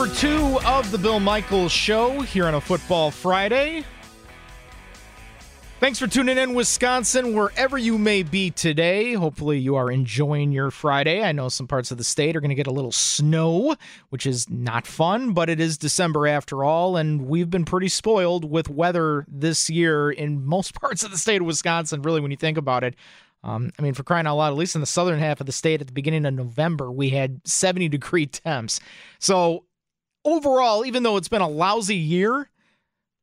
Number 0.00 0.14
two 0.14 0.58
of 0.64 0.90
the 0.90 0.96
Bill 0.96 1.20
Michaels 1.20 1.70
Show 1.70 2.22
here 2.22 2.46
on 2.46 2.54
a 2.54 2.60
Football 2.60 3.10
Friday. 3.10 3.84
Thanks 5.78 5.98
for 5.98 6.06
tuning 6.06 6.38
in, 6.38 6.54
Wisconsin, 6.54 7.34
wherever 7.34 7.76
you 7.76 7.98
may 7.98 8.22
be 8.22 8.50
today. 8.50 9.12
Hopefully, 9.12 9.58
you 9.58 9.76
are 9.76 9.90
enjoying 9.90 10.52
your 10.52 10.70
Friday. 10.70 11.22
I 11.22 11.32
know 11.32 11.50
some 11.50 11.66
parts 11.66 11.90
of 11.90 11.98
the 11.98 12.04
state 12.04 12.34
are 12.34 12.40
going 12.40 12.48
to 12.48 12.54
get 12.54 12.66
a 12.66 12.72
little 12.72 12.92
snow, 12.92 13.76
which 14.08 14.24
is 14.24 14.48
not 14.48 14.86
fun, 14.86 15.34
but 15.34 15.50
it 15.50 15.60
is 15.60 15.76
December 15.76 16.26
after 16.26 16.64
all, 16.64 16.96
and 16.96 17.26
we've 17.26 17.50
been 17.50 17.66
pretty 17.66 17.88
spoiled 17.88 18.50
with 18.50 18.70
weather 18.70 19.26
this 19.28 19.68
year 19.68 20.10
in 20.10 20.46
most 20.46 20.72
parts 20.80 21.04
of 21.04 21.10
the 21.10 21.18
state 21.18 21.42
of 21.42 21.46
Wisconsin, 21.46 22.00
really, 22.00 22.22
when 22.22 22.30
you 22.30 22.38
think 22.38 22.56
about 22.56 22.84
it. 22.84 22.94
Um, 23.44 23.70
I 23.78 23.82
mean, 23.82 23.92
for 23.92 24.02
crying 24.02 24.26
out 24.26 24.36
loud, 24.36 24.52
at 24.52 24.58
least 24.58 24.74
in 24.74 24.80
the 24.80 24.86
southern 24.86 25.18
half 25.18 25.40
of 25.40 25.46
the 25.46 25.52
state 25.52 25.82
at 25.82 25.86
the 25.86 25.92
beginning 25.92 26.24
of 26.24 26.32
November, 26.32 26.90
we 26.90 27.10
had 27.10 27.42
70 27.44 27.90
degree 27.90 28.26
temps. 28.26 28.80
So, 29.18 29.64
overall, 30.24 30.84
even 30.84 31.02
though 31.02 31.16
it's 31.16 31.28
been 31.28 31.42
a 31.42 31.48
lousy 31.48 31.96
year, 31.96 32.48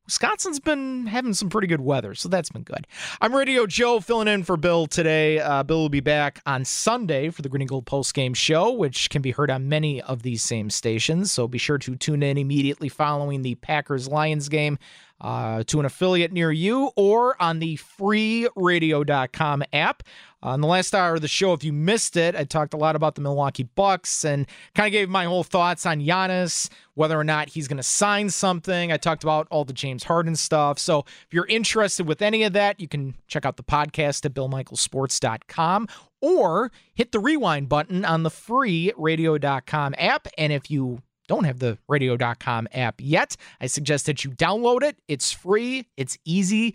Wisconsin's 0.08 0.58
been 0.58 1.06
having 1.06 1.34
some 1.34 1.50
pretty 1.50 1.66
good 1.66 1.82
weather, 1.82 2.14
so 2.14 2.30
that's 2.30 2.48
been 2.48 2.62
good. 2.62 2.86
I'm 3.20 3.34
Radio 3.34 3.66
Joe 3.66 4.00
filling 4.00 4.26
in 4.26 4.42
for 4.42 4.56
Bill 4.56 4.86
today. 4.86 5.38
Uh, 5.38 5.62
Bill 5.62 5.80
will 5.80 5.88
be 5.90 6.00
back 6.00 6.40
on 6.46 6.64
Sunday 6.64 7.28
for 7.28 7.42
the 7.42 7.50
Green 7.50 7.60
and 7.60 7.68
Gold 7.68 7.84
Post 7.84 8.14
Game 8.14 8.32
Show, 8.32 8.72
which 8.72 9.10
can 9.10 9.20
be 9.20 9.32
heard 9.32 9.50
on 9.50 9.68
many 9.68 10.00
of 10.00 10.22
these 10.22 10.42
same 10.42 10.70
stations. 10.70 11.30
So 11.30 11.46
be 11.46 11.58
sure 11.58 11.76
to 11.76 11.94
tune 11.94 12.22
in 12.22 12.38
immediately 12.38 12.88
following 12.88 13.42
the 13.42 13.56
Packers 13.56 14.08
Lions 14.08 14.48
game 14.48 14.78
uh, 15.20 15.64
to 15.64 15.80
an 15.80 15.86
affiliate 15.86 16.32
near 16.32 16.52
you 16.52 16.90
or 16.96 17.40
on 17.42 17.58
the 17.58 17.76
freeradio.com 17.76 19.64
app. 19.72 20.02
Uh, 20.40 20.56
the 20.56 20.66
last 20.66 20.94
hour 20.94 21.14
of 21.14 21.20
the 21.20 21.26
show, 21.26 21.52
if 21.52 21.64
you 21.64 21.72
missed 21.72 22.16
it, 22.16 22.36
I 22.36 22.44
talked 22.44 22.72
a 22.72 22.76
lot 22.76 22.94
about 22.94 23.16
the 23.16 23.20
Milwaukee 23.20 23.64
Bucks 23.64 24.24
and 24.24 24.46
kind 24.76 24.86
of 24.86 24.92
gave 24.92 25.08
my 25.08 25.24
whole 25.24 25.42
thoughts 25.42 25.84
on 25.84 26.00
Giannis, 26.00 26.68
whether 26.94 27.18
or 27.18 27.24
not 27.24 27.48
he's 27.48 27.66
going 27.66 27.78
to 27.78 27.82
sign 27.82 28.30
something. 28.30 28.92
I 28.92 28.98
talked 28.98 29.24
about 29.24 29.48
all 29.50 29.64
the 29.64 29.72
James 29.72 30.04
Harden 30.04 30.36
stuff. 30.36 30.78
So 30.78 31.00
if 31.00 31.26
you're 31.32 31.46
interested 31.46 32.06
with 32.06 32.22
any 32.22 32.44
of 32.44 32.52
that, 32.52 32.78
you 32.78 32.86
can 32.86 33.16
check 33.26 33.44
out 33.44 33.56
the 33.56 33.64
podcast 33.64 34.24
at 34.24 34.34
BillMichaelSports.com 34.34 35.88
or 36.20 36.70
hit 36.94 37.10
the 37.10 37.20
rewind 37.20 37.68
button 37.68 38.04
on 38.04 38.22
the 38.22 38.30
free 38.30 38.92
radio.com 38.96 39.96
app. 39.98 40.28
And 40.36 40.52
if 40.52 40.70
you 40.70 41.02
don't 41.28 41.44
have 41.44 41.60
the 41.60 41.78
radio.com 41.86 42.66
app 42.72 42.96
yet, 42.98 43.36
I 43.60 43.68
suggest 43.68 44.06
that 44.06 44.24
you 44.24 44.32
download 44.32 44.82
it. 44.82 44.96
It's 45.06 45.30
free, 45.30 45.86
it's 45.96 46.18
easy. 46.24 46.74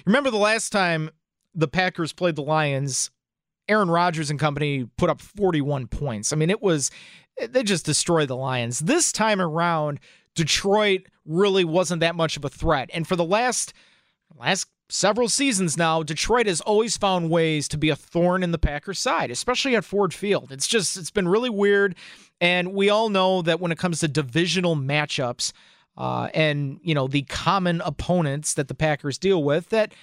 Remember 0.07 0.31
the 0.31 0.37
last 0.37 0.71
time 0.71 1.11
the 1.53 1.67
Packers 1.67 2.13
played 2.13 2.35
the 2.35 2.41
Lions, 2.41 3.11
Aaron 3.67 3.91
Rodgers 3.91 4.31
and 4.31 4.39
company 4.39 4.89
put 4.97 5.11
up 5.11 5.21
41 5.21 5.85
points. 5.85 6.33
I 6.33 6.35
mean, 6.35 6.49
it 6.49 6.63
was 6.63 6.89
they 7.47 7.61
just 7.61 7.85
destroyed 7.85 8.29
the 8.29 8.35
Lions. 8.35 8.79
This 8.79 9.11
time 9.11 9.39
around, 9.39 9.99
Detroit 10.33 11.01
really 11.25 11.63
wasn't 11.63 11.99
that 11.99 12.15
much 12.15 12.37
of 12.37 12.43
a 12.43 12.49
threat. 12.49 12.89
And 12.91 13.07
for 13.07 13.15
the 13.15 13.23
last 13.23 13.71
last 14.35 14.65
several 14.89 15.29
seasons 15.29 15.77
now, 15.77 16.03
Detroit 16.03 16.47
has 16.47 16.61
always 16.61 16.97
found 16.97 17.29
ways 17.29 17.67
to 17.69 17.77
be 17.77 17.89
a 17.89 17.95
thorn 17.95 18.43
in 18.43 18.51
the 18.51 18.57
Packers' 18.57 18.99
side, 18.99 19.31
especially 19.31 19.75
at 19.75 19.85
Ford 19.85 20.13
Field. 20.13 20.51
It's 20.51 20.67
just 20.67 20.97
it's 20.97 21.11
been 21.11 21.27
really 21.27 21.49
weird, 21.49 21.95
and 22.41 22.73
we 22.73 22.89
all 22.89 23.09
know 23.09 23.41
that 23.41 23.59
when 23.59 23.71
it 23.71 23.77
comes 23.77 23.99
to 23.99 24.07
divisional 24.07 24.75
matchups 24.75 25.53
uh, 25.97 26.29
and 26.33 26.79
you 26.83 26.95
know 26.95 27.07
the 27.07 27.23
common 27.23 27.81
opponents 27.81 28.53
that 28.55 28.67
the 28.67 28.75
Packers 28.75 29.17
deal 29.17 29.43
with, 29.43 29.69
that 29.69 29.93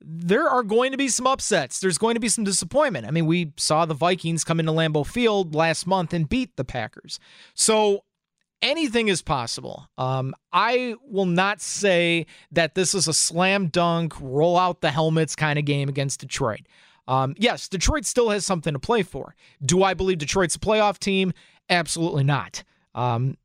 there 0.00 0.48
are 0.48 0.62
going 0.62 0.92
to 0.92 0.98
be 0.98 1.08
some 1.08 1.26
upsets. 1.26 1.80
There's 1.80 1.98
going 1.98 2.14
to 2.14 2.20
be 2.20 2.28
some 2.28 2.44
disappointment. 2.44 3.06
I 3.06 3.10
mean, 3.10 3.26
we 3.26 3.52
saw 3.56 3.86
the 3.86 3.94
Vikings 3.94 4.44
come 4.44 4.60
into 4.60 4.72
Lambeau 4.72 5.06
Field 5.06 5.54
last 5.54 5.86
month 5.86 6.12
and 6.12 6.28
beat 6.28 6.56
the 6.56 6.64
Packers. 6.64 7.18
So 7.54 8.04
anything 8.62 9.08
is 9.08 9.22
possible. 9.22 9.88
Um, 9.98 10.34
I 10.52 10.94
will 11.02 11.26
not 11.26 11.60
say 11.60 12.26
that 12.52 12.74
this 12.74 12.94
is 12.94 13.08
a 13.08 13.12
slam 13.14 13.68
dunk, 13.68 14.14
roll 14.20 14.58
out 14.58 14.80
the 14.80 14.90
helmets 14.90 15.36
kind 15.36 15.58
of 15.58 15.64
game 15.64 15.88
against 15.88 16.20
Detroit. 16.20 16.62
Um, 17.08 17.34
yes, 17.38 17.68
Detroit 17.68 18.04
still 18.04 18.30
has 18.30 18.44
something 18.44 18.72
to 18.72 18.78
play 18.78 19.02
for. 19.02 19.34
Do 19.64 19.82
I 19.82 19.94
believe 19.94 20.18
Detroit's 20.18 20.56
a 20.56 20.58
playoff 20.58 20.98
team? 20.98 21.32
Absolutely 21.70 22.24
not. 22.24 22.64
Um, 22.94 23.36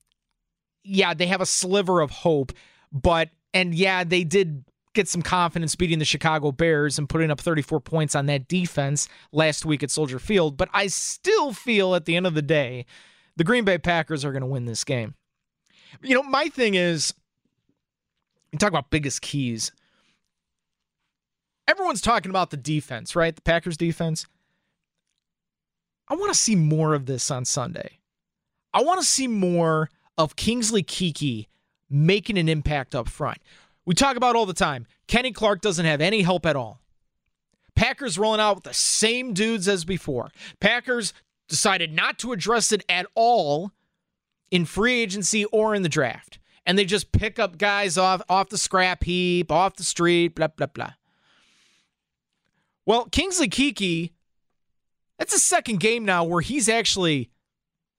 yeah, 0.84 1.14
they 1.14 1.28
have 1.28 1.42
a 1.42 1.46
sliver 1.46 2.02
of 2.02 2.10
hope, 2.10 2.54
but, 2.92 3.30
and 3.54 3.76
yeah, 3.76 4.04
they 4.04 4.24
did 4.24 4.64
get 4.94 5.08
some 5.08 5.22
confidence 5.22 5.76
beating 5.76 6.00
the 6.00 6.06
Chicago 6.06 6.52
Bears 6.52 6.98
and 6.98 7.08
putting 7.08 7.32
up 7.32 7.40
34 7.40 7.80
points 7.82 8.16
on 8.16 8.26
that 8.26 8.48
defense 8.48 9.08
last 9.32 9.66
week 9.66 9.84
at 9.84 9.92
Soldier 9.92 10.20
Field. 10.20 10.58
But 10.58 10.70
I 10.74 10.88
still 10.88 11.54
feel 11.54 11.96
at 11.96 12.06
the 12.06 12.16
end 12.16 12.28
of 12.28 12.34
the 12.34 12.42
day, 12.42 12.86
the 13.42 13.46
Green 13.46 13.66
Bay 13.66 13.80
Packers 13.80 14.24
are 14.24 14.32
going 14.32 14.44
to 14.44 14.48
win 14.48 14.66
this 14.66 14.84
game. 14.84 15.16
You 16.04 16.14
know, 16.14 16.22
my 16.22 16.50
thing 16.50 16.76
is, 16.76 17.12
you 18.52 18.60
talk 18.60 18.70
about 18.70 18.92
biggest 18.92 19.24
keys. 19.24 19.72
Everyone's 21.68 22.02
talking 22.02 22.30
about 22.30 22.52
the 22.52 22.58
defense, 22.58 23.16
right? 23.16 23.36
The 23.36 23.42
Packers 23.42 23.78
defense. 23.78 24.28
I 26.08 26.14
want 26.14 26.32
to 26.32 26.38
see 26.38 26.56
more 26.56 26.94
of 26.94 27.08
this 27.08 27.32
on 27.32 27.46
Sunday. 27.46 27.98
I 28.76 28.84
want 28.84 29.02
to 29.02 29.08
see 29.08 29.26
more 29.28 29.90
of 30.20 30.36
Kingsley 30.36 30.84
Keke 30.84 31.48
making 31.90 32.38
an 32.38 32.48
impact 32.48 32.94
up 32.94 33.10
front. 33.10 33.40
We 33.88 33.96
talk 33.96 34.18
about 34.18 34.36
all 34.36 34.46
the 34.46 34.54
time. 34.54 34.86
Kenny 35.08 35.32
Clark 35.32 35.62
doesn't 35.62 35.86
have 35.88 36.00
any 36.00 36.22
help 36.22 36.46
at 36.46 36.56
all. 36.56 36.80
Packers 37.74 38.20
rolling 38.20 38.40
out 38.40 38.58
with 38.58 38.66
the 38.66 38.74
same 38.76 39.34
dudes 39.34 39.68
as 39.68 39.84
before. 39.84 40.30
Packers 40.60 41.12
decided 41.52 41.92
not 41.94 42.18
to 42.18 42.32
address 42.32 42.72
it 42.72 42.84
at 42.90 43.06
all 43.14 43.72
in 44.50 44.66
free 44.66 45.02
agency 45.02 45.46
or 45.46 45.76
in 45.76 45.84
the 45.84 45.90
draft. 45.90 46.40
and 46.66 46.78
they 46.78 46.86
just 46.86 47.12
pick 47.12 47.40
up 47.40 47.58
guys 47.58 47.98
off 47.98 48.22
off 48.30 48.50
the 48.50 48.58
scrap 48.58 49.04
heap, 49.04 49.52
off 49.52 49.76
the 49.76 49.84
street, 49.84 50.36
blah 50.36 50.48
blah 50.48 50.68
blah. 50.68 50.94
Well, 52.86 53.06
Kingsley 53.06 53.50
Keke, 53.50 54.12
that's 55.18 55.34
the 55.34 55.40
second 55.40 55.80
game 55.80 56.06
now 56.06 56.24
where 56.24 56.42
he's 56.42 56.70
actually 56.70 57.30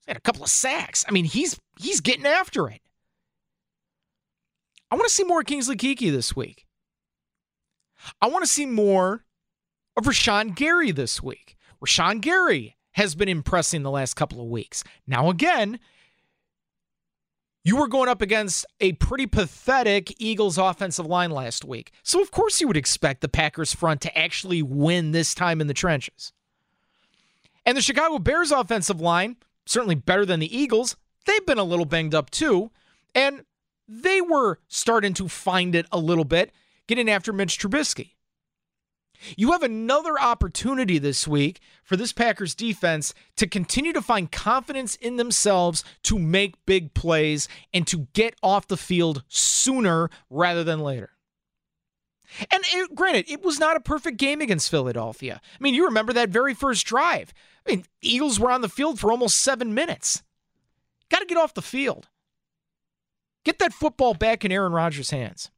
had 0.06 0.16
a 0.16 0.20
couple 0.20 0.42
of 0.42 0.50
sacks. 0.50 1.04
I 1.08 1.12
mean, 1.12 1.24
he's 1.24 1.58
he's 1.78 2.00
getting 2.00 2.26
after 2.26 2.68
it. 2.68 2.80
I 4.90 4.94
want 4.94 5.08
to 5.08 5.14
see 5.14 5.24
more 5.24 5.42
Kingsley 5.42 5.76
Keke 5.76 6.10
this 6.10 6.34
week. 6.36 6.66
I 8.20 8.28
want 8.28 8.44
to 8.44 8.50
see 8.50 8.66
more 8.66 9.24
of 9.96 10.04
Rashan 10.04 10.54
Gary 10.54 10.90
this 10.90 11.22
week. 11.22 11.56
Rashan 11.84 12.20
Gary 12.20 12.76
has 12.92 13.14
been 13.14 13.28
impressing 13.28 13.82
the 13.82 13.90
last 13.90 14.14
couple 14.14 14.40
of 14.40 14.48
weeks. 14.48 14.84
Now, 15.06 15.30
again, 15.30 15.78
you 17.64 17.76
were 17.76 17.88
going 17.88 18.08
up 18.08 18.20
against 18.20 18.66
a 18.80 18.92
pretty 18.94 19.26
pathetic 19.26 20.20
Eagles 20.20 20.58
offensive 20.58 21.06
line 21.06 21.30
last 21.30 21.64
week. 21.64 21.92
So, 22.02 22.20
of 22.20 22.30
course, 22.30 22.60
you 22.60 22.66
would 22.66 22.76
expect 22.76 23.20
the 23.20 23.28
Packers 23.28 23.74
front 23.74 24.00
to 24.02 24.18
actually 24.18 24.62
win 24.62 25.12
this 25.12 25.34
time 25.34 25.60
in 25.60 25.68
the 25.68 25.74
trenches. 25.74 26.32
And 27.64 27.76
the 27.76 27.82
Chicago 27.82 28.18
Bears 28.18 28.50
offensive 28.50 29.00
line, 29.00 29.36
certainly 29.64 29.94
better 29.94 30.26
than 30.26 30.40
the 30.40 30.56
Eagles, 30.56 30.96
they've 31.26 31.46
been 31.46 31.58
a 31.58 31.64
little 31.64 31.84
banged 31.84 32.14
up 32.14 32.30
too. 32.30 32.72
And 33.14 33.44
they 33.86 34.20
were 34.20 34.58
starting 34.68 35.14
to 35.14 35.28
find 35.28 35.74
it 35.74 35.86
a 35.92 35.98
little 35.98 36.24
bit, 36.24 36.50
getting 36.88 37.08
after 37.08 37.32
Mitch 37.32 37.58
Trubisky. 37.58 38.12
You 39.36 39.52
have 39.52 39.62
another 39.62 40.18
opportunity 40.18 40.98
this 40.98 41.26
week 41.26 41.60
for 41.84 41.96
this 41.96 42.12
Packers 42.12 42.54
defense 42.54 43.14
to 43.36 43.46
continue 43.46 43.92
to 43.92 44.02
find 44.02 44.30
confidence 44.30 44.96
in 44.96 45.16
themselves 45.16 45.84
to 46.04 46.18
make 46.18 46.64
big 46.66 46.94
plays 46.94 47.48
and 47.72 47.86
to 47.86 48.08
get 48.12 48.34
off 48.42 48.68
the 48.68 48.76
field 48.76 49.24
sooner 49.28 50.10
rather 50.30 50.64
than 50.64 50.80
later. 50.80 51.10
And 52.50 52.64
it, 52.72 52.94
granted, 52.94 53.26
it 53.28 53.42
was 53.42 53.58
not 53.60 53.76
a 53.76 53.80
perfect 53.80 54.16
game 54.16 54.40
against 54.40 54.70
Philadelphia. 54.70 55.40
I 55.44 55.62
mean, 55.62 55.74
you 55.74 55.84
remember 55.84 56.12
that 56.14 56.30
very 56.30 56.54
first 56.54 56.86
drive. 56.86 57.34
I 57.66 57.70
mean, 57.70 57.84
Eagles 58.00 58.40
were 58.40 58.50
on 58.50 58.62
the 58.62 58.68
field 58.68 58.98
for 58.98 59.10
almost 59.10 59.36
seven 59.38 59.74
minutes. 59.74 60.22
Got 61.10 61.20
to 61.20 61.26
get 61.26 61.36
off 61.36 61.54
the 61.54 61.62
field. 61.62 62.08
Get 63.44 63.58
that 63.58 63.74
football 63.74 64.14
back 64.14 64.44
in 64.44 64.52
Aaron 64.52 64.72
Rodgers' 64.72 65.10
hands 65.10 65.50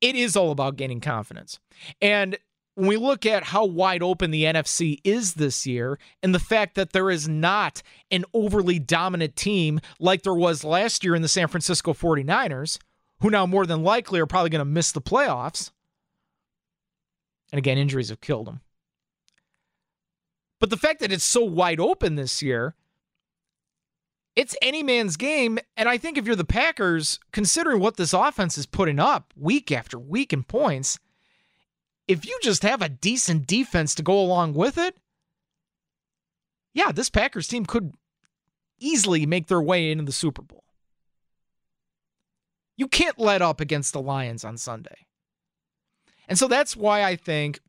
it 0.00 0.16
is 0.16 0.36
all 0.36 0.50
about 0.50 0.76
gaining 0.76 1.00
confidence. 1.00 1.58
And 2.00 2.38
when 2.74 2.88
we 2.88 2.96
look 2.96 3.26
at 3.26 3.44
how 3.44 3.64
wide 3.64 4.02
open 4.02 4.30
the 4.30 4.44
NFC 4.44 5.00
is 5.04 5.34
this 5.34 5.66
year 5.66 5.98
and 6.22 6.34
the 6.34 6.38
fact 6.38 6.76
that 6.76 6.92
there 6.92 7.10
is 7.10 7.28
not 7.28 7.82
an 8.10 8.24
overly 8.32 8.78
dominant 8.78 9.36
team 9.36 9.80
like 9.98 10.22
there 10.22 10.34
was 10.34 10.64
last 10.64 11.04
year 11.04 11.14
in 11.14 11.22
the 11.22 11.28
San 11.28 11.48
Francisco 11.48 11.92
49ers, 11.92 12.78
who 13.20 13.30
now 13.30 13.44
more 13.44 13.66
than 13.66 13.82
likely 13.82 14.20
are 14.20 14.26
probably 14.26 14.50
going 14.50 14.60
to 14.60 14.64
miss 14.64 14.92
the 14.92 15.02
playoffs. 15.02 15.70
And 17.52 17.58
again, 17.58 17.76
injuries 17.76 18.08
have 18.08 18.20
killed 18.20 18.46
them. 18.46 18.60
But 20.58 20.70
the 20.70 20.76
fact 20.76 21.00
that 21.00 21.12
it's 21.12 21.24
so 21.24 21.42
wide 21.42 21.80
open 21.80 22.14
this 22.14 22.42
year 22.42 22.74
it's 24.36 24.56
any 24.62 24.82
man's 24.82 25.16
game. 25.16 25.58
And 25.76 25.88
I 25.88 25.98
think 25.98 26.16
if 26.16 26.26
you're 26.26 26.36
the 26.36 26.44
Packers, 26.44 27.18
considering 27.32 27.80
what 27.80 27.96
this 27.96 28.12
offense 28.12 28.56
is 28.56 28.66
putting 28.66 28.98
up 28.98 29.32
week 29.36 29.72
after 29.72 29.98
week 29.98 30.32
in 30.32 30.44
points, 30.44 30.98
if 32.08 32.26
you 32.26 32.38
just 32.42 32.62
have 32.62 32.82
a 32.82 32.88
decent 32.88 33.46
defense 33.46 33.94
to 33.94 34.02
go 34.02 34.18
along 34.18 34.54
with 34.54 34.78
it, 34.78 34.96
yeah, 36.72 36.92
this 36.92 37.10
Packers 37.10 37.48
team 37.48 37.66
could 37.66 37.94
easily 38.78 39.26
make 39.26 39.48
their 39.48 39.60
way 39.60 39.90
into 39.90 40.04
the 40.04 40.12
Super 40.12 40.42
Bowl. 40.42 40.64
You 42.76 42.88
can't 42.88 43.18
let 43.18 43.42
up 43.42 43.60
against 43.60 43.92
the 43.92 44.00
Lions 44.00 44.44
on 44.44 44.56
Sunday. 44.56 45.06
And 46.28 46.38
so 46.38 46.48
that's 46.48 46.76
why 46.76 47.04
I 47.04 47.16
think 47.16 47.60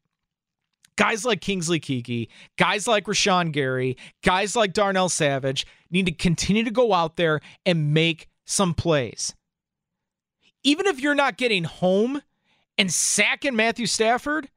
guys 1.02 1.26
like 1.26 1.42
Kingsley 1.42 1.80
Keke, 1.80 2.28
guys 2.60 2.88
like 2.88 3.06
Rashan 3.06 3.52
Gary, 3.52 3.98
guys 4.24 4.56
like 4.56 4.72
Darnell 4.72 5.10
Savage 5.10 5.66
need 5.90 6.06
to 6.06 6.12
continue 6.12 6.64
to 6.64 6.70
go 6.70 6.94
out 6.94 7.16
there 7.16 7.42
and 7.66 7.92
make 7.92 8.28
some 8.46 8.76
plays. 8.76 9.34
Even 10.64 10.86
if 10.86 11.00
you're 11.00 11.16
not 11.16 11.38
getting 11.38 11.64
home 11.64 12.22
and 12.78 12.94
sacking 12.94 13.56
Matthew 13.56 13.88
Stafford, 13.88 14.50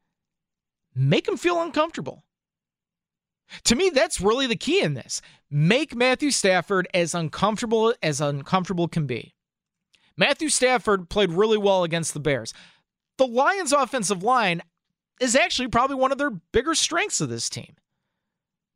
make 0.93 1.27
him 1.27 1.35
feel 1.35 1.59
uncomfortable. 1.59 2.23
To 3.63 3.75
me, 3.75 3.89
that's 3.89 4.21
really 4.21 4.45
the 4.45 4.55
key 4.55 4.83
in 4.83 4.93
this. 4.93 5.23
Make 5.49 5.95
Matthew 5.95 6.29
Stafford 6.29 6.87
as 6.93 7.15
uncomfortable 7.15 7.95
as 8.03 8.21
uncomfortable 8.21 8.87
can 8.87 9.07
be. 9.07 9.33
Matthew 10.15 10.49
Stafford 10.49 11.09
played 11.09 11.31
really 11.31 11.57
well 11.57 11.83
against 11.83 12.13
the 12.13 12.19
Bears. 12.19 12.53
The 13.17 13.25
Lions' 13.25 13.73
offensive 13.73 14.21
line, 14.21 14.61
is 15.19 15.35
actually 15.35 15.67
probably 15.67 15.95
one 15.95 16.11
of 16.11 16.17
their 16.17 16.29
bigger 16.29 16.75
strengths 16.75 17.21
of 17.21 17.29
this 17.29 17.49
team. 17.49 17.75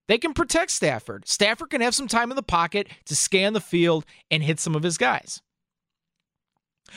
They 0.07 0.17
can 0.17 0.33
protect 0.33 0.71
Stafford. 0.71 1.27
Stafford 1.27 1.69
can 1.69 1.81
have 1.81 1.93
some 1.93 2.07
time 2.07 2.31
in 2.31 2.35
the 2.35 2.43
pocket 2.43 2.87
to 3.05 3.15
scan 3.15 3.53
the 3.53 3.61
field 3.61 4.05
and 4.31 4.41
hit 4.41 4.59
some 4.59 4.75
of 4.75 4.83
his 4.83 4.97
guys. 4.97 5.41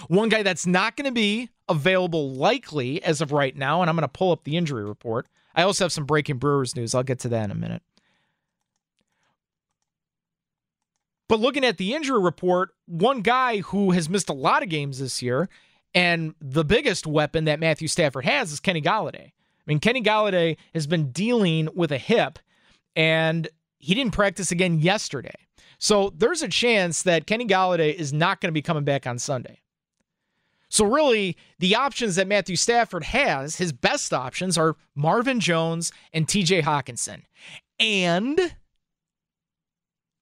One 0.08 0.30
guy 0.30 0.42
that's 0.42 0.66
not 0.66 0.96
going 0.96 1.04
to 1.04 1.12
be 1.12 1.50
available 1.68 2.30
likely 2.30 3.02
as 3.02 3.20
of 3.20 3.30
right 3.30 3.54
now, 3.54 3.82
and 3.82 3.90
I'm 3.90 3.96
going 3.96 4.02
to 4.02 4.08
pull 4.08 4.32
up 4.32 4.44
the 4.44 4.56
injury 4.56 4.84
report. 4.84 5.26
I 5.54 5.62
also 5.62 5.84
have 5.84 5.92
some 5.92 6.06
breaking 6.06 6.38
Brewers 6.38 6.74
news. 6.74 6.94
I'll 6.94 7.02
get 7.02 7.18
to 7.20 7.28
that 7.28 7.44
in 7.44 7.50
a 7.50 7.54
minute. 7.54 7.82
But 11.28 11.40
looking 11.40 11.64
at 11.64 11.78
the 11.78 11.94
injury 11.94 12.20
report, 12.20 12.70
one 12.86 13.22
guy 13.22 13.58
who 13.58 13.92
has 13.92 14.08
missed 14.08 14.28
a 14.28 14.34
lot 14.34 14.62
of 14.62 14.68
games 14.68 14.98
this 14.98 15.22
year 15.22 15.48
and 15.94 16.34
the 16.40 16.64
biggest 16.64 17.06
weapon 17.06 17.44
that 17.44 17.60
Matthew 17.60 17.88
Stafford 17.88 18.24
has 18.24 18.52
is 18.52 18.60
Kenny 18.60 18.82
Golladay. 18.82 19.26
I 19.26 19.64
mean, 19.66 19.78
Kenny 19.78 20.02
Golladay 20.02 20.56
has 20.74 20.86
been 20.86 21.12
dealing 21.12 21.68
with 21.74 21.92
a 21.92 21.98
hip, 21.98 22.38
and 22.96 23.48
he 23.78 23.94
didn't 23.94 24.12
practice 24.12 24.50
again 24.50 24.78
yesterday. 24.78 25.34
So 25.78 26.12
there's 26.16 26.42
a 26.42 26.48
chance 26.48 27.02
that 27.02 27.26
Kenny 27.26 27.46
Golladay 27.46 27.94
is 27.94 28.12
not 28.12 28.40
going 28.40 28.48
to 28.48 28.52
be 28.52 28.62
coming 28.62 28.84
back 28.84 29.06
on 29.06 29.18
Sunday. 29.18 29.60
So 30.68 30.86
really, 30.86 31.36
the 31.58 31.74
options 31.74 32.16
that 32.16 32.26
Matthew 32.26 32.56
Stafford 32.56 33.04
has, 33.04 33.56
his 33.56 33.72
best 33.72 34.14
options 34.14 34.56
are 34.56 34.76
Marvin 34.94 35.38
Jones 35.38 35.92
and 36.14 36.26
TJ 36.26 36.62
Hockenson 36.62 37.24
and 37.78 38.56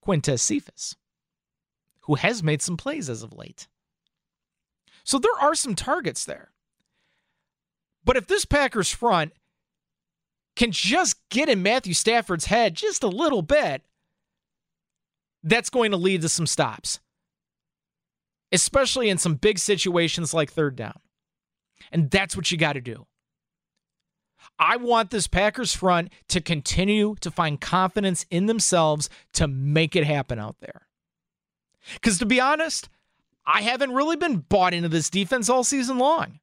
Quintez 0.04 0.40
Cephus, 0.40 0.96
who 2.00 2.16
has 2.16 2.42
made 2.42 2.62
some 2.62 2.76
plays 2.76 3.08
as 3.08 3.22
of 3.22 3.32
late. 3.32 3.68
So 5.10 5.18
there 5.18 5.40
are 5.40 5.56
some 5.56 5.74
targets 5.74 6.24
there. 6.24 6.52
But 8.04 8.16
if 8.16 8.28
this 8.28 8.44
Packers 8.44 8.92
front 8.92 9.32
can 10.54 10.70
just 10.70 11.16
get 11.30 11.48
in 11.48 11.64
Matthew 11.64 11.94
Stafford's 11.94 12.44
head 12.44 12.76
just 12.76 13.02
a 13.02 13.08
little 13.08 13.42
bit, 13.42 13.82
that's 15.42 15.68
going 15.68 15.90
to 15.90 15.96
lead 15.96 16.22
to 16.22 16.28
some 16.28 16.46
stops, 16.46 17.00
especially 18.52 19.08
in 19.08 19.18
some 19.18 19.34
big 19.34 19.58
situations 19.58 20.32
like 20.32 20.52
third 20.52 20.76
down. 20.76 21.00
And 21.90 22.08
that's 22.08 22.36
what 22.36 22.52
you 22.52 22.56
got 22.56 22.74
to 22.74 22.80
do. 22.80 23.08
I 24.60 24.76
want 24.76 25.10
this 25.10 25.26
Packers 25.26 25.74
front 25.74 26.12
to 26.28 26.40
continue 26.40 27.16
to 27.20 27.32
find 27.32 27.60
confidence 27.60 28.26
in 28.30 28.46
themselves 28.46 29.10
to 29.32 29.48
make 29.48 29.96
it 29.96 30.04
happen 30.04 30.38
out 30.38 30.58
there. 30.60 30.82
Because 31.94 32.18
to 32.20 32.26
be 32.26 32.38
honest, 32.38 32.88
I 33.46 33.62
haven't 33.62 33.92
really 33.92 34.16
been 34.16 34.38
bought 34.38 34.74
into 34.74 34.88
this 34.88 35.10
defense 35.10 35.48
all 35.48 35.64
season 35.64 35.98
long. 35.98 36.40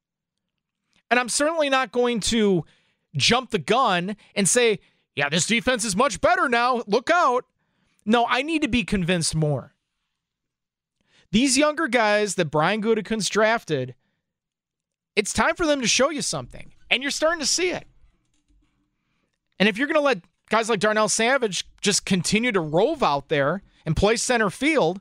And 1.10 1.18
I'm 1.18 1.28
certainly 1.28 1.70
not 1.70 1.92
going 1.92 2.20
to 2.20 2.64
jump 3.16 3.50
the 3.50 3.58
gun 3.58 4.16
and 4.34 4.48
say, 4.48 4.80
yeah, 5.16 5.28
this 5.28 5.46
defense 5.46 5.84
is 5.84 5.96
much 5.96 6.20
better 6.20 6.48
now. 6.48 6.82
Look 6.86 7.10
out. 7.10 7.44
No, 8.04 8.26
I 8.28 8.42
need 8.42 8.62
to 8.62 8.68
be 8.68 8.84
convinced 8.84 9.34
more. 9.34 9.74
These 11.30 11.58
younger 11.58 11.88
guys 11.88 12.36
that 12.36 12.50
Brian 12.50 12.82
Gutekunst 12.82 13.30
drafted, 13.30 13.94
it's 15.16 15.32
time 15.32 15.56
for 15.56 15.66
them 15.66 15.80
to 15.80 15.86
show 15.86 16.10
you 16.10 16.22
something. 16.22 16.72
And 16.90 17.02
you're 17.02 17.10
starting 17.10 17.40
to 17.40 17.46
see 17.46 17.70
it. 17.70 17.86
And 19.58 19.68
if 19.68 19.76
you're 19.76 19.88
going 19.88 19.96
to 19.96 20.00
let 20.00 20.22
guys 20.48 20.70
like 20.70 20.80
Darnell 20.80 21.08
Savage 21.08 21.66
just 21.80 22.06
continue 22.06 22.52
to 22.52 22.60
rove 22.60 23.02
out 23.02 23.28
there 23.28 23.62
and 23.84 23.96
play 23.96 24.16
center 24.16 24.50
field, 24.50 25.00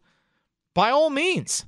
by 0.74 0.90
all 0.90 1.10
means. 1.10 1.66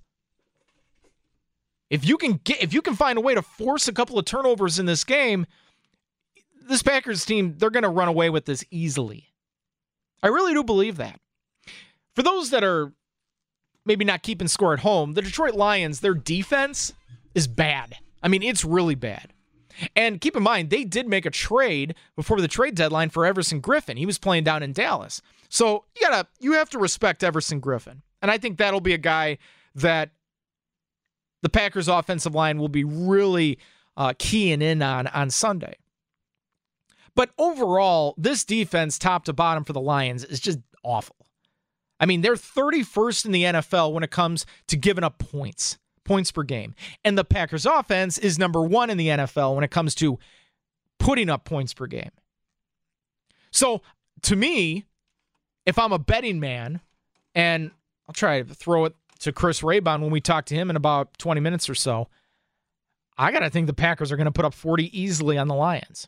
If 1.90 2.06
you 2.06 2.18
can 2.18 2.40
get 2.44 2.62
if 2.62 2.74
you 2.74 2.82
can 2.82 2.96
find 2.96 3.18
a 3.18 3.22
way 3.22 3.34
to 3.34 3.42
force 3.42 3.88
a 3.88 3.94
couple 3.94 4.20
of 4.20 4.26
turnovers 4.26 4.80
in 4.80 4.86
this 4.86 5.04
game, 5.04 5.46
this 6.68 6.84
Packers 6.84 7.26
team, 7.26 7.56
they're 7.58 7.70
going 7.70 7.84
to 7.84 7.90
run 7.90 8.08
away 8.08 8.30
with 8.30 8.46
this 8.46 8.64
easily. 8.70 9.30
I 10.22 10.28
really 10.28 10.54
do 10.54 10.64
believe 10.64 10.98
that. 10.98 11.20
For 12.16 12.24
those 12.24 12.50
that 12.52 12.64
are 12.64 12.94
maybe 13.86 14.06
not 14.06 14.24
keeping 14.24 14.48
score 14.48 14.74
at 14.74 14.80
home, 14.80 15.14
the 15.14 15.22
Detroit 15.22 15.56
Lions, 15.56 16.02
their 16.02 16.14
defense 16.14 16.94
is 17.34 17.48
bad. 17.48 17.96
I 18.22 18.28
mean, 18.28 18.44
it's 18.44 18.66
really 18.66 18.96
bad. 18.96 19.34
And 19.96 20.20
keep 20.20 20.36
in 20.36 20.44
mind, 20.44 20.70
they 20.70 20.84
did 20.84 21.08
make 21.08 21.26
a 21.26 21.32
trade 21.32 21.96
before 22.16 22.42
the 22.42 22.48
trade 22.48 22.76
deadline 22.76 23.10
for 23.10 23.26
Everson 23.26 23.62
Griffen. 23.62 23.98
He 23.98 24.06
was 24.06 24.18
playing 24.18 24.44
down 24.44 24.62
in 24.62 24.74
Dallas. 24.74 25.22
So 25.48 25.86
you 25.96 26.02
gotta 26.08 26.28
you 26.40 26.54
have 26.54 26.70
to 26.72 26.80
respect 26.80 27.24
Everson 27.24 27.62
Griffen. 27.62 28.02
And 28.22 28.30
I 28.30 28.38
think 28.38 28.58
that'll 28.58 28.82
be 28.82 28.94
a 28.94 29.00
guy 29.00 29.38
that 29.76 30.12
the 31.42 31.50
Packers 31.50 31.88
offensive 31.88 32.36
line 32.36 32.58
will 32.58 32.70
be 32.70 32.84
really 32.84 33.60
uh, 33.98 34.14
keying 34.18 34.62
in 34.62 34.82
on 34.82 35.08
on 35.08 35.30
Sunday. 35.30 35.76
But 37.16 37.32
overall, 37.38 38.16
this 38.18 38.46
defense, 38.46 38.98
top 38.98 39.26
to 39.26 39.34
bottom 39.34 39.64
for 39.64 39.74
the 39.74 39.82
Lions, 39.82 40.24
is 40.24 40.40
just 40.40 40.60
awful. 40.84 41.16
I 42.00 42.06
mean, 42.06 42.22
they're 42.22 42.36
31st 42.36 43.26
in 43.26 43.32
the 43.32 43.44
NFL 43.44 43.92
when 43.92 44.04
it 44.04 44.12
comes 44.12 44.46
to 44.68 44.78
giving 44.78 45.04
up 45.04 45.18
points, 45.20 45.78
points 46.06 46.32
per 46.32 46.44
game. 46.44 46.76
And 47.04 47.18
the 47.18 47.26
Packers 47.26 47.66
offense 47.66 48.18
is 48.18 48.40
number 48.40 48.62
one 48.62 48.90
in 48.90 48.98
the 48.98 49.08
NFL 49.08 49.56
when 49.56 49.66
it 49.66 49.72
comes 49.72 49.96
to 49.96 50.18
putting 50.98 51.30
up 51.30 51.44
points 51.44 51.74
per 51.74 51.88
game. 51.88 52.12
So 53.52 53.82
to 54.22 54.36
me, 54.36 54.86
if 55.66 55.78
I'm 55.78 55.92
a 55.92 56.00
betting 56.00 56.40
man, 56.40 56.80
and 57.36 57.72
I'll 58.08 58.14
try 58.14 58.42
to 58.42 58.56
throw 58.56 58.86
it 58.86 58.96
to 59.20 59.32
Chris 59.32 59.62
Raybon 59.62 60.02
when 60.02 60.12
we 60.12 60.22
talk 60.22 60.46
to 60.46 60.56
him 60.56 60.70
in 60.70 60.76
about 60.76 61.18
20 61.18 61.42
minutes 61.42 61.70
or 61.70 61.76
so, 61.76 62.08
I 63.18 63.32
got 63.32 63.40
to 63.40 63.50
think 63.50 63.68
the 63.68 63.74
Packers 63.74 64.12
are 64.12 64.18
going 64.18 64.26
to 64.26 64.32
put 64.32 64.46
up 64.46 64.54
40 64.54 64.98
easily 64.98 65.38
on 65.38 65.48
the 65.48 65.56
Lions. 65.56 66.08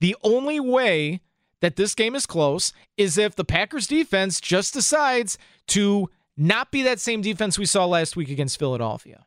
The 0.00 0.16
only 0.22 0.58
way 0.58 1.20
that 1.60 1.76
this 1.76 1.94
game 1.94 2.14
is 2.14 2.26
close 2.26 2.72
is 2.96 3.18
if 3.18 3.36
the 3.36 3.44
Packers 3.44 3.86
defense 3.86 4.40
just 4.40 4.74
decides 4.74 5.38
to 5.68 6.10
not 6.36 6.70
be 6.70 6.82
that 6.82 7.00
same 7.00 7.20
defense 7.20 7.58
we 7.58 7.66
saw 7.66 7.84
last 7.84 8.16
week 8.16 8.28
against 8.28 8.58
Philadelphia. 8.58 9.26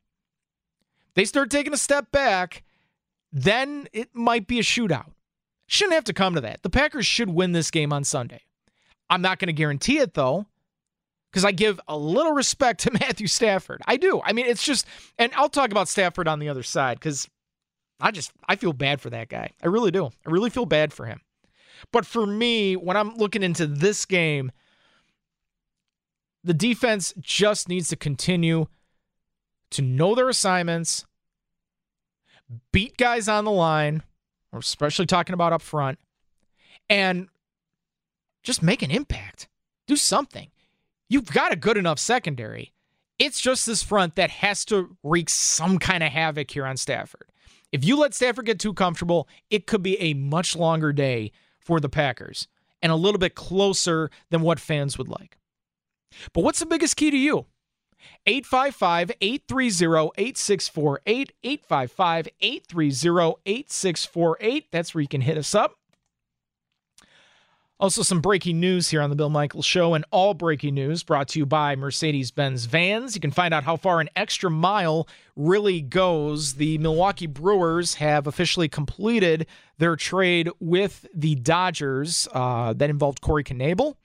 They 1.14 1.26
start 1.26 1.50
taking 1.50 1.74
a 1.74 1.78
step 1.78 2.12
back, 2.12 2.64
then 3.32 3.88
it 3.92 4.10
might 4.14 4.48
be 4.48 4.60
a 4.60 4.64
shootout. 4.64 5.12
Shouldn't 5.68 5.96
have 5.96 6.06
to 6.06 6.14
come 6.14 6.36
to 6.36 6.42
that. 6.42 6.64
The 6.64 6.70
Packers 6.70 7.06
should 7.06 7.30
win 7.30 7.52
this 7.52 7.72
game 7.72 7.92
on 7.94 8.04
Sunday. 8.04 8.42
I'm 9.10 9.22
not 9.22 9.40
going 9.40 9.48
to 9.48 9.54
guarantee 9.54 10.00
it 10.00 10.14
though, 10.14 10.48
because 11.32 11.46
I 11.46 11.52
give 11.52 11.80
a 11.88 11.98
little 11.98 12.34
respect 12.34 12.82
to 12.82 12.92
Matthew 13.00 13.28
Stafford. 13.28 13.82
I 13.88 13.98
do. 13.98 14.22
I 14.24 14.34
mean, 14.34 14.46
it's 14.46 14.64
just, 14.64 14.86
and 15.18 15.32
I'll 15.36 15.50
talk 15.50 15.72
about 15.72 15.88
Stafford 15.88 16.28
on 16.28 16.40
the 16.40 16.50
other 16.50 16.64
side 16.64 17.00
because 17.00 17.30
I 18.00 18.12
just, 18.12 18.32
I 18.48 18.56
feel 18.56 18.74
bad 18.74 19.00
for 19.00 19.10
that 19.10 19.30
guy. 19.30 19.52
I 19.64 19.68
really 19.68 19.92
do. 19.92 20.08
I 20.08 20.30
really 20.30 20.50
feel 20.50 20.66
bad 20.66 20.92
for 20.92 21.06
him. 21.06 21.22
But 21.92 22.06
for 22.06 22.26
me, 22.26 22.76
when 22.76 22.98
I'm 22.98 23.16
looking 23.16 23.44
into 23.44 23.66
this 23.66 24.06
game, 24.06 24.52
the 26.44 26.54
defense 26.54 27.14
just 27.20 27.70
needs 27.70 27.88
to 27.90 27.96
continue 27.96 28.68
to 29.72 29.82
know 29.82 30.16
their 30.16 30.30
assignments, 30.30 31.06
beat 32.72 32.98
guys 32.98 33.28
on 33.28 33.46
the 33.46 33.52
line, 33.52 34.04
or 34.52 34.60
especially 34.60 35.06
talking 35.06 35.34
about 35.34 35.54
up 35.54 35.62
front, 35.62 35.98
and 36.90 37.30
just 38.44 38.62
make 38.62 38.82
an 38.82 38.92
impact. 38.92 39.48
Do 39.88 39.96
something. 39.96 40.50
You've 41.12 41.26
got 41.26 41.52
a 41.52 41.58
good 41.58 41.76
enough 41.76 42.00
secondary. 42.00 42.72
It's 43.20 43.42
just 43.42 43.66
this 43.66 43.84
front 43.84 44.16
that 44.16 44.30
has 44.30 44.64
to 44.66 44.96
wreak 45.04 45.30
some 45.30 45.78
kind 45.78 46.04
of 46.04 46.10
havoc 46.10 46.50
here 46.50 46.66
on 46.66 46.78
Stafford. 46.78 47.30
If 47.74 47.84
you 47.84 47.98
let 47.98 48.14
Stafford 48.14 48.46
get 48.46 48.62
too 48.62 48.74
comfortable, 48.74 49.28
it 49.50 49.68
could 49.68 49.84
be 49.84 50.00
a 50.00 50.14
much 50.14 50.56
longer 50.56 50.94
day 50.94 51.34
for 51.60 51.82
the 51.82 51.90
Packers 51.90 52.48
and 52.82 52.94
a 52.94 52.96
little 52.96 53.20
bit 53.20 53.36
closer 53.36 54.10
than 54.30 54.40
what 54.40 54.58
fans 54.58 54.98
would 54.98 55.10
like. 55.10 55.38
But 56.32 56.46
what's 56.46 56.60
the 56.60 56.66
biggest 56.66 56.96
key 56.96 57.12
to 57.12 57.18
you? 57.18 57.46
855 58.26 59.12
830 59.20 60.12
8648. 60.18 61.34
855 61.44 62.28
830 62.40 63.42
8648. 63.46 64.72
That's 64.72 64.96
where 64.96 65.02
you 65.02 65.10
can 65.10 65.20
hit 65.20 65.38
us 65.38 65.54
up. 65.54 65.81
Also, 67.82 68.04
some 68.04 68.22
breaking 68.22 68.60
news 68.60 68.92
here 68.92 69.02
on 69.02 69.10
the 69.10 69.16
Bill 69.16 69.32
Michaels 69.32 69.66
Show, 69.66 69.96
and 69.96 70.06
all 70.12 70.36
breaking 70.36 70.76
news 70.76 71.02
brought 71.02 71.28
to 71.30 71.40
you 71.40 71.48
by 71.48 71.76
Mercedes 71.76 72.30
Benz 72.30 72.66
Vans. 72.66 73.16
You 73.16 73.22
can 73.22 73.32
find 73.32 73.56
out 73.56 73.64
how 73.64 73.76
far 73.76 74.00
an 74.00 74.08
extra 74.16 74.52
mile 74.52 75.08
really 75.36 75.82
goes. 75.82 76.54
The 76.54 76.78
Milwaukee 76.78 77.26
Brewers 77.26 77.96
have 77.96 78.28
officially 78.28 78.70
completed 78.70 79.48
their 79.80 79.96
trade 79.96 80.48
with 80.60 81.08
the 81.12 81.34
Dodgers. 81.34 82.28
Uh, 82.32 82.74
that 82.74 82.92
involved 82.92 83.22
Corey 83.22 83.44
Knebel. 83.44 83.96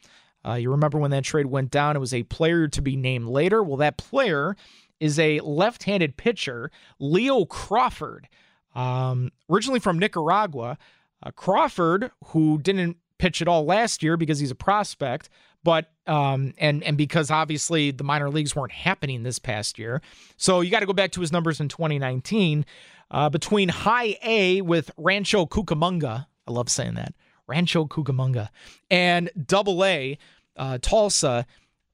Uh, 0.43 0.55
you 0.55 0.71
remember 0.71 0.97
when 0.97 1.11
that 1.11 1.25
trade 1.25 1.45
went 1.45 1.71
down, 1.71 1.97
it 1.97 2.01
was 2.01 2.15
a 2.15 2.23
player 2.23 2.69
to 2.69 2.81
be 2.81 2.97
named 2.97 3.27
later. 3.27 3.63
Well, 3.63 3.77
that 3.77 3.99
player 3.99 4.57
is 5.01 5.19
a 5.19 5.41
left 5.41 5.83
handed 5.83 6.17
pitcher, 6.17 6.71
Leo 6.99 7.45
Crawford, 7.45 8.27
um, 8.75 9.33
originally 9.51 9.81
from 9.81 9.99
Nicaragua. 9.99 10.79
Uh, 11.23 11.31
Crawford, 11.31 12.11
who 12.29 12.59
didn't 12.59 12.97
pitch 13.19 13.41
at 13.43 13.49
all 13.49 13.65
last 13.65 14.03
year 14.03 14.17
because 14.17 14.39
he's 14.39 14.51
a 14.51 14.57
prospect, 14.57 15.29
but 15.63 15.91
um, 16.07 16.55
and 16.59 16.83
and 16.85 16.97
because 16.97 17.31
obviously 17.31 17.91
the 17.91 18.05
minor 18.05 18.31
leagues 18.31 18.55
weren't 18.55 18.73
happening 18.73 19.23
this 19.23 19.39
past 19.39 19.79
year, 19.79 20.03
so 20.37 20.61
you 20.61 20.71
got 20.71 20.81
to 20.81 20.87
go 20.87 20.93
back 20.93 21.13
to 21.13 21.21
his 21.21 21.33
numbers 21.33 21.61
in 21.61 21.69
2019. 21.69 22.65
Uh, 23.09 23.29
between 23.29 23.69
High 23.69 24.17
A 24.23 24.61
with 24.63 24.91
Rancho 24.97 25.47
Cucamonga, 25.47 26.27
I 26.47 26.51
love 26.51 26.69
saying 26.69 26.95
that 26.95 27.15
Rancho 27.47 27.87
Cucamonga, 27.87 28.49
and 28.91 29.31
Double 29.47 29.85
A 29.85 30.19
uh, 30.57 30.79
Tulsa. 30.81 31.47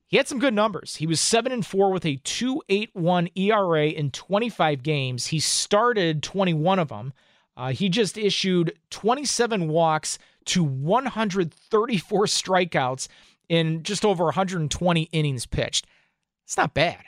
He 0.07 0.19
had 0.19 0.29
some 0.29 0.39
good 0.39 0.53
numbers. 0.53 0.97
He 0.97 1.07
was 1.07 1.21
7 1.21 1.53
and 1.53 1.65
4 1.65 1.91
with 1.91 2.05
a 2.05 2.19
2.81 2.19 3.31
ERA 3.35 3.87
in 3.87 4.11
25 4.11 4.83
games. 4.83 5.29
He 5.29 5.41
started 5.41 6.23
21 6.23 6.79
of 6.79 6.89
them. 6.89 7.15
Uh, 7.57 7.73
he 7.73 7.89
just 7.89 8.19
issued 8.19 8.79
27 8.91 9.69
walks, 9.69 10.19
to 10.47 10.63
134 10.63 12.27
strikeouts 12.27 13.09
in 13.49 13.83
just 13.83 14.05
over 14.05 14.25
120 14.25 15.03
innings 15.13 15.47
pitched. 15.47 15.87
It's 16.45 16.57
not 16.57 16.75
bad. 16.75 17.03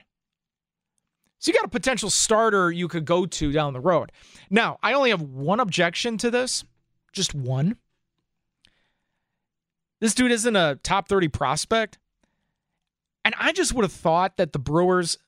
So 1.39 1.51
you 1.51 1.59
got 1.59 1.67
a 1.67 1.69
potential 1.69 2.09
starter 2.11 2.71
you 2.71 2.89
could 2.89 3.05
go 3.05 3.27
to 3.27 3.53
down 3.53 3.73
the 3.75 3.81
road. 3.81 4.13
Now, 4.49 4.79
I 4.83 4.95
only 4.95 5.11
have 5.11 5.21
one 5.21 5.61
objection 5.61 6.17
to 6.19 6.31
this, 6.31 6.65
just 7.13 7.35
one. 7.35 7.77
This 10.01 10.15
dude 10.15 10.33
isn't 10.33 10.57
a 10.57 10.79
top 10.83 11.09
30 11.09 11.29
prospect. 11.29 11.99
And 13.25 13.35
I 13.39 13.53
just 13.53 13.75
would 13.75 13.85
have 13.85 13.93
thought 13.93 14.37
that 14.37 14.53
the 14.53 14.59
Brewers, 14.59 15.19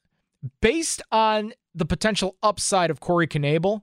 based 0.60 1.02
on 1.10 1.52
the 1.74 1.86
potential 1.86 2.36
upside 2.42 2.90
of 2.90 3.00
Corey 3.00 3.26
Knebel, 3.26 3.82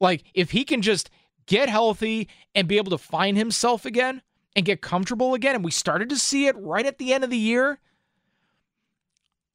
like 0.00 0.24
if 0.34 0.50
he 0.50 0.64
can 0.64 0.82
just 0.82 1.10
get 1.46 1.68
healthy 1.68 2.28
and 2.54 2.68
be 2.68 2.76
able 2.76 2.90
to 2.90 2.98
find 2.98 3.36
himself 3.36 3.84
again 3.84 4.22
and 4.54 4.64
get 4.64 4.80
comfortable 4.80 5.34
again. 5.34 5.54
And 5.54 5.64
we 5.64 5.70
started 5.70 6.08
to 6.10 6.16
see 6.16 6.46
it 6.46 6.56
right 6.58 6.86
at 6.86 6.98
the 6.98 7.12
end 7.12 7.24
of 7.24 7.30
the 7.30 7.38
year. 7.38 7.78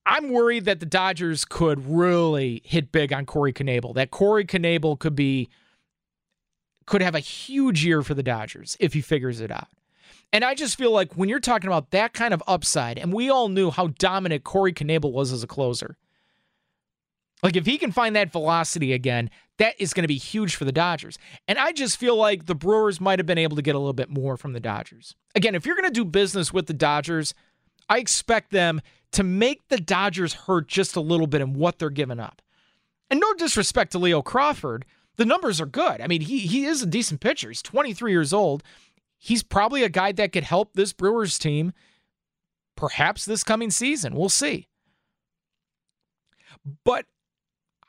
I'm 0.05 0.29
worried 0.29 0.65
that 0.65 0.79
the 0.79 0.85
Dodgers 0.85 1.43
could 1.43 1.85
really 1.85 2.61
hit 2.63 2.91
big 2.91 3.11
on 3.11 3.25
Corey 3.25 3.51
Knebel. 3.51 3.93
That 3.95 4.09
Corey 4.09 4.45
Knebel 4.45 4.97
could 4.97 5.15
be 5.15 5.49
could 6.85 7.01
have 7.01 7.15
a 7.15 7.19
huge 7.19 7.83
year 7.83 8.01
for 8.01 8.13
the 8.13 8.23
Dodgers 8.23 8.77
if 8.79 8.93
he 8.93 9.01
figures 9.01 9.41
it 9.41 9.51
out. 9.51 9.67
And 10.31 10.45
I 10.45 10.55
just 10.55 10.77
feel 10.77 10.91
like 10.91 11.13
when 11.13 11.27
you're 11.27 11.41
talking 11.41 11.67
about 11.67 11.91
that 11.91 12.13
kind 12.13 12.33
of 12.33 12.41
upside, 12.47 12.97
and 12.97 13.11
we 13.13 13.29
all 13.29 13.49
knew 13.49 13.69
how 13.69 13.87
dominant 13.87 14.45
Corey 14.45 14.73
Knebel 14.73 15.11
was 15.11 15.33
as 15.33 15.43
a 15.43 15.47
closer. 15.47 15.97
Like 17.43 17.55
if 17.55 17.65
he 17.65 17.77
can 17.77 17.91
find 17.91 18.15
that 18.15 18.31
velocity 18.31 18.93
again, 18.93 19.29
that 19.57 19.75
is 19.79 19.93
going 19.93 20.03
to 20.03 20.07
be 20.07 20.17
huge 20.17 20.55
for 20.55 20.65
the 20.65 20.71
Dodgers. 20.71 21.17
And 21.47 21.57
I 21.59 21.71
just 21.71 21.97
feel 21.97 22.15
like 22.15 22.45
the 22.45 22.55
Brewers 22.55 22.99
might 22.99 23.19
have 23.19 23.25
been 23.25 23.37
able 23.37 23.55
to 23.55 23.61
get 23.61 23.75
a 23.75 23.79
little 23.79 23.93
bit 23.93 24.09
more 24.09 24.37
from 24.37 24.53
the 24.53 24.59
Dodgers. 24.59 25.15
Again, 25.35 25.55
if 25.55 25.65
you're 25.65 25.75
going 25.75 25.87
to 25.87 25.93
do 25.93 26.05
business 26.05 26.51
with 26.51 26.67
the 26.67 26.73
Dodgers, 26.73 27.33
I 27.89 27.99
expect 27.99 28.51
them 28.51 28.81
to 29.11 29.23
make 29.23 29.67
the 29.67 29.79
Dodgers 29.79 30.33
hurt 30.33 30.67
just 30.67 30.95
a 30.95 31.01
little 31.01 31.27
bit 31.27 31.41
in 31.41 31.53
what 31.53 31.79
they're 31.79 31.89
giving 31.89 32.19
up. 32.19 32.41
And 33.09 33.19
no 33.19 33.33
disrespect 33.33 33.91
to 33.93 33.99
Leo 33.99 34.21
Crawford, 34.21 34.85
the 35.15 35.25
numbers 35.25 35.61
are 35.61 35.65
good. 35.65 36.01
I 36.01 36.07
mean, 36.07 36.21
he 36.21 36.39
he 36.39 36.65
is 36.65 36.81
a 36.81 36.87
decent 36.87 37.21
pitcher. 37.21 37.47
He's 37.47 37.61
23 37.61 38.11
years 38.11 38.33
old. 38.33 38.63
He's 39.17 39.43
probably 39.43 39.83
a 39.83 39.89
guy 39.89 40.11
that 40.11 40.31
could 40.31 40.43
help 40.43 40.73
this 40.73 40.93
Brewers 40.93 41.39
team 41.39 41.73
perhaps 42.75 43.25
this 43.25 43.43
coming 43.43 43.71
season. 43.71 44.15
We'll 44.15 44.29
see. 44.29 44.67
But 46.83 47.05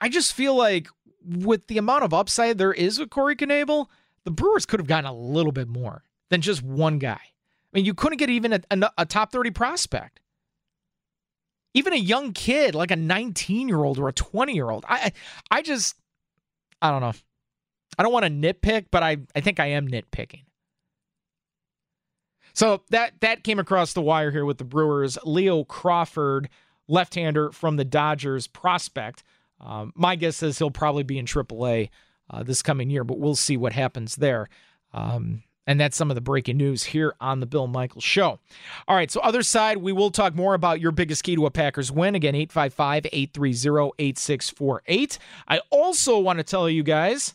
I 0.01 0.09
just 0.09 0.33
feel 0.33 0.55
like 0.55 0.89
with 1.25 1.67
the 1.67 1.79
amount 1.79 2.05
of 2.05 2.15
upside 2.15 2.59
there 2.59 2.73
is 2.73 2.99
with 2.99 3.11
Corey 3.11 3.37
Knebel, 3.37 3.87
the 4.25 4.31
Brewers 4.31 4.67
could 4.67 4.81
have 4.81 4.87
gotten 4.87 5.11
a 5.11 5.15
little 5.15 5.53
bit 5.53 5.69
more 5.69 6.05
than 6.31 6.41
just 6.41 6.63
one 6.63 6.99
guy. 6.99 7.21
I 7.21 7.77
mean, 7.77 7.85
you 7.85 7.95
couldn't 7.95 8.19
get 8.19 8.31
even 8.31 8.53
a, 8.55 8.61
a, 8.71 8.91
a 8.99 9.07
top 9.07 9.33
30 9.33 9.51
prospect. 9.51 10.21
Even 11.75 11.93
a 11.93 11.97
young 11.97 12.33
kid, 12.33 12.75
like 12.75 12.91
a 12.91 12.97
19 12.97 13.69
year 13.69 13.85
old 13.85 13.99
or 13.99 14.09
a 14.09 14.13
20 14.13 14.55
year 14.55 14.71
old. 14.71 14.85
I, 14.89 15.13
I 15.51 15.63
just, 15.63 15.97
I 16.81 16.91
don't 16.91 17.01
know. 17.01 17.13
I 17.99 18.03
don't 18.03 18.13
want 18.13 18.25
to 18.25 18.31
nitpick, 18.31 18.87
but 18.91 19.03
I, 19.03 19.19
I 19.35 19.41
think 19.41 19.61
I 19.61 19.67
am 19.67 19.89
nitpicking. 19.89 20.45
So 22.55 22.83
that 22.91 23.13
that 23.21 23.45
came 23.45 23.61
across 23.61 23.93
the 23.93 24.03
wire 24.03 24.31
here 24.31 24.45
with 24.45 24.59
the 24.59 24.65
Brewers. 24.65 25.17
Leo 25.25 25.63
Crawford, 25.63 26.49
left-hander 26.89 27.53
from 27.53 27.77
the 27.77 27.85
Dodgers 27.85 28.47
prospect. 28.49 29.23
Um, 29.61 29.93
my 29.97 30.17
guess 30.17 30.43
is 30.43 30.59
he'll 30.59 30.71
probably 30.71 31.03
be 31.03 31.19
in 31.19 31.27
AAA 31.27 31.91
uh, 32.31 32.43
this 32.43 32.63
coming 32.63 32.91
year, 32.91 33.05
but 33.05 33.19
we'll 33.19 33.35
see 33.37 33.57
what 33.57 33.73
happens 33.73 34.17
there. 34.17 34.49
Um, 34.93 35.43
And 35.67 35.79
that's 35.79 35.99
some 35.99 36.11
of 36.11 36.15
the 36.15 36.23
breaking 36.23 36.57
news 36.57 36.83
here 36.85 37.15
on 37.21 37.41
the 37.41 37.47
Bill 37.47 37.67
Michaels 37.67 38.03
Show. 38.05 38.39
All 38.87 38.97
right, 38.97 39.11
so 39.11 39.21
other 39.21 39.43
side, 39.43 39.77
we 39.77 39.93
will 39.93 40.11
talk 40.11 40.35
more 40.35 40.55
about 40.55 40.81
your 40.81 40.93
biggest 40.93 41.25
key 41.25 41.37
to 41.37 41.45
a 41.45 41.51
Packers 41.51 41.93
win. 41.93 42.15
Again, 42.15 42.35
855 42.35 43.07
830 43.13 43.93
8648. 43.99 45.19
I 45.47 45.61
also 45.71 46.19
want 46.19 46.39
to 46.39 46.43
tell 46.43 46.71
you 46.71 46.83
guys 46.83 47.35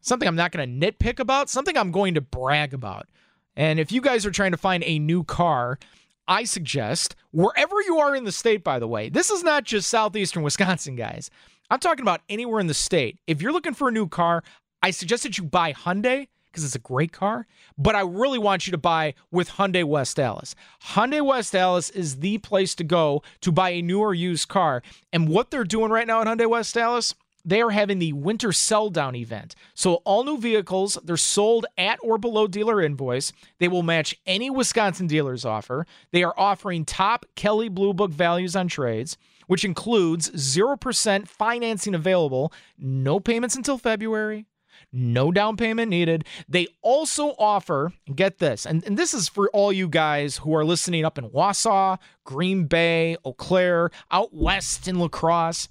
something 0.00 0.28
I'm 0.28 0.36
not 0.36 0.52
going 0.52 0.80
to 0.80 0.86
nitpick 0.92 1.18
about, 1.18 1.50
something 1.50 1.76
I'm 1.76 1.90
going 1.90 2.14
to 2.14 2.20
brag 2.20 2.72
about. 2.74 3.08
And 3.56 3.80
if 3.80 3.90
you 3.90 4.00
guys 4.00 4.24
are 4.24 4.30
trying 4.30 4.52
to 4.52 4.56
find 4.56 4.84
a 4.84 5.00
new 5.00 5.24
car, 5.24 5.80
I 6.28 6.44
suggest 6.44 7.16
wherever 7.32 7.80
you 7.82 7.98
are 7.98 8.14
in 8.14 8.24
the 8.24 8.32
state, 8.32 8.62
by 8.62 8.78
the 8.78 8.86
way, 8.86 9.08
this 9.08 9.30
is 9.30 9.42
not 9.42 9.64
just 9.64 9.88
southeastern 9.88 10.42
Wisconsin, 10.42 10.94
guys. 10.94 11.30
I'm 11.70 11.80
talking 11.80 12.02
about 12.02 12.20
anywhere 12.28 12.60
in 12.60 12.66
the 12.66 12.74
state. 12.74 13.18
If 13.26 13.42
you're 13.42 13.52
looking 13.52 13.74
for 13.74 13.88
a 13.88 13.92
new 13.92 14.06
car, 14.06 14.44
I 14.82 14.90
suggest 14.90 15.22
that 15.24 15.38
you 15.38 15.44
buy 15.44 15.72
Hyundai 15.72 16.28
because 16.46 16.64
it's 16.64 16.74
a 16.74 16.80
great 16.80 17.12
car, 17.12 17.46
but 17.76 17.94
I 17.94 18.00
really 18.00 18.38
want 18.38 18.66
you 18.66 18.70
to 18.72 18.78
buy 18.78 19.14
with 19.30 19.50
Hyundai 19.50 19.84
West 19.84 20.18
Allis. 20.18 20.54
Hyundai 20.82 21.24
West 21.24 21.54
Allis 21.54 21.90
is 21.90 22.16
the 22.16 22.38
place 22.38 22.74
to 22.76 22.84
go 22.84 23.22
to 23.42 23.52
buy 23.52 23.70
a 23.70 23.82
new 23.82 24.00
or 24.00 24.14
used 24.14 24.48
car. 24.48 24.82
And 25.12 25.28
what 25.28 25.50
they're 25.50 25.64
doing 25.64 25.90
right 25.90 26.06
now 26.06 26.20
at 26.20 26.26
Hyundai 26.26 26.48
West 26.48 26.76
Allis, 26.76 27.14
they 27.48 27.62
are 27.62 27.70
having 27.70 27.98
the 27.98 28.12
winter 28.12 28.52
sell 28.52 28.90
down 28.90 29.16
event. 29.16 29.54
So 29.74 29.96
all 30.04 30.22
new 30.22 30.38
vehicles, 30.38 30.98
they're 31.02 31.16
sold 31.16 31.64
at 31.78 31.98
or 32.02 32.18
below 32.18 32.46
dealer 32.46 32.82
invoice. 32.82 33.32
They 33.58 33.68
will 33.68 33.82
match 33.82 34.14
any 34.26 34.50
Wisconsin 34.50 35.06
dealer's 35.06 35.44
offer. 35.44 35.86
They 36.12 36.22
are 36.22 36.34
offering 36.36 36.84
top 36.84 37.24
Kelley 37.36 37.68
Blue 37.68 37.94
Book 37.94 38.10
values 38.10 38.54
on 38.54 38.68
trades, 38.68 39.16
which 39.46 39.64
includes 39.64 40.30
0% 40.30 41.26
financing 41.26 41.94
available, 41.94 42.52
no 42.78 43.18
payments 43.18 43.56
until 43.56 43.78
February 43.78 44.46
no 44.92 45.30
down 45.30 45.56
payment 45.56 45.90
needed. 45.90 46.24
They 46.48 46.68
also 46.82 47.34
offer, 47.38 47.92
get 48.14 48.38
this, 48.38 48.64
and, 48.64 48.84
and 48.84 48.96
this 48.96 49.12
is 49.12 49.28
for 49.28 49.50
all 49.50 49.72
you 49.72 49.88
guys 49.88 50.38
who 50.38 50.54
are 50.54 50.64
listening 50.64 51.04
up 51.04 51.18
in 51.18 51.28
Wausau, 51.30 51.98
Green 52.24 52.64
Bay, 52.64 53.16
Eau 53.24 53.32
Claire, 53.32 53.90
out 54.10 54.32
west 54.32 54.88
in 54.88 54.98
La 54.98 55.08
Crosse, 55.08 55.68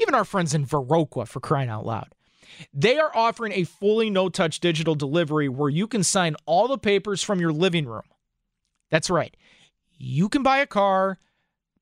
even 0.00 0.14
our 0.14 0.24
friends 0.24 0.54
in 0.54 0.66
Viroqua 0.66 1.26
for 1.26 1.40
crying 1.40 1.68
out 1.68 1.86
loud. 1.86 2.14
They 2.74 2.98
are 2.98 3.14
offering 3.14 3.52
a 3.52 3.64
fully 3.64 4.10
no 4.10 4.28
touch 4.28 4.60
digital 4.60 4.94
delivery 4.94 5.48
where 5.48 5.68
you 5.68 5.86
can 5.86 6.02
sign 6.02 6.36
all 6.46 6.68
the 6.68 6.78
papers 6.78 7.22
from 7.22 7.40
your 7.40 7.52
living 7.52 7.86
room. 7.86 8.02
That's 8.90 9.10
right. 9.10 9.36
You 9.96 10.28
can 10.28 10.42
buy 10.42 10.58
a 10.58 10.66
car 10.66 11.18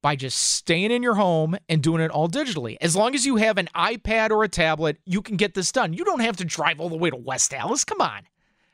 by 0.02 0.14
just 0.14 0.38
staying 0.38 0.90
in 0.90 1.02
your 1.02 1.14
home 1.14 1.56
and 1.68 1.82
doing 1.82 2.02
it 2.02 2.10
all 2.10 2.28
digitally. 2.28 2.76
As 2.80 2.94
long 2.94 3.14
as 3.14 3.26
you 3.26 3.36
have 3.36 3.58
an 3.58 3.68
iPad 3.74 4.30
or 4.30 4.44
a 4.44 4.48
tablet, 4.48 4.98
you 5.04 5.22
can 5.22 5.36
get 5.36 5.54
this 5.54 5.72
done. 5.72 5.92
You 5.92 6.04
don't 6.04 6.20
have 6.20 6.36
to 6.36 6.44
drive 6.44 6.80
all 6.80 6.88
the 6.88 6.96
way 6.96 7.10
to 7.10 7.16
West 7.16 7.52
Allis. 7.52 7.84
Come 7.84 8.00
on. 8.00 8.22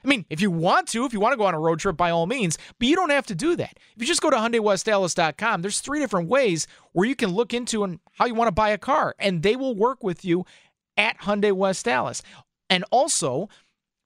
I 0.04 0.08
mean, 0.08 0.26
if 0.28 0.40
you 0.40 0.50
want 0.50 0.88
to, 0.88 1.04
if 1.04 1.12
you 1.12 1.20
want 1.20 1.32
to 1.32 1.36
go 1.36 1.44
on 1.44 1.54
a 1.54 1.58
road 1.58 1.78
trip, 1.78 1.96
by 1.96 2.10
all 2.10 2.26
means, 2.26 2.58
but 2.78 2.88
you 2.88 2.96
don't 2.96 3.10
have 3.10 3.26
to 3.26 3.34
do 3.34 3.56
that. 3.56 3.78
If 3.96 4.02
you 4.02 4.06
just 4.06 4.20
go 4.20 4.30
to 4.30 4.36
HyundaiWestAllis.com, 4.36 5.62
there's 5.62 5.80
three 5.80 6.00
different 6.00 6.28
ways 6.28 6.66
where 6.92 7.08
you 7.08 7.16
can 7.16 7.30
look 7.30 7.54
into 7.54 7.84
and 7.84 8.00
how 8.12 8.26
you 8.26 8.34
want 8.34 8.48
to 8.48 8.52
buy 8.52 8.70
a 8.70 8.78
car, 8.78 9.14
and 9.18 9.42
they 9.42 9.56
will 9.56 9.74
work 9.74 10.04
with 10.04 10.24
you 10.24 10.44
at 10.96 11.18
Hyundai 11.20 11.52
West 11.52 11.88
Allis. 11.88 12.22
And 12.68 12.84
also, 12.90 13.48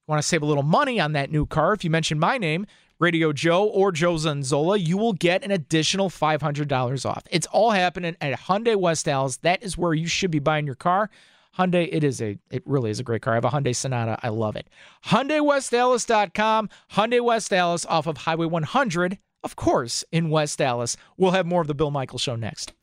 want 0.07 0.21
to 0.21 0.26
save 0.26 0.43
a 0.43 0.47
little 0.47 0.62
money 0.62 0.99
on 0.99 1.12
that 1.12 1.31
new 1.31 1.47
car, 1.47 1.73
if 1.73 1.85
you 1.85 1.90
mention 1.90 2.19
my 2.19 2.38
name, 2.38 2.67
Radio 2.99 3.33
Joe 3.33 3.64
or 3.64 3.93
Joe 3.93 4.14
Zanzola, 4.14 4.85
you 4.85 4.97
will 4.97 5.12
get 5.12 5.45
an 5.45 5.50
additional 5.50 6.11
$500 6.11 7.07
off. 7.07 7.23
It's 7.31 7.47
all 7.49 7.71
happening 7.71 8.17
at 8.21 8.38
Hyundai 8.40 8.75
West 8.75 9.07
Allis. 9.07 9.37
That 9.38 9.62
is 9.62 9.78
where 9.78 9.95
you 9.95 10.09
should 10.09 10.31
be 10.31 10.40
buying 10.40 10.67
your 10.67 10.75
car. 10.75 11.11
Hyundai, 11.59 11.88
it 11.91 12.05
is 12.05 12.23
a, 12.23 12.38
it 12.50 12.62
really 12.67 12.91
is 12.91 13.00
a 13.00 13.03
great 13.03 13.23
car. 13.23 13.33
I 13.33 13.37
have 13.37 13.45
a 13.45 13.50
Hyundai 13.50 13.75
Sonata. 13.75 14.19
I 14.23 14.29
love 14.29 14.55
it. 14.55 14.69
HyundaiWestAllis.com. 15.07 16.69
Hyundai 16.93 17.21
West 17.21 17.53
Allis 17.53 17.85
off 17.87 18.07
of 18.07 18.19
Highway 18.19 18.47
100, 18.47 19.19
of 19.43 19.57
course, 19.57 20.05
in 20.12 20.31
West 20.31 20.61
Allis. 20.61 20.97
We'll 21.17 21.33
have 21.33 21.47
more 21.47 21.61
of 21.61 21.67
the 21.67 21.75
Bill 21.75 21.91
Michaels 21.91 22.23
Show 22.23 22.37
next. 22.37 22.75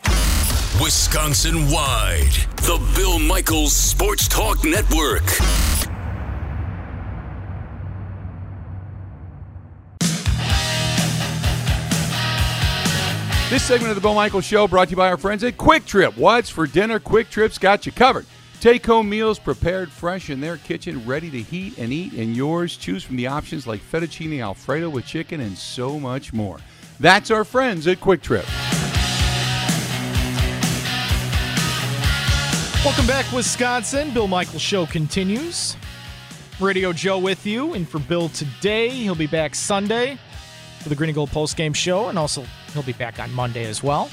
Wisconsin 0.82 1.70
wide, 1.72 2.34
the 2.58 2.86
Bill 2.96 3.17
Michaels 3.17 3.72
Sports 3.74 4.27
Talk 4.27 4.65
Network. 4.65 5.24
This 13.49 13.63
segment 13.63 13.91
of 13.91 13.95
the 13.95 14.02
Bill 14.02 14.15
Michaels 14.15 14.43
Show 14.43 14.67
brought 14.67 14.89
to 14.89 14.91
you 14.91 14.97
by 14.97 15.08
our 15.08 15.17
friends 15.17 15.45
at 15.45 15.56
QuikTrip. 15.56 16.17
What's 16.17 16.49
for 16.49 16.67
dinner? 16.67 16.99
QuikTrip's 16.99 17.58
got 17.58 17.86
you 17.86 17.93
covered. 17.93 18.26
Take 18.60 18.86
home 18.86 19.08
meals 19.10 19.38
prepared 19.38 19.91
fresh 19.91 20.30
in 20.30 20.41
their 20.41 20.58
kitchen, 20.58 21.06
ready 21.06 21.30
to 21.30 21.41
heat 21.41 21.78
and 21.78 21.94
eat, 21.94 22.13
and 22.13 22.36
yours. 22.36 22.78
Choose 22.78 23.04
from 23.04 23.15
the 23.15 23.28
options 23.28 23.68
like 23.68 23.82
fettuccine 23.82 24.41
alfredo 24.41 24.89
with 24.89 25.06
chicken 25.06 25.41
and 25.41 25.58
so 25.58 26.00
much 26.00 26.34
more. 26.34 26.58
That's 27.00 27.30
our 27.30 27.44
friends 27.44 27.86
at 27.88 28.00
QuikTrip. 28.00 28.46
Welcome 32.84 33.08
back, 33.08 33.32
Wisconsin. 33.32 34.13
Bill 34.13 34.28
Michaels 34.28 34.62
Show 34.62 34.86
continues. 34.86 35.76
Radio 36.60 36.94
Joe 36.94 37.18
with 37.18 37.46
you, 37.46 37.74
and 37.74 37.88
for 37.88 38.00
Bill 38.00 38.30
today, 38.30 38.89
he'll 38.89 39.15
be 39.15 39.28
back 39.28 39.56
Sunday 39.56 40.18
for 40.80 40.89
the 40.89 40.96
Green 40.96 41.10
and 41.10 41.15
Gold 41.15 41.32
Post 41.32 41.58
Game 41.58 41.74
Show, 41.74 42.10
and 42.10 42.18
also 42.18 42.46
he'll 42.74 42.84
be 42.84 42.94
back 42.94 43.20
on 43.20 43.34
Monday 43.34 43.65
as 43.65 43.84
well. 43.84 44.10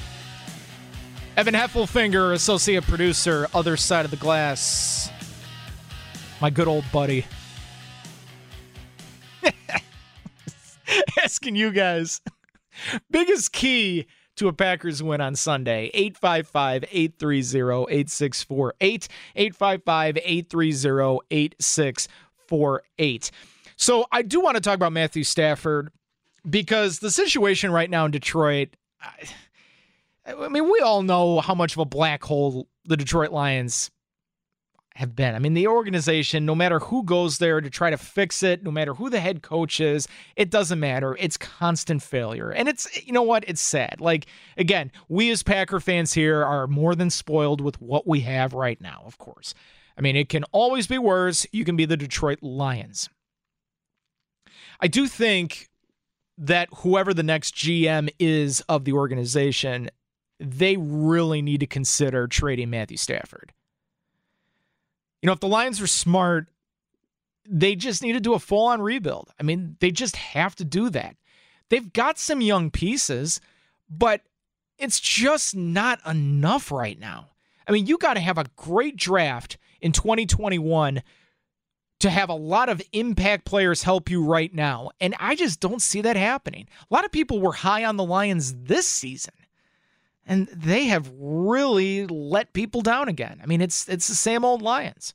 Evan 1.34 1.54
Heffelfinger, 1.54 2.34
associate 2.34 2.84
producer, 2.84 3.48
other 3.54 3.78
side 3.78 4.04
of 4.04 4.10
the 4.10 4.18
glass. 4.18 5.10
My 6.42 6.50
good 6.50 6.68
old 6.68 6.84
buddy. 6.92 7.24
Asking 11.24 11.56
you 11.56 11.72
guys, 11.72 12.20
biggest 13.10 13.52
key 13.52 14.04
to 14.36 14.48
a 14.48 14.52
Packers 14.52 15.02
win 15.02 15.22
on 15.22 15.34
Sunday. 15.34 15.90
855 15.94 16.84
830 16.90 17.86
8648. 17.88 19.08
855 19.34 20.18
830 20.18 21.18
8648. 21.30 23.30
So 23.76 24.04
I 24.12 24.20
do 24.20 24.42
want 24.42 24.56
to 24.56 24.60
talk 24.60 24.74
about 24.74 24.92
Matthew 24.92 25.24
Stafford 25.24 25.90
because 26.48 26.98
the 26.98 27.10
situation 27.10 27.72
right 27.72 27.88
now 27.88 28.04
in 28.04 28.10
Detroit, 28.10 28.76
I, 29.00 29.28
I 30.24 30.48
mean, 30.48 30.70
we 30.70 30.80
all 30.80 31.02
know 31.02 31.40
how 31.40 31.54
much 31.54 31.72
of 31.72 31.78
a 31.78 31.84
black 31.84 32.22
hole 32.22 32.68
the 32.84 32.96
Detroit 32.96 33.32
Lions 33.32 33.90
have 34.94 35.16
been. 35.16 35.34
I 35.34 35.38
mean, 35.38 35.54
the 35.54 35.68
organization, 35.68 36.44
no 36.44 36.54
matter 36.54 36.78
who 36.78 37.02
goes 37.02 37.38
there 37.38 37.60
to 37.60 37.70
try 37.70 37.90
to 37.90 37.96
fix 37.96 38.42
it, 38.42 38.62
no 38.62 38.70
matter 38.70 38.94
who 38.94 39.08
the 39.08 39.20
head 39.20 39.42
coach 39.42 39.80
is, 39.80 40.06
it 40.36 40.50
doesn't 40.50 40.78
matter. 40.78 41.16
It's 41.18 41.36
constant 41.36 42.02
failure. 42.02 42.50
And 42.50 42.68
it's, 42.68 43.04
you 43.04 43.12
know 43.12 43.22
what? 43.22 43.44
It's 43.48 43.60
sad. 43.60 44.00
Like, 44.00 44.26
again, 44.56 44.92
we 45.08 45.30
as 45.30 45.42
Packer 45.42 45.80
fans 45.80 46.12
here 46.12 46.44
are 46.44 46.66
more 46.66 46.94
than 46.94 47.10
spoiled 47.10 47.60
with 47.60 47.80
what 47.80 48.06
we 48.06 48.20
have 48.20 48.52
right 48.52 48.80
now, 48.80 49.02
of 49.06 49.18
course. 49.18 49.54
I 49.96 50.02
mean, 50.02 50.14
it 50.14 50.28
can 50.28 50.44
always 50.52 50.86
be 50.86 50.98
worse. 50.98 51.46
You 51.52 51.64
can 51.64 51.76
be 51.76 51.84
the 51.84 51.96
Detroit 51.96 52.42
Lions. 52.42 53.08
I 54.80 54.88
do 54.88 55.06
think 55.06 55.68
that 56.38 56.68
whoever 56.78 57.14
the 57.14 57.22
next 57.22 57.54
GM 57.54 58.10
is 58.18 58.60
of 58.68 58.84
the 58.84 58.92
organization, 58.92 59.90
they 60.38 60.76
really 60.76 61.42
need 61.42 61.60
to 61.60 61.66
consider 61.66 62.26
trading 62.26 62.70
Matthew 62.70 62.96
Stafford. 62.96 63.52
You 65.20 65.28
know, 65.28 65.32
if 65.32 65.40
the 65.40 65.48
Lions 65.48 65.80
were 65.80 65.86
smart, 65.86 66.48
they 67.48 67.76
just 67.76 68.02
need 68.02 68.12
to 68.12 68.20
do 68.20 68.34
a 68.34 68.38
full 68.38 68.66
on 68.66 68.82
rebuild. 68.82 69.30
I 69.38 69.42
mean, 69.42 69.76
they 69.80 69.90
just 69.90 70.16
have 70.16 70.54
to 70.56 70.64
do 70.64 70.90
that. 70.90 71.16
They've 71.68 71.92
got 71.92 72.18
some 72.18 72.40
young 72.40 72.70
pieces, 72.70 73.40
but 73.88 74.22
it's 74.78 75.00
just 75.00 75.54
not 75.54 76.00
enough 76.06 76.70
right 76.70 76.98
now. 76.98 77.30
I 77.66 77.72
mean, 77.72 77.86
you 77.86 77.98
got 77.98 78.14
to 78.14 78.20
have 78.20 78.38
a 78.38 78.46
great 78.56 78.96
draft 78.96 79.58
in 79.80 79.92
2021 79.92 81.02
to 82.00 82.10
have 82.10 82.28
a 82.28 82.34
lot 82.34 82.68
of 82.68 82.82
impact 82.92 83.44
players 83.44 83.84
help 83.84 84.10
you 84.10 84.24
right 84.24 84.52
now. 84.52 84.90
And 85.00 85.14
I 85.20 85.36
just 85.36 85.60
don't 85.60 85.80
see 85.80 86.00
that 86.00 86.16
happening. 86.16 86.66
A 86.90 86.94
lot 86.94 87.04
of 87.04 87.12
people 87.12 87.40
were 87.40 87.52
high 87.52 87.84
on 87.84 87.96
the 87.96 88.04
Lions 88.04 88.54
this 88.64 88.88
season. 88.88 89.34
And 90.24 90.46
they 90.48 90.84
have 90.86 91.10
really 91.16 92.06
let 92.06 92.52
people 92.52 92.80
down 92.80 93.08
again. 93.08 93.40
I 93.42 93.46
mean, 93.46 93.60
it's 93.60 93.88
it's 93.88 94.08
the 94.08 94.14
same 94.14 94.44
old 94.44 94.62
Lions. 94.62 95.14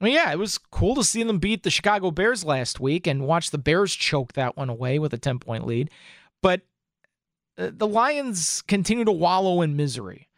I 0.00 0.04
mean, 0.04 0.14
yeah, 0.14 0.32
it 0.32 0.38
was 0.38 0.58
cool 0.58 0.96
to 0.96 1.04
see 1.04 1.22
them 1.22 1.38
beat 1.38 1.62
the 1.62 1.70
Chicago 1.70 2.10
Bears 2.10 2.44
last 2.44 2.80
week 2.80 3.06
and 3.06 3.24
watch 3.24 3.50
the 3.50 3.58
Bears 3.58 3.94
choke 3.94 4.32
that 4.32 4.56
one 4.56 4.68
away 4.68 4.98
with 4.98 5.14
a 5.14 5.18
10 5.18 5.38
point 5.38 5.64
lead. 5.64 5.90
But 6.42 6.62
uh, 7.56 7.70
the 7.72 7.86
Lions 7.86 8.62
continue 8.62 9.04
to 9.04 9.12
wallow 9.12 9.62
in 9.62 9.76
misery. 9.76 10.28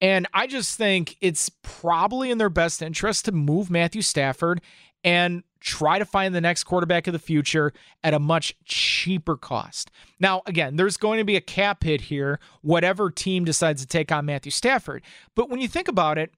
And 0.00 0.28
I 0.32 0.46
just 0.46 0.78
think 0.78 1.16
it's 1.20 1.50
probably 1.62 2.30
in 2.30 2.38
their 2.38 2.48
best 2.48 2.80
interest 2.80 3.24
to 3.24 3.32
move 3.32 3.70
Matthew 3.70 4.02
Stafford 4.02 4.60
and 5.02 5.42
try 5.60 5.98
to 5.98 6.04
find 6.04 6.34
the 6.34 6.40
next 6.40 6.64
quarterback 6.64 7.06
of 7.06 7.12
the 7.12 7.18
future 7.18 7.72
at 8.04 8.14
a 8.14 8.18
much 8.18 8.54
cheaper 8.64 9.36
cost. 9.36 9.90
Now, 10.20 10.42
again, 10.46 10.76
there's 10.76 10.96
going 10.96 11.18
to 11.18 11.24
be 11.24 11.36
a 11.36 11.40
cap 11.40 11.84
hit 11.84 12.02
here, 12.02 12.38
whatever 12.62 13.10
team 13.10 13.44
decides 13.44 13.82
to 13.82 13.88
take 13.88 14.12
on 14.12 14.26
Matthew 14.26 14.52
Stafford. 14.52 15.02
But 15.34 15.50
when 15.50 15.60
you 15.60 15.68
think 15.68 15.88
about 15.88 16.18
it, 16.18 16.32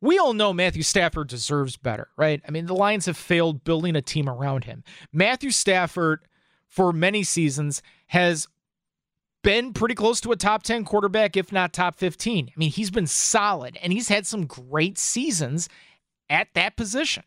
we 0.00 0.18
all 0.18 0.32
know 0.32 0.52
Matthew 0.52 0.82
Stafford 0.82 1.28
deserves 1.28 1.76
better, 1.76 2.08
right? 2.16 2.40
I 2.46 2.50
mean, 2.50 2.66
the 2.66 2.74
Lions 2.74 3.06
have 3.06 3.16
failed 3.16 3.64
building 3.64 3.96
a 3.96 4.02
team 4.02 4.28
around 4.28 4.64
him. 4.64 4.84
Matthew 5.12 5.50
Stafford, 5.50 6.20
for 6.68 6.92
many 6.92 7.24
seasons, 7.24 7.82
has 8.08 8.46
been 9.42 9.72
pretty 9.72 9.94
close 9.94 10.20
to 10.20 10.32
a 10.32 10.36
top 10.36 10.62
10 10.62 10.84
quarterback, 10.84 11.36
if 11.36 11.50
not 11.50 11.72
top 11.72 11.96
15. 11.96 12.48
I 12.48 12.52
mean, 12.56 12.70
he's 12.70 12.90
been 12.90 13.06
solid 13.06 13.76
and 13.82 13.92
he's 13.92 14.08
had 14.08 14.26
some 14.26 14.46
great 14.46 14.98
seasons 14.98 15.68
at 16.30 16.48
that 16.54 16.76
position. 16.76 17.24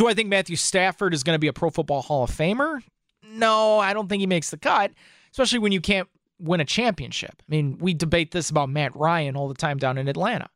Do 0.00 0.08
I 0.08 0.14
think 0.14 0.30
Matthew 0.30 0.56
Stafford 0.56 1.12
is 1.12 1.22
going 1.22 1.34
to 1.34 1.38
be 1.38 1.48
a 1.48 1.52
Pro 1.52 1.68
Football 1.68 2.00
Hall 2.00 2.24
of 2.24 2.30
Famer? 2.30 2.82
No, 3.22 3.78
I 3.78 3.92
don't 3.92 4.08
think 4.08 4.20
he 4.20 4.26
makes 4.26 4.48
the 4.48 4.56
cut, 4.56 4.92
especially 5.30 5.58
when 5.58 5.72
you 5.72 5.80
can't 5.82 6.08
win 6.38 6.58
a 6.58 6.64
championship. 6.64 7.34
I 7.38 7.44
mean, 7.48 7.76
we 7.76 7.92
debate 7.92 8.30
this 8.30 8.48
about 8.48 8.70
Matt 8.70 8.96
Ryan 8.96 9.36
all 9.36 9.46
the 9.46 9.52
time 9.52 9.76
down 9.76 9.98
in 9.98 10.08
Atlanta. 10.08 10.48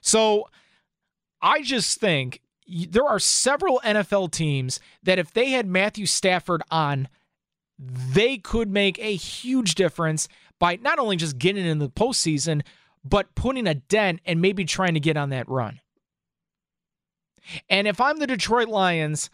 So 0.00 0.48
I 1.40 1.62
just 1.62 2.00
think 2.00 2.40
there 2.66 3.06
are 3.06 3.20
several 3.20 3.80
NFL 3.84 4.32
teams 4.32 4.80
that 5.04 5.20
if 5.20 5.32
they 5.32 5.50
had 5.50 5.68
Matthew 5.68 6.04
Stafford 6.04 6.64
on, 6.72 7.06
they 7.78 8.38
could 8.38 8.68
make 8.68 8.98
a 8.98 9.14
huge 9.14 9.76
difference 9.76 10.26
by 10.58 10.74
not 10.82 10.98
only 10.98 11.14
just 11.14 11.38
getting 11.38 11.64
in 11.64 11.78
the 11.78 11.88
postseason, 11.88 12.62
but 13.04 13.32
putting 13.36 13.68
a 13.68 13.74
dent 13.74 14.22
and 14.26 14.42
maybe 14.42 14.64
trying 14.64 14.94
to 14.94 15.00
get 15.00 15.16
on 15.16 15.30
that 15.30 15.48
run. 15.48 15.78
And 17.68 17.86
if 17.86 18.00
I'm 18.00 18.18
the 18.18 18.26
Detroit 18.26 18.68
Lions, 18.68 19.30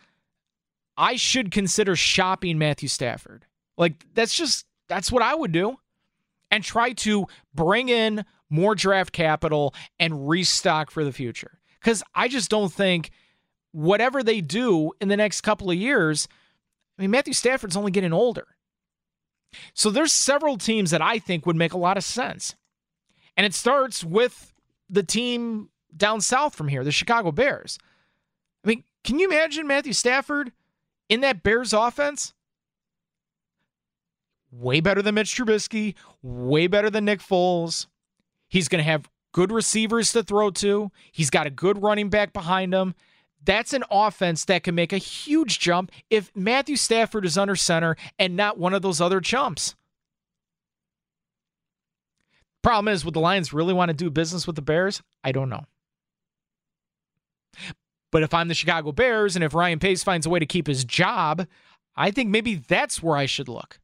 I 0.96 1.16
should 1.16 1.50
consider 1.50 1.96
shopping 1.96 2.58
Matthew 2.58 2.88
Stafford. 2.88 3.46
Like 3.76 4.04
that's 4.14 4.34
just 4.34 4.66
that's 4.88 5.10
what 5.10 5.22
I 5.22 5.34
would 5.34 5.52
do. 5.52 5.76
And 6.50 6.64
try 6.64 6.92
to 6.92 7.26
bring 7.54 7.88
in 7.88 8.24
more 8.48 8.74
draft 8.74 9.12
capital 9.12 9.74
and 9.98 10.28
restock 10.28 10.90
for 10.90 11.04
the 11.04 11.12
future. 11.12 11.60
Cuz 11.80 12.02
I 12.14 12.28
just 12.28 12.50
don't 12.50 12.72
think 12.72 13.10
whatever 13.72 14.22
they 14.22 14.40
do 14.40 14.92
in 15.00 15.08
the 15.08 15.16
next 15.16 15.40
couple 15.42 15.70
of 15.70 15.76
years, 15.76 16.28
I 16.98 17.02
mean 17.02 17.10
Matthew 17.10 17.34
Stafford's 17.34 17.76
only 17.76 17.92
getting 17.92 18.12
older. 18.12 18.48
So 19.74 19.90
there's 19.90 20.12
several 20.12 20.58
teams 20.58 20.90
that 20.90 21.02
I 21.02 21.18
think 21.18 21.46
would 21.46 21.56
make 21.56 21.72
a 21.72 21.78
lot 21.78 21.96
of 21.96 22.04
sense. 22.04 22.54
And 23.36 23.46
it 23.46 23.54
starts 23.54 24.04
with 24.04 24.52
the 24.88 25.02
team 25.02 25.70
down 25.96 26.20
south 26.20 26.54
from 26.54 26.68
here, 26.68 26.84
the 26.84 26.92
Chicago 26.92 27.32
Bears. 27.32 27.78
I 28.64 28.68
mean, 28.68 28.84
can 29.04 29.18
you 29.18 29.28
imagine 29.28 29.66
Matthew 29.66 29.92
Stafford 29.92 30.52
in 31.08 31.20
that 31.20 31.42
Bears 31.42 31.72
offense? 31.72 32.34
Way 34.52 34.80
better 34.80 35.00
than 35.00 35.14
Mitch 35.14 35.34
Trubisky, 35.34 35.94
way 36.22 36.66
better 36.66 36.90
than 36.90 37.04
Nick 37.04 37.20
Foles. 37.20 37.86
He's 38.48 38.68
going 38.68 38.82
to 38.82 38.90
have 38.90 39.08
good 39.32 39.52
receivers 39.52 40.12
to 40.12 40.22
throw 40.22 40.50
to. 40.50 40.90
He's 41.12 41.30
got 41.30 41.46
a 41.46 41.50
good 41.50 41.82
running 41.82 42.10
back 42.10 42.32
behind 42.32 42.74
him. 42.74 42.94
That's 43.42 43.72
an 43.72 43.84
offense 43.90 44.44
that 44.46 44.64
can 44.64 44.74
make 44.74 44.92
a 44.92 44.98
huge 44.98 45.60
jump 45.60 45.92
if 46.10 46.30
Matthew 46.36 46.76
Stafford 46.76 47.24
is 47.24 47.38
under 47.38 47.56
center 47.56 47.96
and 48.18 48.36
not 48.36 48.58
one 48.58 48.74
of 48.74 48.82
those 48.82 49.00
other 49.00 49.20
chumps. 49.20 49.74
Problem 52.62 52.92
is, 52.92 53.04
would 53.04 53.14
the 53.14 53.20
Lions 53.20 53.52
really 53.54 53.72
want 53.72 53.88
to 53.88 53.94
do 53.94 54.10
business 54.10 54.46
with 54.46 54.56
the 54.56 54.62
Bears? 54.62 55.00
I 55.24 55.32
don't 55.32 55.48
know. 55.48 55.64
But 58.10 58.22
if 58.22 58.34
I'm 58.34 58.48
the 58.48 58.54
Chicago 58.54 58.92
Bears 58.92 59.36
and 59.36 59.44
if 59.44 59.54
Ryan 59.54 59.78
Pace 59.78 60.02
finds 60.02 60.26
a 60.26 60.30
way 60.30 60.38
to 60.38 60.46
keep 60.46 60.66
his 60.66 60.84
job, 60.84 61.46
I 61.96 62.10
think 62.10 62.30
maybe 62.30 62.56
that's 62.56 63.02
where 63.02 63.16
I 63.16 63.26
should 63.26 63.48
look. 63.48 63.78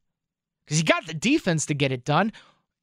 Because 0.65 0.79
you 0.79 0.85
got 0.85 1.07
the 1.07 1.13
defense 1.13 1.65
to 1.67 1.73
get 1.73 1.91
it 1.91 2.03
done. 2.03 2.33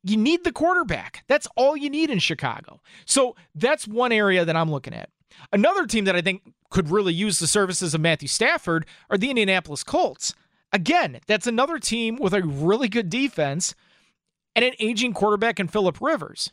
You 0.02 0.16
need 0.16 0.44
the 0.44 0.52
quarterback. 0.52 1.24
That's 1.28 1.48
all 1.56 1.76
you 1.76 1.90
need 1.90 2.10
in 2.10 2.18
Chicago. 2.18 2.80
So 3.04 3.36
that's 3.54 3.86
one 3.86 4.12
area 4.12 4.44
that 4.44 4.56
I'm 4.56 4.70
looking 4.70 4.94
at. 4.94 5.10
Another 5.52 5.86
team 5.86 6.04
that 6.04 6.16
I 6.16 6.20
think 6.20 6.42
could 6.70 6.90
really 6.90 7.12
use 7.12 7.38
the 7.38 7.46
services 7.46 7.94
of 7.94 8.00
Matthew 8.00 8.28
Stafford 8.28 8.86
are 9.10 9.18
the 9.18 9.30
Indianapolis 9.30 9.82
Colts. 9.82 10.34
Again, 10.72 11.20
that's 11.26 11.46
another 11.46 11.78
team 11.78 12.16
with 12.16 12.34
a 12.34 12.42
really 12.42 12.88
good 12.88 13.08
defense 13.08 13.74
and 14.56 14.64
an 14.64 14.72
aging 14.78 15.12
quarterback 15.12 15.60
in 15.60 15.68
Philip 15.68 16.00
Rivers. 16.00 16.52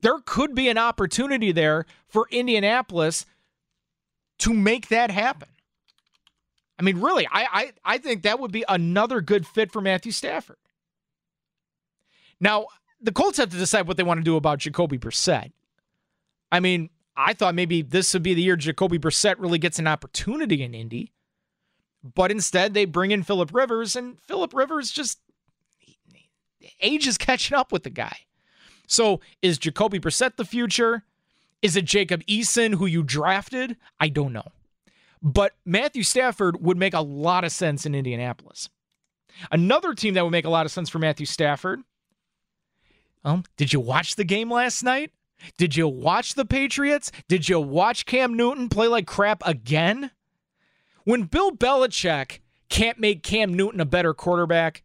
There 0.00 0.18
could 0.24 0.54
be 0.54 0.68
an 0.68 0.78
opportunity 0.78 1.52
there 1.52 1.86
for 2.06 2.26
Indianapolis 2.30 3.26
to 4.38 4.52
make 4.52 4.88
that 4.88 5.10
happen. 5.10 5.48
I 6.78 6.82
mean, 6.82 7.00
really, 7.00 7.26
I, 7.26 7.46
I, 7.50 7.72
I 7.84 7.98
think 7.98 8.22
that 8.22 8.38
would 8.38 8.52
be 8.52 8.64
another 8.68 9.20
good 9.20 9.46
fit 9.46 9.72
for 9.72 9.80
Matthew 9.80 10.12
Stafford. 10.12 10.58
Now, 12.40 12.66
the 13.00 13.12
Colts 13.12 13.38
have 13.38 13.50
to 13.50 13.56
decide 13.56 13.88
what 13.88 13.96
they 13.96 14.02
want 14.04 14.18
to 14.18 14.24
do 14.24 14.36
about 14.36 14.60
Jacoby 14.60 14.98
Brissett. 14.98 15.52
I 16.52 16.60
mean, 16.60 16.90
I 17.16 17.32
thought 17.32 17.56
maybe 17.56 17.82
this 17.82 18.12
would 18.14 18.22
be 18.22 18.34
the 18.34 18.42
year 18.42 18.56
Jacoby 18.56 18.98
Brissett 18.98 19.36
really 19.38 19.58
gets 19.58 19.80
an 19.80 19.88
opportunity 19.88 20.62
in 20.62 20.74
Indy. 20.74 21.12
But 22.02 22.30
instead, 22.30 22.74
they 22.74 22.84
bring 22.84 23.10
in 23.10 23.24
Philip 23.24 23.52
Rivers, 23.52 23.96
and 23.96 24.20
Philip 24.20 24.54
Rivers 24.54 24.92
just 24.92 25.18
age 26.80 27.08
is 27.08 27.18
catching 27.18 27.56
up 27.56 27.72
with 27.72 27.82
the 27.82 27.90
guy. 27.90 28.16
So 28.88 29.20
is 29.40 29.58
Jacoby 29.58 30.00
Brissett 30.00 30.36
the 30.36 30.44
future? 30.44 31.04
Is 31.62 31.76
it 31.76 31.84
Jacob 31.84 32.24
Eason 32.26 32.74
who 32.74 32.86
you 32.86 33.04
drafted? 33.04 33.76
I 34.00 34.08
don't 34.08 34.32
know. 34.32 34.48
But 35.22 35.54
Matthew 35.64 36.02
Stafford 36.02 36.62
would 36.62 36.76
make 36.76 36.94
a 36.94 37.00
lot 37.00 37.44
of 37.44 37.52
sense 37.52 37.86
in 37.86 37.94
Indianapolis. 37.94 38.68
Another 39.52 39.94
team 39.94 40.14
that 40.14 40.24
would 40.24 40.30
make 40.30 40.44
a 40.44 40.50
lot 40.50 40.66
of 40.66 40.72
sense 40.72 40.88
for 40.88 40.98
Matthew 40.98 41.26
Stafford. 41.26 41.82
Um, 43.24 43.44
did 43.56 43.72
you 43.72 43.80
watch 43.80 44.16
the 44.16 44.24
game 44.24 44.50
last 44.50 44.82
night? 44.82 45.12
Did 45.56 45.76
you 45.76 45.86
watch 45.86 46.34
the 46.34 46.44
Patriots? 46.44 47.12
Did 47.28 47.48
you 47.48 47.60
watch 47.60 48.06
Cam 48.06 48.34
Newton 48.34 48.68
play 48.68 48.88
like 48.88 49.06
crap 49.06 49.42
again? 49.46 50.10
When 51.04 51.24
Bill 51.24 51.52
Belichick 51.52 52.40
can't 52.68 52.98
make 52.98 53.22
Cam 53.22 53.54
Newton 53.54 53.80
a 53.80 53.84
better 53.84 54.14
quarterback, 54.14 54.82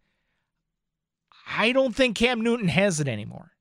I 1.48 1.72
don't 1.72 1.96
think 1.96 2.16
Cam 2.16 2.42
Newton 2.42 2.68
has 2.68 3.00
it 3.00 3.08
anymore. 3.08 3.53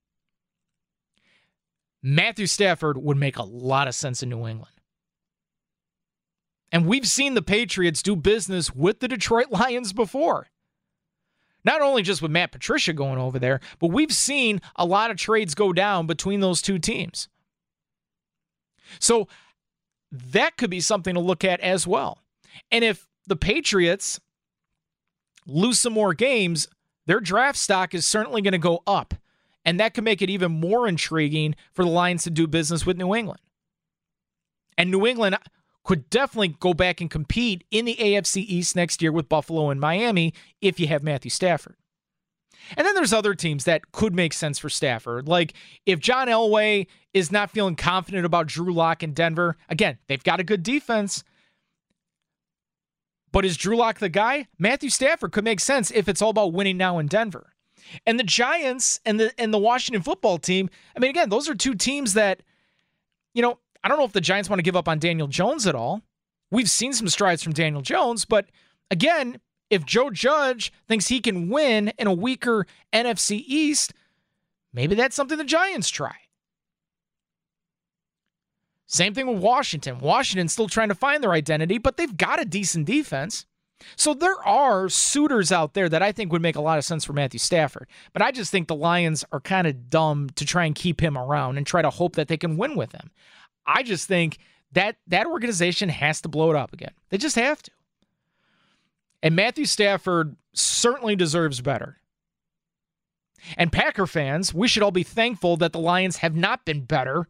Matthew 2.03 2.47
Stafford 2.47 2.99
would 2.99 3.17
make 3.17 3.37
a 3.37 3.45
lot 3.45 3.89
of 3.89 3.95
sense 3.95 4.23
in 4.23 4.29
New 4.29 4.47
England. 4.47 4.75
And 6.73 6.87
we've 6.87 7.07
seen 7.07 7.35
the 7.35 7.43
Patriots 7.43 8.03
do 8.03 8.17
business 8.17 8.75
with 8.75 9.01
the 9.01 9.09
Detroit 9.09 9.49
Lions 9.51 9.93
before. 9.93 10.49
Not 11.65 11.81
only 11.81 12.03
just 12.03 12.23
with 12.23 12.33
Matt 12.33 12.51
Patricia 12.51 12.93
going 12.93 13.19
over 13.19 13.39
there, 13.39 13.61
but 13.79 13.89
we've 13.89 14.13
seen 14.13 14.61
a 14.75 14.85
lot 14.85 15.13
of 15.13 15.17
trades 15.17 15.55
go 15.55 15.73
down 15.73 16.07
between 16.07 16.41
those 16.41 16.61
two 16.61 16.79
teams. 16.79 17.29
So 18.99 19.29
that 20.11 20.57
could 20.57 20.71
be 20.71 20.81
something 20.81 21.15
to 21.15 21.21
look 21.21 21.45
at 21.45 21.61
as 21.61 21.87
well. 21.87 22.19
And 22.73 22.85
if 22.85 23.09
the 23.27 23.37
Patriots 23.37 24.21
lose 25.47 25.79
some 25.79 25.93
more 25.93 26.15
games, 26.15 26.67
their 27.07 27.21
draft 27.21 27.59
stock 27.59 27.95
is 27.95 28.07
certainly 28.07 28.43
going 28.43 28.53
to 28.53 28.59
go 28.59 28.83
up. 28.87 29.15
And 29.65 29.79
that 29.79 29.95
could 29.95 30.05
make 30.05 30.23
it 30.23 30.31
even 30.31 30.53
more 30.53 30.89
intriguing 30.89 31.55
for 31.73 31.85
the 31.85 31.91
Lions 31.91 32.25
to 32.25 32.31
do 32.31 32.47
business 32.47 32.85
with 32.85 32.97
New 32.97 33.15
England. 33.15 33.41
And 34.77 34.91
New 34.91 35.07
England 35.07 35.37
could 35.85 36.09
definitely 36.11 36.57
go 36.61 36.75
back 36.75 37.01
and 37.01 37.11
compete 37.11 37.65
in 37.71 37.85
the 37.85 37.97
AFC 37.97 38.45
East 38.47 38.77
next 38.77 39.03
year 39.03 39.13
with 39.13 39.29
Buffalo 39.29 39.71
and 39.71 39.81
Miami 39.81 40.33
if 40.61 40.79
you 40.79 40.87
have 40.87 41.03
Matthew 41.03 41.31
Stafford. 41.31 41.77
And 42.77 42.87
then 42.87 42.95
there's 42.95 43.13
other 43.13 43.35
teams 43.35 43.65
that 43.65 43.93
could 43.93 44.15
make 44.15 44.33
sense 44.33 44.59
for 44.59 44.69
Stafford. 44.69 45.27
Like 45.27 45.55
if 45.87 45.99
John 45.99 46.29
Elway 46.29 46.87
is 47.13 47.33
not 47.33 47.51
feeling 47.51 47.77
confident 47.77 48.25
about 48.25 48.47
Drew 48.47 48.73
Lock 48.73 49.03
in 49.03 49.13
Denver, 49.13 49.57
again, 49.69 49.99
they've 50.07 50.23
got 50.23 50.41
a 50.41 50.45
good 50.45 50.63
defense. 50.63 51.25
But 53.33 53.45
is 53.45 53.57
Drew 53.57 53.77
Lock 53.77 53.99
the 53.99 54.09
guy? 54.09 54.47
Matthew 54.59 54.91
Stafford 54.91 55.33
could 55.33 55.45
make 55.45 55.61
sense 55.61 55.91
if 55.91 56.09
it's 56.09 56.23
all 56.23 56.31
about 56.31 56.53
winning 56.53 56.77
now 56.77 56.99
in 56.99 57.07
Denver. 57.07 57.52
And 58.07 58.19
the 58.19 58.25
Giants 58.25 59.01
and 59.05 59.19
the 59.19 59.33
and 59.39 59.53
the 59.53 59.59
Washington 59.59 60.03
football 60.03 60.39
team, 60.39 60.71
I 60.97 61.01
mean, 61.01 61.11
again, 61.11 61.29
those 61.29 61.49
are 61.49 61.55
two 61.55 61.75
teams 61.75 62.15
that, 62.15 62.43
you 63.35 63.43
know, 63.43 63.59
I 63.83 63.89
don't 63.89 63.99
know 63.99 64.05
if 64.05 64.13
the 64.13 64.21
Giants 64.21 64.49
want 64.49 64.59
to 64.59 64.65
give 64.65 64.77
up 64.77 64.89
on 64.89 64.99
Daniel 64.99 65.29
Jones 65.29 65.67
at 65.67 65.75
all. 65.75 66.03
We've 66.51 66.71
seen 66.71 66.93
some 66.93 67.09
strides 67.09 67.43
from 67.43 67.53
Daniel 67.53 67.83
Jones, 67.83 68.25
but 68.25 68.47
again, 68.91 69.41
if 69.71 69.87
Joe 69.87 70.11
Judge 70.11 70.73
thinks 70.87 71.09
he 71.09 71.21
can 71.21 71.49
win 71.49 71.93
in 71.99 72.07
a 72.07 72.13
weaker 72.13 72.67
NFC 72.93 73.43
East, 73.47 73.95
maybe 74.73 74.95
that's 74.95 75.17
something 75.17 75.39
the 75.39 75.45
Giants 75.45 75.89
try. 75.89 76.15
Same 78.87 79.15
thing 79.15 79.27
with 79.27 79.43
Washington. 79.43 79.99
Washington's 79.99 80.53
still 80.53 80.69
trying 80.69 80.91
to 80.91 80.95
find 80.95 81.25
their 81.25 81.33
identity, 81.33 81.79
but 81.79 81.97
they've 81.97 82.15
got 82.15 82.43
a 82.43 82.45
decent 82.45 82.85
defense. 82.85 83.47
So 83.97 84.15
there 84.15 84.43
are 84.47 84.89
suitors 84.89 85.53
out 85.53 85.75
there 85.75 85.89
that 85.89 86.03
I 86.03 86.13
think 86.13 86.33
would 86.33 86.43
make 86.43 86.57
a 86.57 86.61
lot 86.61 86.79
of 86.79 86.85
sense 86.85 87.05
for 87.05 87.13
Matthew 87.13 87.39
Stafford. 87.39 87.89
But 88.13 88.23
I 88.23 88.31
just 88.31 88.51
think 88.51 88.69
the 88.69 88.75
Lions 88.75 89.25
are 89.33 89.41
kind 89.41 89.67
of 89.67 89.91
dumb 89.91 90.31
to 90.37 90.45
try 90.45 90.65
and 90.65 90.75
keep 90.75 91.01
him 91.01 91.17
around 91.17 91.57
and 91.57 91.67
try 91.67 91.83
to 91.83 91.91
hope 91.91 92.17
that 92.17 92.29
they 92.29 92.37
can 92.37 92.57
win 92.57 92.77
with 92.77 92.93
him. 92.93 93.11
I 93.67 93.83
just 93.83 94.09
think 94.09 94.39
that 94.73 94.97
that 95.07 95.27
organization 95.27 95.89
has 95.89 96.21
to 96.23 96.29
blow 96.29 96.51
it 96.51 96.57
up 96.57 96.73
again. 96.73 96.93
They 97.11 97.19
just 97.19 97.37
have 97.37 97.63
to. 97.63 97.71
And 99.23 99.37
Matthew 99.37 99.67
Stafford 99.67 100.37
certainly 100.53 101.15
deserves 101.15 101.61
better. 101.61 101.99
And 103.57 103.73
Packer 103.73 104.07
fans, 104.07 104.55
we 104.55 104.69
should 104.69 104.83
all 104.83 104.91
be 104.91 105.03
thankful 105.03 105.57
that 105.59 105.73
the 105.73 105.79
Lions 105.79 106.19
have 106.19 106.37
not 106.37 106.65
been 106.65 106.83
better 106.83 107.29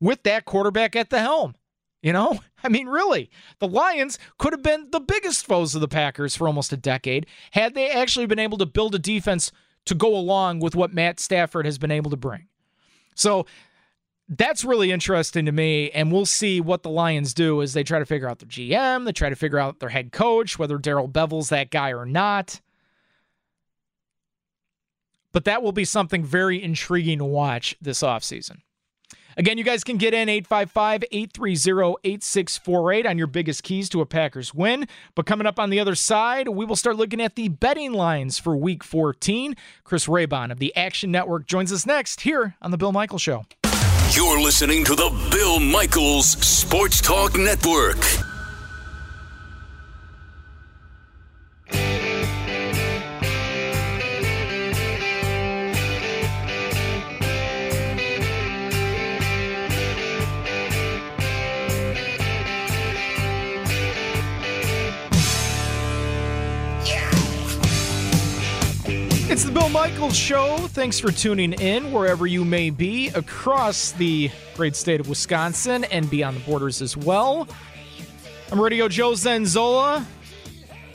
with 0.00 0.22
that 0.24 0.44
quarterback 0.44 0.96
at 0.96 1.10
the 1.10 1.20
helm. 1.20 1.54
You 2.02 2.12
know, 2.12 2.38
I 2.64 2.68
mean, 2.68 2.86
really, 2.86 3.30
the 3.58 3.68
Lions 3.68 4.18
could 4.38 4.52
have 4.52 4.62
been 4.62 4.90
the 4.90 5.00
biggest 5.00 5.46
foes 5.46 5.74
of 5.74 5.80
the 5.80 5.88
Packers 5.88 6.36
for 6.36 6.46
almost 6.46 6.72
a 6.72 6.76
decade 6.76 7.26
had 7.52 7.74
they 7.74 7.90
actually 7.90 8.26
been 8.26 8.38
able 8.38 8.58
to 8.58 8.66
build 8.66 8.94
a 8.94 8.98
defense 8.98 9.52
to 9.86 9.94
go 9.94 10.14
along 10.16 10.60
with 10.60 10.76
what 10.76 10.92
Matt 10.92 11.18
Stafford 11.18 11.64
has 11.64 11.78
been 11.78 11.90
able 11.90 12.10
to 12.10 12.16
bring. 12.16 12.46
So 13.14 13.46
that's 14.28 14.64
really 14.64 14.92
interesting 14.92 15.46
to 15.46 15.52
me. 15.52 15.90
And 15.90 16.12
we'll 16.12 16.26
see 16.26 16.60
what 16.60 16.82
the 16.82 16.90
Lions 16.90 17.32
do 17.32 17.62
as 17.62 17.72
they 17.72 17.82
try 17.82 17.98
to 17.98 18.06
figure 18.06 18.28
out 18.28 18.38
their 18.38 18.48
GM, 18.48 19.04
they 19.04 19.12
try 19.12 19.30
to 19.30 19.36
figure 19.36 19.58
out 19.58 19.80
their 19.80 19.88
head 19.88 20.12
coach, 20.12 20.58
whether 20.58 20.78
Darrell 20.78 21.08
Bevell's 21.08 21.48
that 21.48 21.70
guy 21.70 21.92
or 21.92 22.04
not. 22.04 22.60
But 25.32 25.44
that 25.44 25.62
will 25.62 25.72
be 25.72 25.84
something 25.84 26.24
very 26.24 26.62
intriguing 26.62 27.18
to 27.18 27.24
watch 27.24 27.76
this 27.80 28.02
offseason. 28.02 28.58
Again, 29.38 29.56
you 29.56 29.62
guys 29.62 29.84
can 29.84 29.98
get 29.98 30.14
in 30.14 30.28
855 30.28 31.04
830 31.12 31.94
8648 32.02 33.06
on 33.06 33.18
your 33.18 33.28
biggest 33.28 33.62
keys 33.62 33.88
to 33.90 34.00
a 34.00 34.06
Packers 34.06 34.52
win. 34.52 34.88
But 35.14 35.26
coming 35.26 35.46
up 35.46 35.60
on 35.60 35.70
the 35.70 35.78
other 35.78 35.94
side, 35.94 36.48
we 36.48 36.64
will 36.64 36.74
start 36.74 36.96
looking 36.96 37.20
at 37.20 37.36
the 37.36 37.48
betting 37.48 37.92
lines 37.92 38.40
for 38.40 38.56
week 38.56 38.82
14. 38.82 39.54
Chris 39.84 40.08
Raybon 40.08 40.50
of 40.50 40.58
the 40.58 40.74
Action 40.74 41.12
Network 41.12 41.46
joins 41.46 41.72
us 41.72 41.86
next 41.86 42.22
here 42.22 42.56
on 42.60 42.72
The 42.72 42.76
Bill 42.76 42.90
Michaels 42.90 43.22
Show. 43.22 43.46
You're 44.10 44.40
listening 44.40 44.84
to 44.86 44.96
The 44.96 45.28
Bill 45.30 45.60
Michaels 45.60 46.30
Sports 46.30 47.00
Talk 47.00 47.38
Network. 47.38 48.27
The 69.48 69.60
Bill 69.60 69.70
Michaels 69.70 70.14
Show. 70.14 70.58
Thanks 70.58 71.00
for 71.00 71.10
tuning 71.10 71.54
in 71.54 71.90
wherever 71.90 72.26
you 72.26 72.44
may 72.44 72.68
be 72.68 73.08
across 73.10 73.92
the 73.92 74.30
great 74.54 74.76
state 74.76 75.00
of 75.00 75.08
Wisconsin 75.08 75.84
and 75.84 76.10
beyond 76.10 76.36
the 76.36 76.40
borders 76.40 76.82
as 76.82 76.98
well. 76.98 77.48
I'm 78.52 78.60
Radio 78.60 78.88
Joe 78.88 79.12
Zanzola, 79.12 80.04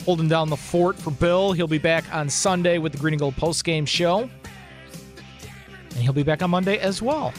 holding 0.04 0.28
down 0.28 0.50
the 0.50 0.56
fort 0.56 0.96
for 0.96 1.10
Bill. 1.10 1.52
He'll 1.52 1.66
be 1.66 1.78
back 1.78 2.04
on 2.14 2.28
Sunday 2.28 2.78
with 2.78 2.92
the 2.92 2.98
Green 2.98 3.14
and 3.14 3.20
Gold 3.20 3.36
Post 3.36 3.64
Game 3.64 3.86
show. 3.86 4.30
And 5.90 5.98
he'll 5.98 6.12
be 6.12 6.22
back 6.22 6.40
on 6.40 6.50
Monday 6.50 6.78
as 6.78 7.02
well. 7.02 7.32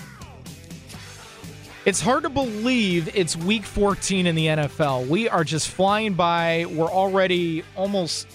It's 1.85 2.01
hard 2.01 2.23
to 2.23 2.29
believe 2.29 3.15
it's 3.15 3.37
week 3.37 3.63
14 3.63 4.27
in 4.27 4.35
the 4.35 4.47
NFL. 4.47 5.07
We 5.07 5.29
are 5.29 5.45
just 5.45 5.69
flying 5.69 6.15
by. 6.15 6.65
We're 6.67 6.91
already 6.91 7.63
almost 7.77 8.27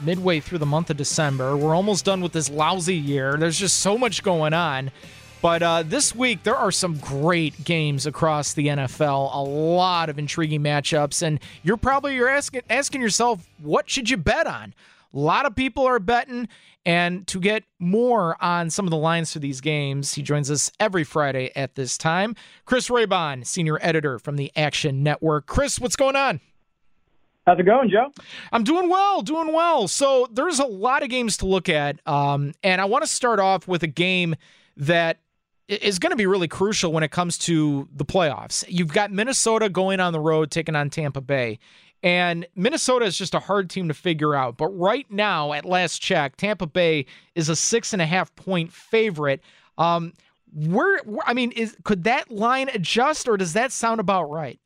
midway 0.00 0.40
through 0.40 0.58
the 0.58 0.66
month 0.66 0.90
of 0.90 0.96
December. 0.96 1.56
We're 1.56 1.74
almost 1.74 2.04
done 2.04 2.20
with 2.20 2.32
this 2.32 2.50
lousy 2.50 2.96
year. 2.96 3.36
There's 3.36 3.58
just 3.58 3.80
so 3.80 3.96
much 3.98 4.22
going 4.22 4.52
on. 4.52 4.90
But 5.42 5.62
uh, 5.62 5.82
this 5.84 6.14
week, 6.14 6.42
there 6.42 6.56
are 6.56 6.72
some 6.72 6.98
great 6.98 7.64
games 7.64 8.06
across 8.06 8.54
the 8.54 8.68
NFL. 8.68 9.34
A 9.34 9.42
lot 9.42 10.08
of 10.08 10.18
intriguing 10.18 10.62
matchups, 10.62 11.22
and 11.22 11.38
you're 11.62 11.76
probably 11.76 12.14
you're 12.14 12.28
asking 12.28 12.62
asking 12.70 13.00
yourself, 13.02 13.46
what 13.60 13.88
should 13.88 14.08
you 14.10 14.16
bet 14.16 14.46
on? 14.46 14.74
A 15.14 15.18
lot 15.18 15.46
of 15.46 15.54
people 15.54 15.84
are 15.86 15.98
betting, 15.98 16.48
and 16.84 17.26
to 17.28 17.38
get 17.38 17.64
more 17.78 18.42
on 18.42 18.70
some 18.70 18.86
of 18.86 18.90
the 18.90 18.96
lines 18.96 19.32
for 19.32 19.38
these 19.38 19.60
games, 19.60 20.14
he 20.14 20.22
joins 20.22 20.50
us 20.50 20.72
every 20.80 21.04
Friday 21.04 21.52
at 21.54 21.74
this 21.74 21.98
time. 21.98 22.34
Chris 22.64 22.88
Raybon, 22.88 23.46
senior 23.46 23.78
editor 23.82 24.18
from 24.18 24.36
the 24.36 24.50
Action 24.56 25.02
Network. 25.02 25.46
Chris, 25.46 25.78
what's 25.78 25.96
going 25.96 26.16
on? 26.16 26.40
How's 27.46 27.60
it 27.60 27.62
going, 27.62 27.88
Joe? 27.88 28.12
I'm 28.50 28.64
doing 28.64 28.88
well, 28.88 29.22
doing 29.22 29.52
well. 29.52 29.86
So 29.86 30.28
there's 30.32 30.58
a 30.58 30.64
lot 30.64 31.04
of 31.04 31.08
games 31.08 31.36
to 31.38 31.46
look 31.46 31.68
at, 31.68 32.00
um, 32.06 32.54
and 32.64 32.80
I 32.80 32.86
want 32.86 33.04
to 33.04 33.10
start 33.10 33.38
off 33.38 33.68
with 33.68 33.84
a 33.84 33.88
game 33.88 34.34
that 34.76 35.20
is 35.68 36.00
going 36.00 36.10
to 36.10 36.16
be 36.16 36.26
really 36.26 36.48
crucial 36.48 36.92
when 36.92 37.04
it 37.04 37.12
comes 37.12 37.38
to 37.38 37.88
the 37.94 38.04
playoffs. 38.04 38.64
You've 38.68 38.92
got 38.92 39.12
Minnesota 39.12 39.68
going 39.68 40.00
on 40.00 40.12
the 40.12 40.18
road, 40.18 40.50
taking 40.50 40.74
on 40.74 40.90
Tampa 40.90 41.20
Bay. 41.20 41.60
And 42.02 42.46
Minnesota 42.56 43.04
is 43.04 43.16
just 43.16 43.34
a 43.34 43.40
hard 43.40 43.70
team 43.70 43.88
to 43.88 43.94
figure 43.94 44.34
out. 44.34 44.56
But 44.56 44.68
right 44.68 45.10
now, 45.10 45.52
at 45.52 45.64
last 45.64 46.00
check, 46.00 46.36
Tampa 46.36 46.66
Bay 46.66 47.06
is 47.36 47.48
a 47.48 47.56
six 47.56 47.92
and 47.92 48.02
a 48.02 48.06
half 48.06 48.34
point 48.34 48.72
favorite. 48.72 49.40
Um, 49.78 50.14
where, 50.52 51.00
I 51.24 51.32
mean, 51.32 51.52
is 51.52 51.76
could 51.84 52.04
that 52.04 52.30
line 52.30 52.68
adjust, 52.72 53.28
or 53.28 53.36
does 53.36 53.52
that 53.52 53.70
sound 53.70 54.00
about 54.00 54.24
right? 54.24 54.58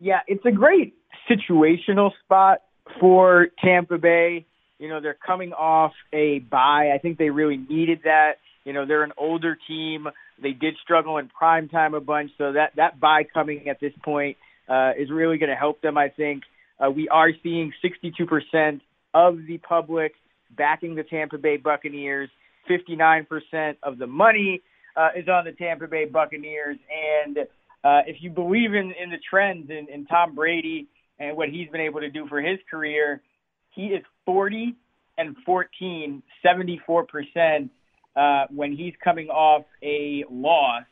Yeah, 0.00 0.20
it's 0.26 0.44
a 0.44 0.50
great 0.50 0.94
situational 1.30 2.10
spot 2.24 2.62
for 3.00 3.48
Tampa 3.62 3.98
Bay. 3.98 4.46
You 4.78 4.88
know, 4.88 5.00
they're 5.00 5.18
coming 5.26 5.52
off 5.52 5.92
a 6.12 6.40
bye. 6.40 6.92
I 6.94 6.98
think 6.98 7.18
they 7.18 7.30
really 7.30 7.56
needed 7.56 8.00
that. 8.04 8.32
You 8.64 8.72
know, 8.72 8.86
they're 8.86 9.04
an 9.04 9.12
older 9.16 9.56
team. 9.68 10.08
They 10.40 10.52
did 10.52 10.74
struggle 10.82 11.18
in 11.18 11.28
prime 11.28 11.68
time 11.68 11.94
a 11.94 12.00
bunch, 12.00 12.32
so 12.38 12.52
that 12.52 12.72
that 12.76 12.98
bye 12.98 13.24
coming 13.32 13.68
at 13.68 13.80
this 13.80 13.92
point 14.04 14.36
uh, 14.68 14.92
is 14.98 15.10
really 15.10 15.38
going 15.38 15.50
to 15.50 15.56
help 15.56 15.80
them. 15.82 15.96
I 15.96 16.08
think 16.08 16.42
uh, 16.84 16.90
we 16.90 17.08
are 17.08 17.30
seeing 17.42 17.72
62% 17.84 18.80
of 19.14 19.38
the 19.46 19.58
public 19.58 20.14
backing 20.56 20.94
the 20.94 21.04
Tampa 21.04 21.38
Bay 21.38 21.56
Buccaneers. 21.56 22.28
59% 22.70 23.76
of 23.82 23.98
the 23.98 24.06
money 24.06 24.62
uh, 24.96 25.08
is 25.16 25.28
on 25.28 25.44
the 25.44 25.52
Tampa 25.52 25.88
Bay 25.88 26.04
Buccaneers, 26.04 26.78
and 27.24 27.38
uh, 27.84 28.02
if 28.06 28.16
you 28.20 28.30
believe 28.30 28.74
in 28.74 28.92
in 29.00 29.10
the 29.10 29.18
trends 29.28 29.70
in, 29.70 29.88
in 29.92 30.06
Tom 30.06 30.34
Brady 30.34 30.86
and 31.22 31.36
what 31.36 31.48
he's 31.48 31.68
been 31.68 31.80
able 31.80 32.00
to 32.00 32.10
do 32.10 32.26
for 32.26 32.40
his 32.40 32.58
career, 32.68 33.22
he 33.70 33.86
is 33.86 34.02
40 34.26 34.74
and 35.16 35.36
14, 35.46 36.22
74% 36.44 37.70
uh, 38.16 38.46
when 38.50 38.72
he's 38.72 38.94
coming 39.02 39.28
off 39.28 39.64
a 39.82 40.24
loss 40.28 40.82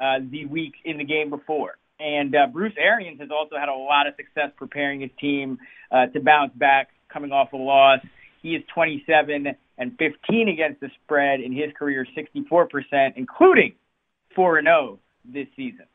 uh, 0.00 0.18
the 0.30 0.44
week 0.44 0.74
in 0.84 0.98
the 0.98 1.04
game 1.04 1.30
before. 1.30 1.78
And 1.98 2.36
uh, 2.36 2.46
Bruce 2.52 2.74
Arians 2.76 3.20
has 3.20 3.30
also 3.30 3.56
had 3.56 3.70
a 3.70 3.74
lot 3.74 4.06
of 4.06 4.14
success 4.16 4.50
preparing 4.56 5.00
his 5.00 5.10
team 5.18 5.58
uh, 5.90 6.06
to 6.06 6.20
bounce 6.20 6.52
back 6.54 6.88
coming 7.08 7.32
off 7.32 7.52
a 7.54 7.56
loss. 7.56 8.00
He 8.42 8.54
is 8.54 8.62
27 8.74 9.46
and 9.78 9.98
15 9.98 10.48
against 10.48 10.80
the 10.80 10.90
spread 11.02 11.40
in 11.40 11.52
his 11.52 11.72
career, 11.78 12.06
64%, 12.16 13.14
including 13.16 13.74
4 14.36 14.62
0 14.62 14.98
this 15.24 15.46
season. 15.56 15.86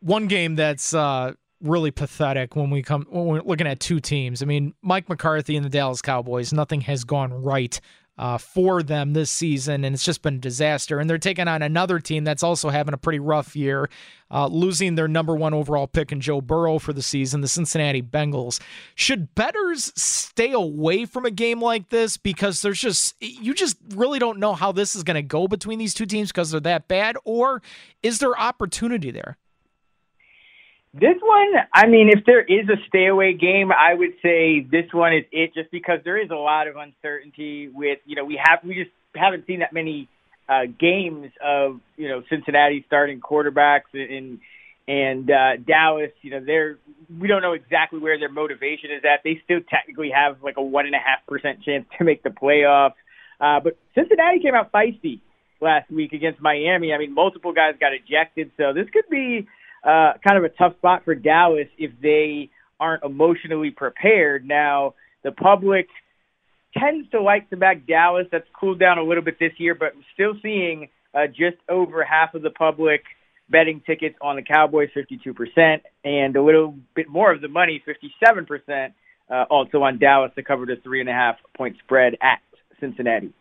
One 0.00 0.28
game 0.28 0.54
that's 0.54 0.94
uh, 0.94 1.32
really 1.62 1.90
pathetic 1.90 2.56
when 2.56 2.70
we 2.70 2.82
come 2.82 3.06
when 3.10 3.26
we're 3.26 3.42
looking 3.42 3.66
at 3.66 3.80
two 3.80 4.00
teams. 4.00 4.42
I 4.42 4.46
mean, 4.46 4.74
Mike 4.82 5.08
McCarthy 5.08 5.56
and 5.56 5.64
the 5.64 5.70
Dallas 5.70 6.02
Cowboys, 6.02 6.52
nothing 6.52 6.82
has 6.82 7.04
gone 7.04 7.32
right 7.32 7.80
uh, 8.18 8.36
for 8.36 8.82
them 8.82 9.12
this 9.12 9.30
season, 9.30 9.84
and 9.84 9.94
it's 9.94 10.04
just 10.04 10.22
been 10.22 10.34
a 10.34 10.38
disaster. 10.38 10.98
And 10.98 11.08
they're 11.08 11.18
taking 11.18 11.46
on 11.46 11.62
another 11.62 12.00
team 12.00 12.24
that's 12.24 12.42
also 12.42 12.68
having 12.68 12.92
a 12.92 12.98
pretty 12.98 13.20
rough 13.20 13.54
year, 13.54 13.88
uh, 14.30 14.48
losing 14.48 14.96
their 14.96 15.06
number 15.06 15.36
one 15.36 15.54
overall 15.54 15.86
pick 15.86 16.10
in 16.10 16.20
Joe 16.20 16.40
Burrow 16.40 16.80
for 16.80 16.92
the 16.92 17.02
season, 17.02 17.42
the 17.42 17.48
Cincinnati 17.48 18.02
Bengals. 18.02 18.60
Should 18.96 19.34
betters 19.36 19.92
stay 19.94 20.50
away 20.50 21.04
from 21.04 21.26
a 21.26 21.30
game 21.30 21.62
like 21.62 21.90
this 21.90 22.16
because 22.16 22.60
there's 22.60 22.80
just 22.80 23.14
you 23.20 23.54
just 23.54 23.76
really 23.94 24.18
don't 24.18 24.40
know 24.40 24.54
how 24.54 24.72
this 24.72 24.96
is 24.96 25.04
going 25.04 25.14
to 25.14 25.22
go 25.22 25.46
between 25.46 25.78
these 25.78 25.94
two 25.94 26.06
teams 26.06 26.30
because 26.30 26.50
they're 26.50 26.60
that 26.60 26.88
bad, 26.88 27.16
or 27.24 27.62
is 28.02 28.18
there 28.18 28.38
opportunity 28.38 29.12
there? 29.12 29.38
This 30.94 31.16
one, 31.20 31.52
I 31.72 31.86
mean, 31.86 32.08
if 32.08 32.24
there 32.24 32.40
is 32.40 32.68
a 32.68 32.76
stay 32.88 33.06
away 33.06 33.34
game, 33.34 33.70
I 33.70 33.92
would 33.94 34.14
say 34.22 34.60
this 34.60 34.86
one 34.92 35.14
is 35.14 35.24
it 35.30 35.52
just 35.54 35.70
because 35.70 36.00
there 36.02 36.16
is 36.20 36.30
a 36.30 36.36
lot 36.36 36.66
of 36.66 36.76
uncertainty 36.76 37.68
with, 37.68 37.98
you 38.06 38.16
know, 38.16 38.24
we 38.24 38.40
have, 38.42 38.60
we 38.64 38.74
just 38.74 38.90
haven't 39.14 39.46
seen 39.46 39.60
that 39.60 39.72
many 39.72 40.08
uh, 40.48 40.62
games 40.80 41.30
of, 41.44 41.80
you 41.96 42.08
know, 42.08 42.22
Cincinnati 42.30 42.84
starting 42.86 43.20
quarterbacks 43.20 43.92
and, 43.92 44.40
and 44.88 45.30
uh, 45.30 45.56
Dallas, 45.58 46.10
you 46.22 46.30
know, 46.30 46.42
they're, 46.42 46.78
we 47.20 47.28
don't 47.28 47.42
know 47.42 47.52
exactly 47.52 47.98
where 47.98 48.18
their 48.18 48.32
motivation 48.32 48.90
is 48.90 49.02
at. 49.04 49.20
They 49.22 49.42
still 49.44 49.60
technically 49.68 50.10
have 50.10 50.42
like 50.42 50.56
a 50.56 50.62
one 50.62 50.86
and 50.86 50.94
a 50.94 50.98
half 50.98 51.26
percent 51.28 51.62
chance 51.62 51.84
to 51.98 52.04
make 52.04 52.22
the 52.22 52.30
playoffs. 52.30 52.94
Uh, 53.38 53.60
but 53.60 53.76
Cincinnati 53.94 54.40
came 54.40 54.54
out 54.54 54.72
feisty 54.72 55.20
last 55.60 55.90
week 55.90 56.14
against 56.14 56.40
Miami. 56.40 56.94
I 56.94 56.98
mean, 56.98 57.12
multiple 57.12 57.52
guys 57.52 57.74
got 57.78 57.92
ejected, 57.92 58.52
so 58.56 58.72
this 58.72 58.88
could 58.90 59.08
be 59.10 59.46
uh, 59.84 60.12
kind 60.26 60.36
of 60.36 60.44
a 60.44 60.48
tough 60.50 60.76
spot 60.76 61.04
for 61.04 61.14
Dallas 61.14 61.68
if 61.78 61.92
they 62.00 62.50
aren't 62.80 63.04
emotionally 63.04 63.70
prepared. 63.70 64.46
Now, 64.46 64.94
the 65.24 65.32
public 65.32 65.88
tends 66.76 67.10
to 67.10 67.22
like 67.22 67.50
to 67.50 67.56
back 67.56 67.86
Dallas. 67.86 68.26
That's 68.30 68.46
cooled 68.58 68.78
down 68.78 68.98
a 68.98 69.02
little 69.02 69.22
bit 69.22 69.38
this 69.38 69.52
year, 69.58 69.74
but 69.74 69.92
still 70.14 70.34
seeing 70.42 70.88
uh, 71.14 71.26
just 71.26 71.56
over 71.68 72.04
half 72.04 72.34
of 72.34 72.42
the 72.42 72.50
public 72.50 73.02
betting 73.50 73.82
tickets 73.86 74.16
on 74.20 74.36
the 74.36 74.42
Cowboys, 74.42 74.90
52%, 74.94 75.80
and 76.04 76.36
a 76.36 76.42
little 76.42 76.74
bit 76.94 77.08
more 77.08 77.32
of 77.32 77.40
the 77.40 77.48
money, 77.48 77.82
57%, 77.86 78.92
uh, 79.30 79.44
also 79.50 79.82
on 79.82 79.98
Dallas 79.98 80.32
to 80.36 80.42
cover 80.42 80.66
the 80.66 80.76
three 80.76 81.00
and 81.00 81.08
a 81.08 81.12
half 81.12 81.36
point 81.56 81.76
spread 81.82 82.16
at 82.20 82.40
Cincinnati. 82.80 83.32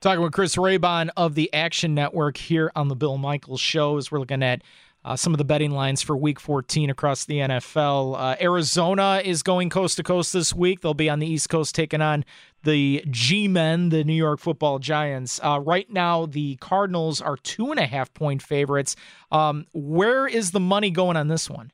Talking 0.00 0.22
with 0.22 0.32
Chris 0.32 0.56
Raybon 0.56 1.10
of 1.16 1.34
the 1.34 1.52
Action 1.52 1.94
Network 1.94 2.36
here 2.36 2.70
on 2.76 2.88
the 2.88 2.94
Bill 2.94 3.18
Michaels 3.18 3.60
Show 3.60 3.96
as 3.96 4.12
we're 4.12 4.20
looking 4.20 4.42
at 4.42 4.62
uh, 5.06 5.14
some 5.14 5.32
of 5.32 5.38
the 5.38 5.44
betting 5.44 5.70
lines 5.70 6.02
for 6.02 6.16
Week 6.16 6.40
14 6.40 6.90
across 6.90 7.24
the 7.24 7.38
NFL. 7.38 8.16
Uh, 8.18 8.36
Arizona 8.40 9.22
is 9.24 9.44
going 9.44 9.70
coast 9.70 9.96
to 9.98 10.02
coast 10.02 10.32
this 10.32 10.52
week. 10.52 10.80
They'll 10.80 10.94
be 10.94 11.08
on 11.08 11.20
the 11.20 11.28
East 11.28 11.48
Coast 11.48 11.76
taking 11.76 12.02
on 12.02 12.24
the 12.64 13.04
G-men, 13.08 13.90
the 13.90 14.02
New 14.02 14.12
York 14.12 14.40
Football 14.40 14.80
Giants. 14.80 15.38
Uh, 15.44 15.60
right 15.60 15.88
now, 15.88 16.26
the 16.26 16.56
Cardinals 16.56 17.20
are 17.20 17.36
two 17.36 17.70
and 17.70 17.78
a 17.78 17.86
half 17.86 18.12
point 18.14 18.42
favorites. 18.42 18.96
Um, 19.30 19.66
where 19.72 20.26
is 20.26 20.50
the 20.50 20.58
money 20.58 20.90
going 20.90 21.16
on 21.16 21.28
this 21.28 21.48
one? 21.48 21.70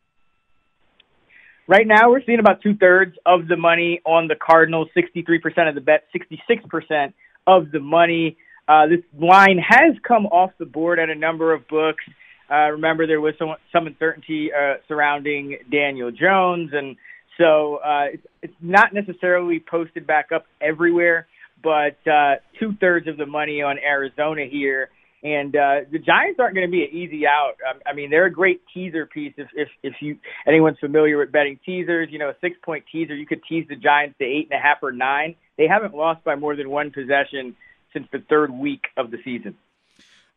Right 1.66 1.87
now, 1.87 2.11
we're 2.11 2.23
seeing 2.25 2.38
about 2.38 2.61
two 2.61 2.77
thirds 2.77 3.16
of 3.25 3.49
the 3.49 3.57
money 3.57 4.03
on 4.05 4.29
the 4.29 4.37
Cardinals, 4.37 4.88
63% 4.95 5.71
of 5.71 5.75
the 5.75 5.81
bet, 5.81 6.05
66% 6.14 7.14
of 7.47 7.71
the 7.71 7.81
money. 7.81 8.37
Uh, 8.68 8.88
this 8.88 9.01
line 9.18 9.59
has 9.59 9.95
come 10.07 10.27
off 10.27 10.51
the 10.59 10.66
board 10.66 10.99
at 10.99 11.09
a 11.09 11.14
number 11.14 11.55
of 11.55 11.66
books. 11.66 12.05
Uh, 12.53 12.71
remember, 12.71 13.07
there 13.07 13.21
was 13.21 13.35
some, 13.38 13.55
some 13.73 13.87
uncertainty 13.87 14.51
uh, 14.53 14.75
surrounding 14.87 15.57
Daniel 15.71 16.11
Jones, 16.11 16.71
and 16.73 16.97
so 17.38 17.77
uh, 17.77 18.07
it's, 18.12 18.27
it's 18.43 18.55
not 18.61 18.93
necessarily 18.93 19.59
posted 19.59 20.07
back 20.07 20.33
up 20.35 20.45
everywhere, 20.61 21.27
but 21.62 21.97
uh, 22.07 22.35
two 22.61 22.75
thirds 22.79 23.09
of 23.09 23.17
the 23.17 23.25
money 23.27 23.62
on 23.62 23.79
Arizona 23.79 24.43
here. 24.51 24.91
And 25.25 25.55
uh, 25.55 25.87
the 25.91 26.01
Giants 26.01 26.41
aren't 26.41 26.57
going 26.57 26.67
to 26.67 26.71
be 26.71 26.83
an 26.83 26.91
easy 26.91 27.27
out. 27.29 27.55
Um, 27.71 27.81
I 27.87 27.95
mean, 27.95 28.11
they're 28.11 28.27
a 28.27 28.33
great 28.33 28.61
teaser 28.75 29.07
piece. 29.07 29.33
If 29.37 29.47
if 29.55 29.69
if 29.85 29.95
you 30.01 30.19
anyone's 30.49 30.81
familiar 30.81 31.17
with 31.17 31.31
betting 31.31 31.61
teasers, 31.65 32.09
you 32.11 32.19
know 32.19 32.31
a 32.31 32.35
six 32.41 32.57
point 32.65 32.85
teaser, 32.91 33.15
you 33.15 33.25
could 33.25 33.41
tease 33.49 33.65
the 33.69 33.77
Giants 33.77 34.19
to 34.19 34.25
eight 34.25 34.49
and 34.51 34.59
a 34.59 34.61
half 34.61 34.79
or 34.83 34.91
nine. 34.91 35.37
They 35.57 35.69
haven't 35.69 35.95
lost 35.95 36.25
by 36.25 36.35
more 36.35 36.57
than 36.57 36.69
one 36.71 36.91
possession 36.91 37.55
since 37.93 38.09
the 38.12 38.19
third 38.29 38.51
week 38.53 38.83
of 38.97 39.12
the 39.12 39.19
season. 39.25 39.55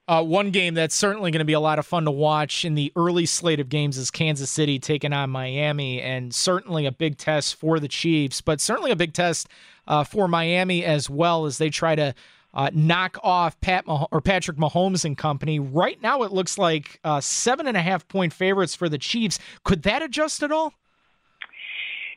Uh, 0.07 0.23
one 0.23 0.51
game 0.51 0.75
that's 0.75 0.95
certainly 0.95 1.31
going 1.31 1.39
to 1.39 1.45
be 1.45 1.53
a 1.53 1.59
lot 1.59 1.79
of 1.79 1.85
fun 1.85 2.05
to 2.05 2.11
watch 2.11 2.63
in 2.63 2.75
the 2.75 2.91
early 2.95 3.25
slate 3.25 3.59
of 3.59 3.69
games 3.69 3.97
is 3.97 4.11
Kansas 4.11 4.51
City 4.51 4.77
taking 4.77 5.13
on 5.13 5.31
Miami, 5.31 5.99
and 5.99 6.33
certainly 6.33 6.85
a 6.85 6.91
big 6.91 7.17
test 7.17 7.55
for 7.55 7.79
the 7.79 7.87
Chiefs, 7.87 8.39
but 8.39 8.61
certainly 8.61 8.91
a 8.91 8.95
big 8.95 9.13
test 9.13 9.47
uh, 9.87 10.03
for 10.03 10.27
Miami 10.27 10.85
as 10.85 11.09
well 11.09 11.45
as 11.47 11.57
they 11.57 11.71
try 11.71 11.95
to 11.95 12.13
uh, 12.53 12.69
knock 12.71 13.17
off 13.23 13.59
Pat 13.61 13.87
Mah- 13.87 14.07
or 14.11 14.21
Patrick 14.21 14.57
Mahomes 14.57 15.05
and 15.05 15.17
company. 15.17 15.59
Right 15.59 15.99
now, 16.01 16.21
it 16.21 16.31
looks 16.31 16.57
like 16.57 16.99
uh, 17.03 17.19
seven 17.19 17.65
and 17.65 17.75
a 17.75 17.81
half 17.81 18.07
point 18.07 18.31
favorites 18.31 18.75
for 18.75 18.87
the 18.87 18.99
Chiefs. 18.99 19.39
Could 19.63 19.83
that 19.83 20.03
adjust 20.03 20.43
at 20.43 20.51
all? 20.51 20.73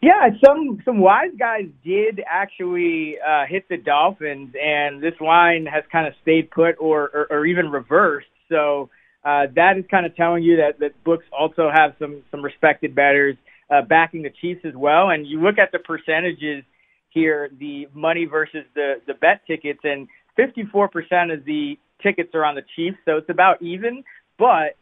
Yeah, 0.01 0.29
some 0.45 0.81
some 0.85 0.99
wise 0.99 1.33
guys 1.39 1.65
did 1.85 2.23
actually 2.29 3.17
uh, 3.19 3.47
hit 3.49 3.69
the 3.69 3.77
Dolphins, 3.77 4.55
and 4.61 5.03
this 5.03 5.15
line 5.21 5.67
has 5.67 5.83
kind 5.91 6.07
of 6.07 6.15
stayed 6.23 6.51
put 6.51 6.77
or 6.79 7.11
or, 7.13 7.27
or 7.31 7.47
even 7.47 7.71
reversed. 7.71 8.29
So 8.49 8.91
uh, 9.25 9.47
that 9.57 9.77
is 9.77 9.85
kind 9.91 10.07
of 10.07 10.15
telling 10.15 10.45
you 10.45 10.57
that 10.59 10.79
that 10.79 11.03
books 11.05 11.25
also 11.37 11.69
have 11.73 11.95
some 11.99 12.23
some 12.31 12.43
respected 12.43 12.95
bettors 12.95 13.37
uh, 13.71 13.83
backing 13.83 14.23
the 14.23 14.31
Chiefs 14.41 14.61
as 14.65 14.75
well. 14.77 15.11
And 15.11 15.27
you 15.27 15.41
look 15.41 15.59
at 15.59 15.73
the 15.73 15.81
percentages 15.81 16.63
here, 17.11 17.51
the 17.59 17.89
money 17.93 18.25
versus 18.25 18.65
the 18.77 19.01
the 19.07 19.15
bet 19.15 19.41
tickets, 19.49 19.81
and 19.83 20.07
54% 20.39 21.35
of 21.35 21.45
the 21.45 21.77
tickets 22.01 22.31
are 22.35 22.45
on 22.45 22.55
the 22.55 22.63
Chiefs, 22.77 22.99
so 23.05 23.17
it's 23.17 23.31
about 23.31 23.61
even. 23.61 24.05
But 24.39 24.77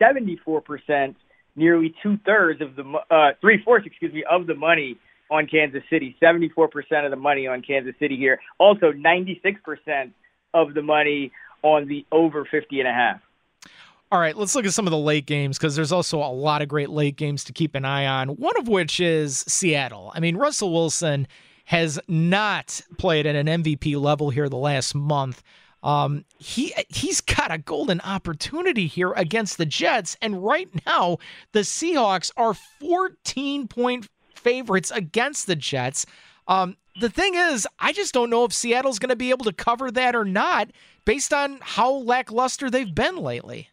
74% 0.00 1.14
nearly 1.56 1.94
two 2.02 2.18
thirds 2.24 2.60
of 2.60 2.76
the 2.76 2.84
uh, 3.10 3.30
three 3.40 3.62
fourths, 3.64 3.86
excuse 3.86 4.12
me, 4.12 4.24
of 4.30 4.46
the 4.46 4.54
money 4.54 4.96
on 5.30 5.46
Kansas 5.46 5.82
City. 5.90 6.16
Seventy 6.20 6.48
four 6.48 6.68
percent 6.68 7.04
of 7.04 7.10
the 7.10 7.16
money 7.16 7.46
on 7.46 7.62
Kansas 7.62 7.94
City 7.98 8.16
here. 8.16 8.40
Also, 8.58 8.92
ninety 8.92 9.40
six 9.42 9.60
percent 9.64 10.12
of 10.54 10.74
the 10.74 10.82
money 10.82 11.32
on 11.62 11.86
the 11.86 12.04
over 12.12 12.44
50 12.44 12.80
and 12.80 12.88
a 12.88 12.92
half. 12.92 13.20
All 14.10 14.20
right, 14.20 14.36
let's 14.36 14.54
look 14.54 14.66
at 14.66 14.74
some 14.74 14.86
of 14.86 14.90
the 14.90 14.98
late 14.98 15.24
games 15.24 15.56
because 15.56 15.74
there's 15.74 15.92
also 15.92 16.18
a 16.18 16.28
lot 16.28 16.60
of 16.60 16.68
great 16.68 16.90
late 16.90 17.16
games 17.16 17.44
to 17.44 17.52
keep 17.52 17.74
an 17.74 17.86
eye 17.86 18.04
on. 18.04 18.30
One 18.30 18.58
of 18.58 18.68
which 18.68 19.00
is 19.00 19.38
Seattle. 19.48 20.12
I 20.14 20.20
mean, 20.20 20.36
Russell 20.36 20.70
Wilson 20.70 21.26
has 21.64 21.98
not 22.08 22.82
played 22.98 23.26
at 23.26 23.36
an 23.36 23.46
MVP 23.46 23.98
level 23.98 24.28
here 24.28 24.50
the 24.50 24.56
last 24.56 24.94
month. 24.94 25.42
Um, 25.82 26.24
he 26.38 26.74
he's 26.88 27.20
got 27.20 27.50
a 27.50 27.58
golden 27.58 28.00
opportunity 28.02 28.86
here 28.86 29.12
against 29.12 29.58
the 29.58 29.66
Jets, 29.66 30.16
and 30.22 30.44
right 30.44 30.68
now 30.86 31.18
the 31.52 31.60
Seahawks 31.60 32.30
are 32.36 32.54
14 32.54 33.68
point 33.68 34.08
favorites 34.34 34.92
against 34.94 35.46
the 35.46 35.56
Jets. 35.56 36.06
Um, 36.46 36.76
the 37.00 37.08
thing 37.08 37.34
is, 37.34 37.66
I 37.78 37.92
just 37.92 38.12
don't 38.12 38.30
know 38.30 38.44
if 38.44 38.52
Seattle's 38.52 38.98
going 38.98 39.10
to 39.10 39.16
be 39.16 39.30
able 39.30 39.44
to 39.46 39.52
cover 39.52 39.90
that 39.90 40.14
or 40.14 40.24
not, 40.24 40.70
based 41.04 41.32
on 41.32 41.58
how 41.60 41.90
lackluster 41.90 42.70
they've 42.70 42.94
been 42.94 43.16
lately. 43.16 43.68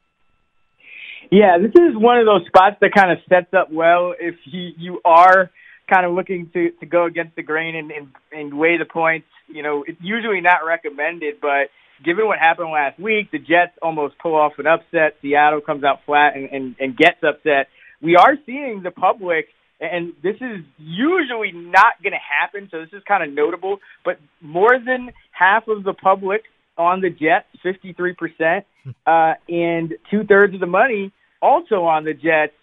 Yeah, 1.31 1.57
this 1.59 1.71
is 1.75 1.95
one 1.95 2.17
of 2.17 2.25
those 2.25 2.45
spots 2.47 2.77
that 2.81 2.91
kind 2.93 3.11
of 3.11 3.19
sets 3.29 3.53
up 3.53 3.71
well 3.71 4.15
if 4.19 4.35
you 4.45 4.71
you 4.77 5.01
are 5.05 5.51
kind 5.87 6.05
of 6.05 6.13
looking 6.13 6.49
to 6.53 6.71
to 6.71 6.85
go 6.85 7.05
against 7.05 7.35
the 7.35 7.43
grain 7.43 7.75
and 7.75 7.91
and, 7.91 8.07
and 8.31 8.57
weigh 8.57 8.77
the 8.77 8.85
points. 8.85 9.27
You 9.47 9.61
know, 9.61 9.83
it's 9.87 9.99
usually 10.01 10.41
not 10.41 10.65
recommended, 10.65 11.35
but 11.41 11.69
given 12.03 12.27
what 12.27 12.39
happened 12.39 12.71
last 12.71 12.99
week, 12.99 13.31
the 13.31 13.39
Jets 13.39 13.77
almost 13.81 14.17
pull 14.19 14.35
off 14.35 14.53
an 14.57 14.67
upset. 14.67 15.15
Seattle 15.21 15.61
comes 15.61 15.83
out 15.83 15.99
flat 16.05 16.35
and, 16.35 16.49
and, 16.49 16.75
and 16.79 16.97
gets 16.97 17.17
upset. 17.23 17.67
We 18.01 18.15
are 18.15 18.35
seeing 18.45 18.81
the 18.83 18.91
public, 18.91 19.47
and 19.79 20.13
this 20.23 20.35
is 20.35 20.63
usually 20.77 21.51
not 21.51 22.01
going 22.01 22.13
to 22.13 22.17
happen, 22.17 22.69
so 22.71 22.79
this 22.79 22.93
is 22.93 23.03
kind 23.07 23.23
of 23.23 23.33
notable, 23.33 23.79
but 24.05 24.19
more 24.41 24.79
than 24.79 25.09
half 25.31 25.67
of 25.67 25.83
the 25.83 25.93
public 25.93 26.43
on 26.77 27.01
the 27.01 27.09
Jets, 27.09 27.47
53%, 27.65 28.63
uh, 29.05 29.33
and 29.49 29.93
two 30.09 30.23
thirds 30.23 30.53
of 30.53 30.61
the 30.61 30.65
money 30.65 31.11
also 31.41 31.83
on 31.83 32.05
the 32.05 32.13
Jets. 32.13 32.53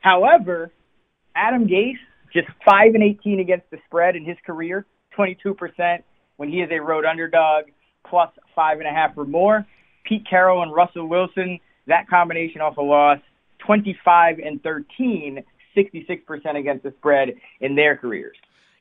However, 0.00 0.70
Adam 1.34 1.66
Gase, 1.66 1.98
just 2.32 2.48
5 2.64 2.94
and 2.94 3.02
18 3.02 3.40
against 3.40 3.68
the 3.70 3.78
spread 3.86 4.16
in 4.16 4.24
his 4.24 4.36
career, 4.46 4.86
22% 5.18 6.02
when 6.36 6.48
he 6.48 6.60
is 6.60 6.70
a 6.72 6.80
road 6.80 7.04
underdog 7.04 7.64
plus 8.08 8.30
five 8.54 8.78
and 8.78 8.86
a 8.86 8.90
half 8.90 9.16
or 9.16 9.24
more. 9.24 9.66
Pete 10.04 10.26
Carroll 10.28 10.62
and 10.62 10.72
Russell 10.72 11.08
Wilson, 11.08 11.58
that 11.86 12.08
combination 12.08 12.60
off 12.60 12.76
a 12.76 12.82
loss, 12.82 13.18
25 13.66 14.38
and 14.38 14.62
13, 14.62 15.42
66% 15.76 16.58
against 16.58 16.84
the 16.84 16.92
spread 16.98 17.34
in 17.60 17.74
their 17.74 17.96
careers. 17.96 18.36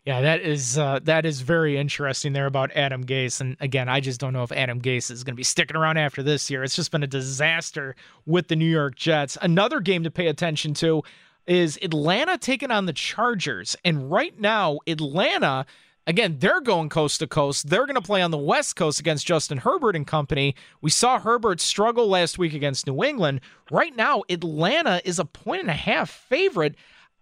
Yeah, 0.06 0.20
that 0.20 0.42
is 0.42 0.78
uh, 0.78 1.00
that 1.04 1.26
is 1.26 1.40
very 1.40 1.78
interesting 1.78 2.34
there 2.34 2.46
about 2.46 2.72
Adam 2.76 3.06
Gase. 3.06 3.40
And 3.40 3.56
again, 3.62 3.88
I 3.88 4.02
just 4.02 4.20
don't 4.20 4.34
know 4.34 4.44
if 4.44 4.52
Adam 4.52 4.82
Gase 4.82 5.10
is 5.10 5.24
going 5.24 5.34
to 5.34 5.38
be 5.38 5.44
sticking 5.44 5.78
around 5.78 5.96
after 5.96 6.22
this 6.22 6.52
year. 6.52 6.62
It's 6.62 6.76
just 6.76 6.92
been 6.92 7.04
a 7.04 7.08
disaster 7.08 7.96
with 8.26 8.50
the 8.50 8.58
New 8.58 8.70
York 8.70 8.96
Jets. 8.96 9.38
Another 9.42 9.80
game 9.80 10.04
to 10.04 10.12
pay 10.12 10.28
attention 10.28 10.74
to 10.76 11.04
is 11.48 11.80
Atlanta 11.82 12.38
taking 12.38 12.70
on 12.70 12.86
the 12.86 12.92
Chargers. 12.92 13.78
And 13.86 14.12
right 14.12 14.38
now, 14.38 14.80
Atlanta 14.88 15.66
Again, 16.06 16.38
they're 16.40 16.60
going 16.60 16.90
coast 16.90 17.20
to 17.20 17.28
coast. 17.28 17.70
They're 17.70 17.86
going 17.86 17.96
to 17.96 18.02
play 18.02 18.22
on 18.22 18.32
the 18.32 18.38
West 18.38 18.76
Coast 18.76 19.00
against 19.00 19.26
Justin 19.26 19.60
Herbert 19.60 19.96
and 19.96 20.06
company. 20.06 20.54
We 20.82 20.90
saw 20.90 21.18
Herbert 21.18 21.62
struggle 21.62 22.08
last 22.08 22.38
week 22.38 22.54
against 22.54 22.88
New 22.88 23.04
England. 23.04 23.40
Right 23.72 23.96
now, 23.96 24.24
Atlanta 24.30 25.02
is 25.06 25.18
a 25.18 25.24
point 25.24 25.62
and 25.62 25.70
a 25.70 25.74
half 25.74 26.10
favorite. 26.10 26.76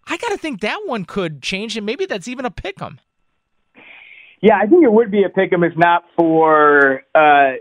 I 0.07 0.17
got 0.17 0.29
to 0.29 0.37
think 0.37 0.61
that 0.61 0.81
one 0.85 1.05
could 1.05 1.43
change, 1.43 1.77
and 1.77 1.85
maybe 1.85 2.07
that's 2.07 2.27
even 2.27 2.43
a 2.43 2.49
pick 2.49 2.81
'em. 2.81 2.99
Yeah, 4.41 4.57
I 4.57 4.65
think 4.65 4.83
it 4.83 4.91
would 4.91 5.11
be 5.11 5.23
a 5.23 5.29
pick 5.29 5.53
'em 5.53 5.63
if 5.63 5.77
not 5.77 6.03
for 6.17 7.03
uh, 7.13 7.57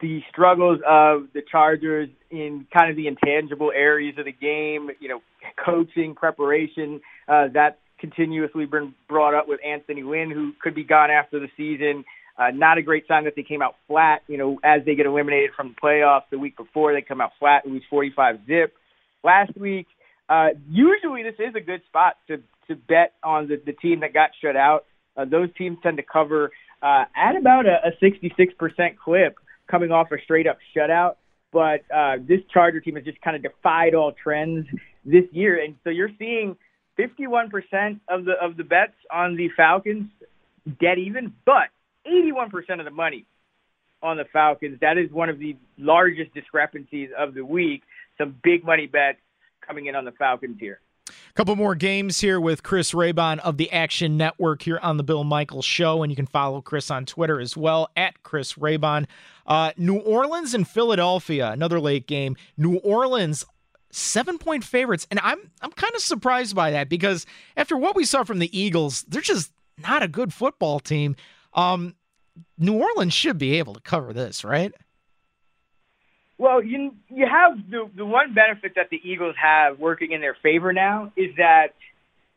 the 0.00 0.22
struggles 0.28 0.78
of 0.86 1.28
the 1.32 1.40
Chargers 1.50 2.10
in 2.30 2.66
kind 2.70 2.90
of 2.90 2.96
the 2.96 3.06
intangible 3.06 3.72
areas 3.74 4.18
of 4.18 4.26
the 4.26 4.32
game. 4.32 4.90
You 5.00 5.08
know, 5.08 5.22
coaching, 5.56 6.14
preparation. 6.14 7.00
Uh, 7.26 7.48
that 7.54 7.78
continuously 7.98 8.66
been 8.66 8.94
brought 9.08 9.34
up 9.34 9.48
with 9.48 9.60
Anthony 9.64 10.02
Lynn, 10.02 10.30
who 10.30 10.52
could 10.62 10.74
be 10.74 10.84
gone 10.84 11.10
after 11.10 11.38
the 11.38 11.48
season. 11.56 12.04
Uh, 12.38 12.50
not 12.54 12.78
a 12.78 12.82
great 12.82 13.06
sign 13.08 13.24
that 13.24 13.34
they 13.34 13.42
came 13.42 13.62
out 13.62 13.74
flat. 13.88 14.22
You 14.28 14.38
know, 14.38 14.60
as 14.62 14.84
they 14.84 14.94
get 14.94 15.06
eliminated 15.06 15.50
from 15.56 15.74
the 15.74 15.74
playoffs 15.74 16.22
the 16.30 16.38
week 16.38 16.56
before, 16.56 16.92
they 16.92 17.02
come 17.02 17.20
out 17.20 17.32
flat, 17.38 17.66
lose 17.66 17.82
45 17.90 18.40
zip. 18.46 18.74
Last 19.24 19.56
week, 19.56 19.88
uh, 20.28 20.48
usually 20.70 21.22
this 21.24 21.34
is 21.38 21.54
a 21.56 21.60
good 21.60 21.82
spot 21.88 22.16
to 22.28 22.42
to 22.68 22.76
bet 22.76 23.14
on 23.24 23.48
the, 23.48 23.60
the 23.64 23.72
team 23.72 24.00
that 24.00 24.12
got 24.12 24.30
shut 24.42 24.54
out. 24.54 24.84
Uh, 25.16 25.24
those 25.24 25.48
teams 25.56 25.78
tend 25.82 25.96
to 25.96 26.02
cover 26.02 26.50
uh, 26.82 27.04
at 27.16 27.34
about 27.34 27.64
a, 27.66 27.78
a 27.88 28.04
66% 28.04 28.96
clip 29.02 29.38
coming 29.70 29.90
off 29.90 30.12
a 30.12 30.20
straight 30.22 30.46
up 30.46 30.58
shutout. 30.76 31.16
But 31.50 31.80
uh, 31.92 32.16
this 32.20 32.40
Charger 32.52 32.80
team 32.80 32.96
has 32.96 33.04
just 33.04 33.20
kind 33.22 33.36
of 33.36 33.42
defied 33.42 33.94
all 33.94 34.12
trends 34.12 34.66
this 35.04 35.24
year, 35.32 35.62
and 35.62 35.76
so 35.82 35.88
you're 35.88 36.10
seeing 36.18 36.56
51% 36.98 38.00
of 38.08 38.24
the 38.24 38.32
of 38.32 38.56
the 38.56 38.64
bets 38.64 38.94
on 39.10 39.36
the 39.36 39.48
Falcons 39.56 40.10
dead 40.80 40.98
even, 40.98 41.32
but 41.44 41.68
81% 42.06 42.78
of 42.78 42.84
the 42.84 42.90
money 42.90 43.24
on 44.02 44.16
the 44.16 44.24
Falcons. 44.32 44.78
That 44.80 44.98
is 44.98 45.10
one 45.10 45.28
of 45.28 45.38
the 45.38 45.56
largest 45.76 46.34
discrepancies 46.34 47.10
of 47.16 47.34
the 47.34 47.44
week. 47.44 47.82
Some 48.16 48.36
big 48.42 48.64
money 48.64 48.86
bets 48.86 49.18
coming 49.66 49.86
in 49.86 49.94
on 49.94 50.04
the 50.04 50.12
Falcons 50.12 50.56
here. 50.60 50.80
couple 51.34 51.54
more 51.56 51.74
games 51.74 52.20
here 52.20 52.40
with 52.40 52.62
Chris 52.62 52.92
Raybon 52.92 53.38
of 53.40 53.56
the 53.56 53.70
Action 53.70 54.16
Network 54.16 54.62
here 54.62 54.78
on 54.82 54.96
the 54.96 55.04
Bill 55.04 55.24
Michaels 55.24 55.64
Show, 55.64 56.02
and 56.02 56.10
you 56.10 56.16
can 56.16 56.26
follow 56.26 56.60
Chris 56.60 56.90
on 56.90 57.06
Twitter 57.06 57.40
as 57.40 57.56
well 57.56 57.90
at 57.96 58.22
Chris 58.22 58.54
Raybon. 58.54 59.06
Uh, 59.46 59.72
New 59.76 59.98
Orleans 59.98 60.54
and 60.54 60.66
Philadelphia, 60.66 61.50
another 61.50 61.80
late 61.80 62.06
game. 62.06 62.36
New 62.56 62.76
Orleans 62.78 63.44
seven 63.90 64.38
point 64.38 64.64
favorites, 64.64 65.06
and 65.10 65.20
I'm 65.22 65.50
I'm 65.60 65.72
kind 65.72 65.94
of 65.94 66.00
surprised 66.00 66.54
by 66.54 66.70
that 66.72 66.88
because 66.88 67.26
after 67.56 67.76
what 67.76 67.96
we 67.96 68.04
saw 68.04 68.24
from 68.24 68.38
the 68.38 68.58
Eagles, 68.58 69.02
they're 69.08 69.22
just 69.22 69.52
not 69.82 70.02
a 70.02 70.08
good 70.08 70.32
football 70.32 70.80
team. 70.80 71.16
Um, 71.54 71.94
New 72.58 72.74
Orleans 72.74 73.14
should 73.14 73.38
be 73.38 73.58
able 73.58 73.74
to 73.74 73.80
cover 73.80 74.12
this, 74.12 74.44
right? 74.44 74.72
Well, 76.38 76.62
you 76.62 76.94
you 77.08 77.26
have 77.26 77.58
the 77.68 77.90
the 77.96 78.04
one 78.04 78.34
benefit 78.34 78.72
that 78.76 78.90
the 78.90 79.00
Eagles 79.02 79.34
have 79.42 79.78
working 79.78 80.12
in 80.12 80.20
their 80.20 80.36
favor 80.40 80.72
now 80.72 81.12
is 81.16 81.34
that 81.36 81.74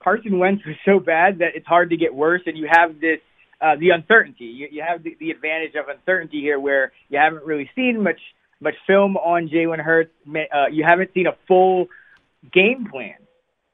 Carson 0.03 0.39
Wentz 0.39 0.65
was 0.65 0.75
so 0.85 0.99
bad 0.99 1.39
that 1.39 1.55
it's 1.55 1.67
hard 1.67 1.91
to 1.91 1.97
get 1.97 2.13
worse, 2.13 2.41
and 2.47 2.57
you 2.57 2.67
have 2.69 2.99
this 2.99 3.19
uh, 3.61 3.75
the 3.79 3.91
uncertainty. 3.91 4.45
You, 4.45 4.67
you 4.71 4.83
have 4.87 5.03
the, 5.03 5.15
the 5.19 5.29
advantage 5.29 5.75
of 5.75 5.87
uncertainty 5.87 6.41
here, 6.41 6.59
where 6.59 6.91
you 7.09 7.19
haven't 7.19 7.45
really 7.45 7.69
seen 7.75 8.01
much 8.01 8.19
much 8.62 8.76
film 8.88 9.18
on 9.18 9.49
Jalen 9.49 9.80
Hurts. 9.80 10.12
Uh, 10.28 10.68
you 10.72 10.86
haven't 10.88 11.12
seen 11.14 11.28
a 11.28 11.36
full 11.47 11.88
game 12.53 12.88
plan 12.89 13.16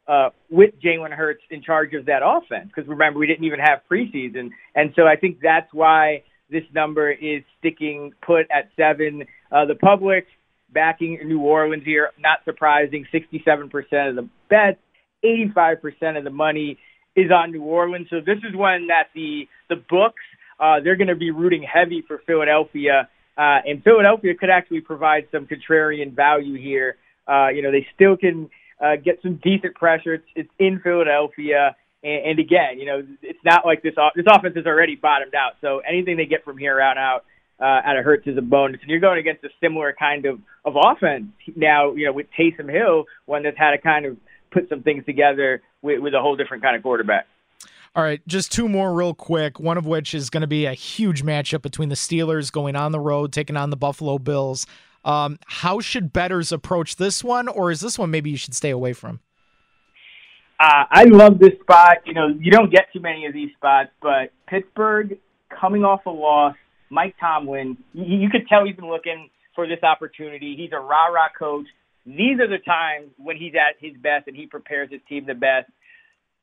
uh, 0.08 0.30
with 0.50 0.72
Jalen 0.84 1.12
Hurts 1.12 1.42
in 1.50 1.62
charge 1.62 1.94
of 1.94 2.06
that 2.06 2.22
offense. 2.24 2.72
Because 2.74 2.88
remember, 2.88 3.20
we 3.20 3.28
didn't 3.28 3.46
even 3.46 3.60
have 3.60 3.82
preseason, 3.92 4.50
and 4.76 4.94
so 4.96 5.06
I 5.06 5.16
think 5.16 5.40
that's 5.42 5.72
why 5.74 6.24
this 6.50 6.64
number 6.74 7.12
is 7.12 7.44
sticking 7.60 8.14
put 8.26 8.48
at 8.50 8.70
seven. 8.76 9.26
Uh, 9.52 9.66
the 9.66 9.76
public 9.76 10.26
backing 10.70 11.20
New 11.26 11.42
Orleans 11.42 11.84
here, 11.86 12.10
not 12.20 12.40
surprising. 12.46 13.06
67% 13.14 14.10
of 14.10 14.16
the 14.16 14.30
bets, 14.50 14.80
85% 15.24 16.18
of 16.18 16.24
the 16.24 16.30
money 16.30 16.78
is 17.16 17.32
on 17.32 17.52
New 17.52 17.64
Orleans. 17.64 18.08
So 18.10 18.18
this 18.20 18.38
is 18.48 18.56
one 18.56 18.88
that 18.88 19.10
the 19.14 19.48
the 19.70 19.76
books 19.76 20.24
uh, 20.60 20.80
they're 20.84 20.96
going 20.96 21.08
to 21.08 21.16
be 21.16 21.32
rooting 21.32 21.64
heavy 21.64 22.04
for 22.08 22.20
Philadelphia, 22.26 23.10
uh, 23.38 23.60
and 23.66 23.84
Philadelphia 23.84 24.34
could 24.36 24.50
actually 24.50 24.82
provide 24.82 25.28
some 25.32 25.48
contrarian 25.48 26.14
value 26.14 26.58
here. 26.58 26.98
Uh, 27.28 27.50
you 27.50 27.62
know, 27.62 27.72
they 27.72 27.86
still 27.94 28.18
can 28.18 28.50
uh, 28.82 28.96
get 28.96 29.22
some 29.22 29.40
decent 29.44 29.76
pressure. 29.76 30.16
It's, 30.16 30.28
it's 30.36 30.50
in 30.60 30.80
Philadelphia. 30.84 31.76
And, 32.04 32.26
and 32.26 32.40
again, 32.40 32.80
you 32.80 32.86
know, 32.86 33.04
it's 33.22 33.40
not 33.46 33.66
like 33.66 33.84
this. 33.84 33.94
This 34.16 34.26
offense 34.30 34.56
is 34.56 34.66
already 34.66 34.96
bottomed 34.96 35.36
out. 35.36 35.54
So 35.62 35.80
anything 35.80 36.18
they 36.18 36.26
get 36.26 36.44
from 36.44 36.58
here 36.58 36.82
on 36.82 36.98
out, 36.98 37.26
uh, 37.60 37.82
out 37.86 37.98
of 37.98 38.06
Hurts 38.06 38.28
is 38.28 38.38
a 38.38 38.42
bonus. 38.42 38.82
And 38.82 38.90
you're 38.90 39.00
going 39.00 39.20
against 39.20 39.44
a 39.44 39.50
similar 39.62 39.94
kind 39.98 40.26
of 40.26 40.40
of 40.66 40.76
offense 40.76 41.26
now. 41.56 41.94
You 41.94 42.06
know, 42.06 42.14
with 42.14 42.28
Taysom 42.38 42.72
Hill, 42.72 43.06
one 43.26 43.44
that's 43.44 43.58
had 43.58 43.72
to 43.72 43.78
kind 43.78 44.06
of 44.06 44.18
put 44.52 44.70
some 44.70 44.84
things 44.84 45.06
together 45.06 45.62
with, 45.82 46.00
with 46.00 46.14
a 46.14 46.22
whole 46.22 46.36
different 46.36 46.64
kind 46.64 46.76
of 46.76 46.84
quarterback. 46.84 47.28
All 47.98 48.04
right, 48.04 48.22
just 48.28 48.52
two 48.52 48.70
more 48.70 48.94
real 48.94 49.16
quick. 49.16 49.60
One 49.60 49.76
of 49.76 49.88
which 49.88 50.14
is 50.14 50.30
going 50.30 50.42
to 50.42 50.48
be 50.48 50.68
a 50.68 50.74
huge 50.74 51.24
matchup 51.24 51.64
between 51.64 51.90
the 51.90 51.96
Steelers 51.96 52.52
going 52.52 52.76
on 52.76 52.92
the 52.92 53.00
road, 53.00 53.34
taking 53.34 53.58
on 53.58 53.72
the 53.72 53.76
Buffalo 53.76 54.20
Bills. 54.20 54.68
Um, 55.04 55.40
how 55.48 55.80
should 55.80 56.14
betters 56.14 56.52
approach 56.52 56.98
this 56.98 57.24
one, 57.24 57.48
or 57.48 57.72
is 57.72 57.80
this 57.80 57.98
one 57.98 58.12
maybe 58.12 58.30
you 58.30 58.38
should 58.38 58.54
stay 58.54 58.70
away 58.70 58.94
from? 58.94 59.20
Uh, 60.60 60.84
I 60.92 61.06
love 61.06 61.40
this 61.40 61.54
spot. 61.60 61.98
You 62.06 62.14
know, 62.14 62.28
you 62.40 62.52
don't 62.52 62.72
get 62.72 62.86
too 62.94 63.00
many 63.00 63.26
of 63.26 63.34
these 63.34 63.50
spots, 63.58 63.90
but 64.00 64.32
Pittsburgh 64.48 65.18
coming 65.50 65.84
off 65.84 66.06
a 66.06 66.12
loss, 66.12 66.56
Mike 66.92 67.16
Tomlin, 67.20 67.78
you, 67.94 68.20
you 68.20 68.30
could 68.30 68.48
tell 68.48 68.64
he's 68.64 68.76
been 68.76 68.92
looking 68.92 69.32
for 69.56 69.66
this 69.66 69.82
opportunity. 69.82 70.56
He's 70.56 70.72
a 70.72 70.80
rah 70.80 71.08
rah 71.08 71.30
coach. 71.38 71.66
These 72.06 72.40
are 72.42 72.48
the 72.48 72.60
times 72.64 73.10
when 73.18 73.38
he's 73.38 73.54
at 73.56 73.84
his 73.84 73.98
best 74.00 74.28
and 74.28 74.38
he 74.38 74.46
prepares 74.46 74.92
his 74.92 75.02
team 75.10 75.26
the 75.26 75.34
best. 75.34 75.72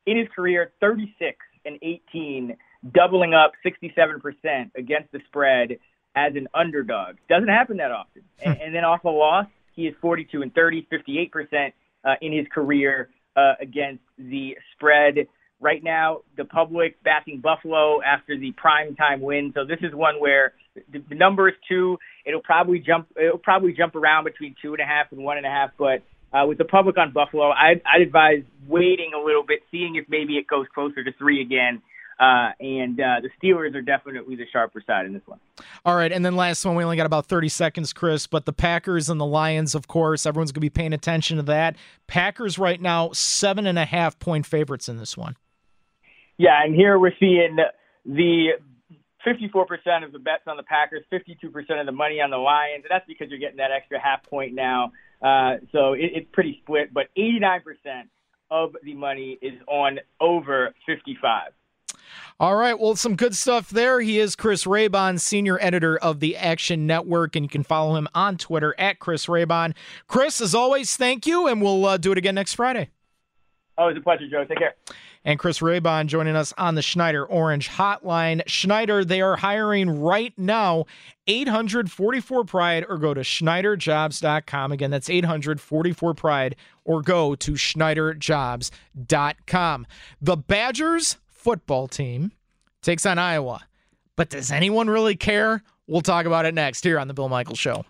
In 0.07 0.19
his 0.19 0.29
career, 0.35 0.73
36 0.81 1.37
and 1.65 1.79
18, 1.83 2.57
doubling 2.93 3.35
up 3.35 3.53
67% 3.65 4.71
against 4.77 5.13
the 5.13 5.21
spread 5.27 5.79
as 6.15 6.33
an 6.37 6.49
underdog. 6.55 7.17
Doesn't 7.29 7.49
happen 7.49 7.79
that 7.79 7.91
often. 7.91 8.23
and, 8.45 8.61
and 8.61 8.75
then 8.75 8.85
off 8.85 9.05
a 9.05 9.09
loss, 9.09 9.47
he 9.75 9.87
is 9.87 9.95
42 10.01 10.43
and 10.43 10.55
30, 10.55 10.87
58% 10.93 11.73
uh, 12.05 12.15
in 12.21 12.33
his 12.33 12.47
career 12.53 13.09
uh, 13.37 13.55
against 13.61 14.03
the 14.19 14.57
spread. 14.75 15.27
Right 15.61 15.83
now, 15.83 16.21
the 16.37 16.45
public 16.45 17.03
backing 17.03 17.41
Buffalo 17.41 18.03
after 18.03 18.39
the 18.39 18.53
prime 18.53 18.95
time 18.97 19.21
win. 19.21 19.53
So 19.55 19.65
this 19.65 19.79
is 19.83 19.95
one 19.95 20.21
where 20.21 20.53
the, 20.93 21.03
the 21.09 21.15
number 21.15 21.49
is 21.49 21.55
two. 21.69 21.99
It'll 22.27 22.43
probably 22.43 22.81
jump. 22.81 23.09
It'll 23.17 23.39
probably 23.39 23.73
jump 23.73 23.95
around 23.97 24.25
between 24.25 24.55
two 24.61 24.73
and 24.73 24.81
a 24.81 24.85
half 24.85 25.13
and 25.13 25.23
one 25.23 25.39
and 25.39 25.47
a 25.47 25.49
half. 25.49 25.71
But 25.79 26.03
uh, 26.35 26.47
with 26.47 26.59
the 26.59 26.65
public 26.65 26.99
on 26.99 27.13
Buffalo, 27.13 27.51
I'd, 27.51 27.81
I'd 27.87 28.03
advise 28.03 28.43
waiting 28.67 29.13
a 29.15 29.25
little 29.25 29.45
bit, 29.45 29.61
seeing 29.71 29.97
if 29.97 30.07
maybe 30.09 30.37
it 30.37 30.47
goes 30.47 30.67
closer 30.75 31.05
to 31.05 31.13
three 31.13 31.41
again. 31.41 31.81
Uh, 32.19 32.51
and 32.61 33.01
uh, 33.01 33.21
the 33.23 33.29
Steelers 33.43 33.75
are 33.75 33.83
definitely 33.83 34.37
the 34.37 34.45
sharper 34.53 34.81
side 34.87 35.05
in 35.05 35.13
this 35.13 35.23
one. 35.27 35.41
All 35.85 35.97
right, 35.97 36.13
and 36.13 36.25
then 36.25 36.37
last 36.37 36.65
one, 36.65 36.77
we 36.77 36.85
only 36.85 36.97
got 36.97 37.07
about 37.07 37.27
30 37.27 37.49
seconds, 37.49 37.93
Chris, 37.93 38.29
but 38.29 38.47
the 38.47 38.53
Packers 38.53 39.09
and 39.09 39.21
the 39.21 39.27
Lions, 39.27 39.75
of 39.75 39.89
course, 39.89 40.25
everyone's 40.25 40.53
going 40.53 40.61
to 40.61 40.61
be 40.61 40.71
paying 40.71 40.93
attention 40.93 41.39
to 41.39 41.43
that. 41.45 41.75
Packers 42.07 42.57
right 42.57 42.81
now, 42.81 43.11
seven 43.13 43.67
and 43.67 43.79
a 43.79 43.85
half 43.85 44.19
point 44.21 44.47
favorites 44.47 44.89
in 44.89 44.97
this 44.97 45.17
one. 45.17 45.37
Yeah, 46.37 46.63
and 46.65 46.75
here 46.75 46.99
we're 47.01 47.15
seeing 47.19 47.57
the 48.07 48.51
54% 49.27 50.05
of 50.05 50.13
the 50.13 50.19
bets 50.21 50.45
on 50.47 50.57
the 50.57 50.63
Packers, 50.63 51.05
52% 51.13 51.81
of 51.81 51.87
the 51.87 51.93
money 51.93 52.21
on 52.21 52.31
the 52.31 52.37
Lions, 52.37 52.85
and 52.85 52.91
that's 52.91 53.07
because 53.07 53.29
you're 53.29 53.41
getting 53.41 53.57
that 53.57 53.71
extra 53.73 54.01
half 54.01 54.23
point 54.25 54.55
now. 54.55 54.93
Uh, 55.25 55.57
so 55.73 55.95
it, 55.95 56.11
it's 56.15 56.29
pretty 56.33 56.61
split, 56.63 56.93
but 56.93 57.07
89% 57.17 57.63
of 58.51 58.77
the 58.83 58.93
money 58.93 59.39
is 59.41 59.55
on 59.67 59.99
over 60.21 60.75
55. 60.87 61.53
All 62.39 62.57
right. 62.57 62.79
Well, 62.79 62.95
some 62.97 63.17
good 63.17 63.35
stuff 63.35 63.71
there. 63.71 64.01
He 64.01 64.19
is 64.19 64.37
Chris 64.37 64.65
Raybon, 64.65 65.19
senior 65.19 65.59
editor 65.61 65.97
of 65.97 66.21
the 66.21 66.37
Action 66.37 66.87
Network, 66.87 67.37
and 67.37 67.45
you 67.45 67.49
can 67.49 67.63
follow 67.63 67.97
him 67.97 68.07
on 68.15 68.37
Twitter 68.37 68.75
at 68.79 68.99
Chris 68.99 69.27
Raybon. 69.27 69.75
Chris, 70.09 70.41
as 70.41 70.55
always, 70.55 70.97
thank 70.97 71.27
you, 71.27 71.47
and 71.47 71.63
we'll 71.63 71.87
uh, 71.87 71.97
do 71.97 72.13
it 72.13 72.19
again 72.19 72.35
next 72.35 72.55
Friday. 72.55 72.91
Oh, 73.79 73.89
it's 73.89 73.99
a 73.99 74.03
pleasure, 74.03 74.29
Joe. 74.29 74.45
Take 74.45 74.59
care. 74.59 74.75
And 75.25 75.39
Chris 75.39 75.61
Raybon 75.61 76.07
joining 76.07 76.35
us 76.37 76.53
on 76.59 76.75
the 76.75 76.83
Schneider 76.83 77.25
Orange 77.25 77.71
Hotline. 77.71 78.43
Schneider, 78.47 79.03
they 79.05 79.23
are 79.23 79.37
hiring 79.37 80.01
right 80.01 80.35
now. 80.37 80.85
844 81.27 82.45
Pride 82.45 82.85
or 82.89 82.99
go 82.99 83.15
to 83.15 83.21
SchneiderJobs.com. 83.21 84.73
Again, 84.73 84.91
that's 84.91 85.09
844 85.09 86.15
Pride 86.15 86.57
or 86.85 87.01
go 87.01 87.35
to 87.37 87.53
SchneiderJobs.com. 87.53 89.87
The 90.21 90.37
Badgers 90.37 91.17
football 91.29 91.89
team 91.89 92.33
takes 92.83 93.07
on 93.07 93.19
Iowa. 93.19 93.63
But 94.17 94.31
does 94.31 94.53
anyone 94.53 94.89
really 94.89 95.17
care? 95.17 95.63
We'll 95.87 96.03
talk 96.03 96.27
about 96.27 96.47
it 96.47 96.55
next 96.55 96.85
here 96.85 96.99
on 96.99 97.09
The 97.09 97.15
Bill 97.15 97.29
Michaels 97.29 97.59
Show. 97.59 97.85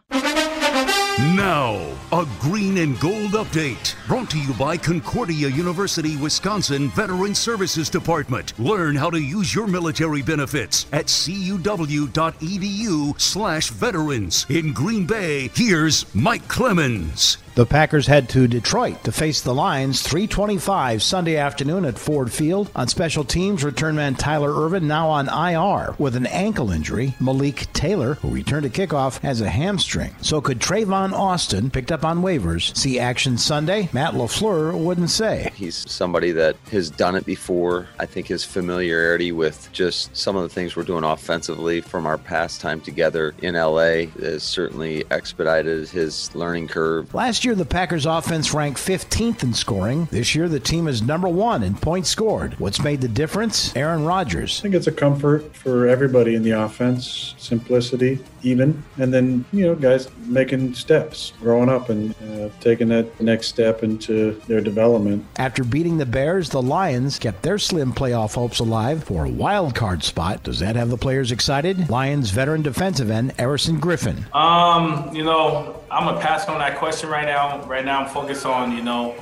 Now, 1.17 1.77
a 2.11 2.27
green 2.41 2.79
and 2.79 2.99
gold 2.99 3.35
update 3.35 3.95
brought 4.09 4.29
to 4.31 4.41
you 4.41 4.53
by 4.55 4.77
Concordia 4.77 5.47
University, 5.47 6.17
Wisconsin 6.17 6.91
Veteran 6.91 7.37
Services 7.37 7.89
Department. 7.89 8.53
Learn 8.59 8.97
how 8.97 9.11
to 9.11 9.21
use 9.21 9.55
your 9.55 9.69
military 9.69 10.23
benefits 10.23 10.87
at 10.93 11.07
cuw.edu/slash 11.07 13.71
veterans. 13.71 14.47
In 14.49 14.73
Green 14.73 15.07
Bay, 15.07 15.53
here's 15.55 16.13
Mike 16.17 16.49
Clemens. 16.49 17.39
The 17.57 17.67
Packers 17.67 18.09
head 18.09 18.29
to 18.31 18.49
Detroit 18.49 19.05
to 19.05 19.13
face 19.13 19.41
the 19.41 19.55
Lions 19.55 20.03
325 20.03 21.01
Sunday 21.01 21.37
afternoon 21.37 21.85
at 21.85 21.97
Ford 21.97 22.33
Field. 22.33 22.69
On 22.75 22.89
special 22.89 23.23
teams, 23.23 23.63
return 23.63 23.95
man 23.95 24.17
Tyler 24.17 24.53
Ervin 24.53 24.89
now 24.89 25.09
on 25.09 25.29
IR 25.29 25.95
with 25.97 26.17
an 26.17 26.27
ankle 26.27 26.73
injury. 26.73 27.15
Malik 27.21 27.73
Taylor, 27.73 28.15
who 28.15 28.31
returned 28.31 28.65
to 28.65 28.71
kickoff, 28.87 29.21
has 29.21 29.41
a 29.41 29.49
hamstring. 29.49 30.17
So 30.21 30.41
could 30.41 30.59
Tavon 30.59 31.13
Austin, 31.13 31.71
picked 31.71 31.93
up 31.93 32.05
on 32.05 32.23
waivers, 32.23 32.77
see 32.77 32.99
action 32.99 33.39
Sunday? 33.39 33.89
Matt 33.93 34.15
LaFleur 34.15 34.77
wouldn't 34.77 35.11
say. 35.11 35.53
He's 35.55 35.89
somebody 35.89 36.33
that 36.33 36.57
has 36.73 36.91
done 36.91 37.15
it 37.15 37.25
before. 37.25 37.87
I 38.01 38.07
think 38.07 38.27
his 38.27 38.45
familiarity 38.45 39.31
with 39.31 39.69
just 39.73 40.17
some 40.17 40.35
of 40.35 40.43
the 40.43 40.49
things 40.49 40.75
we're 40.75 40.83
doing 40.83 41.05
offensively 41.05 41.81
from 41.81 42.05
our 42.05 42.19
past 42.19 42.61
time 42.61 42.81
together 42.81 43.33
in 43.43 43.55
LA 43.55 44.07
has 44.19 44.43
certainly 44.43 45.05
expedited 45.13 45.89
his 45.89 46.35
learning 46.35 46.67
curve. 46.67 47.15
Last 47.15 47.44
year, 47.45 47.55
the 47.55 47.65
Packers 47.65 48.07
offense 48.07 48.55
ranked 48.55 48.79
15th 48.79 49.43
in 49.43 49.55
scoring. 49.55 50.09
This 50.11 50.35
year, 50.35 50.49
the 50.49 50.61
team 50.61 50.89
is 50.89 51.03
number 51.03 51.29
one 51.29 51.63
in 51.63 51.75
points 51.75 52.09
scored. 52.09 52.59
What's 52.59 52.83
made 52.83 53.01
the 53.01 53.09
difference? 53.09 53.75
Aaron 53.77 54.05
Rodgers. 54.05 54.61
I 54.61 54.63
think 54.63 54.75
it's 54.75 54.87
a 54.87 54.93
comfort 54.93 55.55
for 55.55 55.87
everybody 55.87 56.35
in 56.35 56.43
the 56.43 56.53
offense, 56.53 57.35
simplicity, 57.39 58.21
even, 58.45 58.83
and 58.99 59.13
then, 59.13 59.45
you 59.53 59.67
know, 59.67 59.75
guys 59.75 60.09
making 60.27 60.75
steps, 60.75 61.33
growing 61.41 61.69
up 61.69 61.89
and 61.89 62.15
uh, 62.23 62.49
taking 62.61 62.89
that 62.89 63.21
next 63.21 63.49
step 63.49 63.83
into 63.83 64.33
their 64.47 64.61
development. 64.61 65.25
After 65.37 65.65
beating 65.65 65.99
the 65.99 66.07
Bears, 66.07 66.51
the 66.51 66.63
Lions 66.63 67.19
kept 67.19 67.43
their 67.43 67.59
slim 67.59 67.93
playoff 67.93 68.35
hopes 68.35 68.61
alive 68.61 69.05
for 69.05 69.25
a 69.25 69.31
wild 69.31 69.75
card 69.75 70.03
spot. 70.03 70.43
Does 70.43 70.61
that 70.61 70.77
have 70.77 70.91
the 70.91 70.97
players 70.97 71.33
excited? 71.33 71.89
Lions 71.89 72.31
veteran 72.31 72.63
defensive 72.63 73.11
end 73.11 73.35
Everson 73.39 73.81
Griffen. 73.81 74.33
Um, 74.35 75.15
you 75.15 75.25
know, 75.25 75.81
I'm 75.91 76.05
gonna 76.05 76.21
pass 76.21 76.49
on 76.49 76.59
that 76.59 76.79
question 76.79 77.09
right 77.09 77.27
now. 77.27 77.65
Right 77.67 77.85
now, 77.85 78.03
I'm 78.03 78.09
focused 78.09 78.47
on 78.47 78.73
you 78.73 78.83
know 78.83 79.17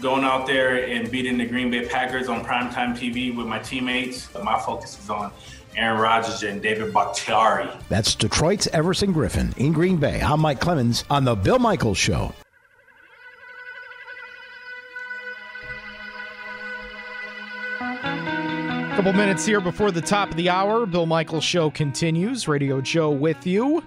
going 0.00 0.24
out 0.24 0.46
there 0.46 0.84
and 0.88 1.10
beating 1.10 1.38
the 1.38 1.46
Green 1.46 1.70
Bay 1.70 1.86
Packers 1.86 2.28
on 2.28 2.44
primetime 2.44 2.96
TV 2.96 3.34
with 3.34 3.46
my 3.46 3.58
teammates. 3.58 4.32
My 4.42 4.58
focus 4.58 4.98
is 4.98 5.08
on 5.08 5.32
Aaron 5.76 6.00
Rodgers 6.00 6.42
and 6.42 6.62
David 6.62 6.92
Bakhtiari. 6.94 7.68
That's 7.88 8.14
Detroit's 8.14 8.66
Everson 8.68 9.12
Griffen 9.12 9.56
in 9.58 9.72
Green 9.72 9.98
Bay. 9.98 10.20
I'm 10.20 10.40
Mike 10.40 10.58
Clemens 10.58 11.04
on 11.10 11.24
The 11.24 11.34
Bill 11.34 11.58
Michaels 11.58 11.98
Show. 11.98 12.32
A 17.80 18.92
Couple 18.96 19.12
minutes 19.12 19.44
here 19.44 19.60
before 19.60 19.90
the 19.90 20.00
top 20.00 20.30
of 20.30 20.36
the 20.36 20.48
hour. 20.48 20.86
Bill 20.86 21.04
Michaels 21.04 21.44
Show 21.44 21.70
continues. 21.70 22.48
Radio 22.48 22.80
Joe 22.80 23.10
with 23.10 23.46
you. 23.46 23.84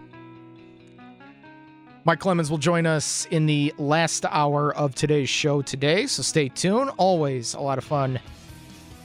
Mike 2.06 2.20
Clemens 2.20 2.52
will 2.52 2.60
join 2.60 2.86
us 2.86 3.28
in 3.32 3.48
the 3.48 3.74
last 3.80 4.26
hour 4.26 4.74
of 4.76 4.94
today's 4.96 5.30
show 5.30 5.62
today, 5.62 6.06
so 6.06 6.22
stay 6.22 6.50
tuned. 6.50 6.92
Always 6.98 7.56
a 7.56 7.60
lot 7.60 7.78
of 7.78 7.84
fun 7.84 8.20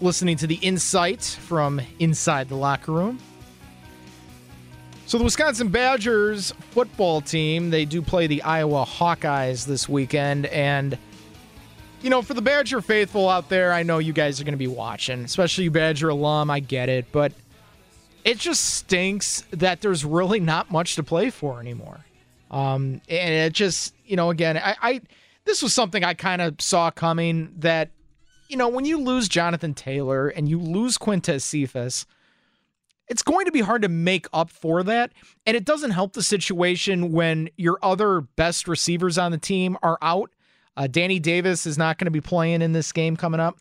listening 0.05 0.37
to 0.37 0.47
the 0.47 0.57
insight 0.57 1.23
from 1.25 1.81
inside 1.99 2.49
the 2.49 2.55
locker 2.55 2.93
room. 2.93 3.19
So 5.07 5.19
the 5.19 5.25
Wisconsin 5.25 5.69
Badgers 5.69 6.53
football 6.71 7.21
team, 7.21 7.71
they 7.71 7.85
do 7.85 8.03
play 8.03 8.27
the 8.27 8.43
Iowa 8.43 8.85
Hawkeyes 8.85 9.67
this 9.67 9.89
weekend 9.89 10.47
and 10.47 10.99
you 12.03 12.11
know, 12.11 12.21
for 12.21 12.35
the 12.35 12.43
Badger 12.43 12.83
faithful 12.83 13.31
out 13.31 13.49
there, 13.49 13.73
I 13.73 13.83
know 13.83 13.97
you 13.97 14.13
guys 14.13 14.39
are 14.39 14.45
going 14.45 14.53
to 14.53 14.59
be 14.59 14.67
watching, 14.67 15.25
especially 15.25 15.65
you 15.65 15.71
Badger 15.71 16.11
alum. 16.11 16.51
I 16.51 16.61
get 16.61 16.91
it, 16.91 17.07
but 17.13 17.33
it 18.25 18.39
just 18.39 18.75
stinks 18.75 19.43
that 19.53 19.81
there's 19.81 20.05
really 20.05 20.39
not 20.39 20.71
much 20.71 20.97
to 20.97 21.03
play 21.03 21.31
for 21.31 21.61
anymore. 21.61 22.01
Um, 22.51 23.01
and 23.09 23.35
it 23.35 23.55
just, 23.55 23.95
you 24.05 24.17
know, 24.17 24.29
again, 24.29 24.59
I, 24.59 24.77
I 24.83 25.01
this 25.47 25.63
was 25.63 25.73
something 25.73 26.05
I 26.05 26.13
kind 26.13 26.43
of 26.43 26.61
saw 26.61 26.91
coming 26.91 27.55
that, 27.61 27.89
you 28.49 28.57
know, 28.57 28.69
when 28.69 28.85
you 28.85 28.99
lose 28.99 29.29
Jonathan 29.29 29.75
Taylor 29.75 30.29
and 30.29 30.49
you 30.49 30.59
lose 30.59 30.99
Quintez 30.99 31.43
Cephus, 31.43 32.07
it's 33.09 33.23
going 33.23 33.47
to 33.47 33.53
be 33.53 33.61
hard 33.61 33.83
to 33.83 33.89
make 33.89 34.27
up 34.33 34.51
for 34.51 34.83
that. 34.83 35.13
And 35.47 35.57
it 35.57 35.65
doesn't 35.65 35.91
help 35.91 36.15
the 36.15 36.23
situation 36.23 37.13
when 37.13 37.51
your 37.57 37.79
other 37.83 38.23
best 38.23 38.67
receivers 38.67 39.19
on 39.19 39.33
the 39.33 39.39
team 39.39 39.77
are 39.83 39.99
out 40.01 40.31
uh, 40.77 40.87
Danny 40.87 41.19
Davis 41.19 41.67
is 41.67 41.79
not 41.79 41.99
going 41.99 42.07
to 42.07 42.11
be 42.11 42.21
playing 42.21 42.63
in 42.63 42.73
this 42.73 42.93
game 42.93 43.17
coming 43.17 43.41
up. 43.41 43.59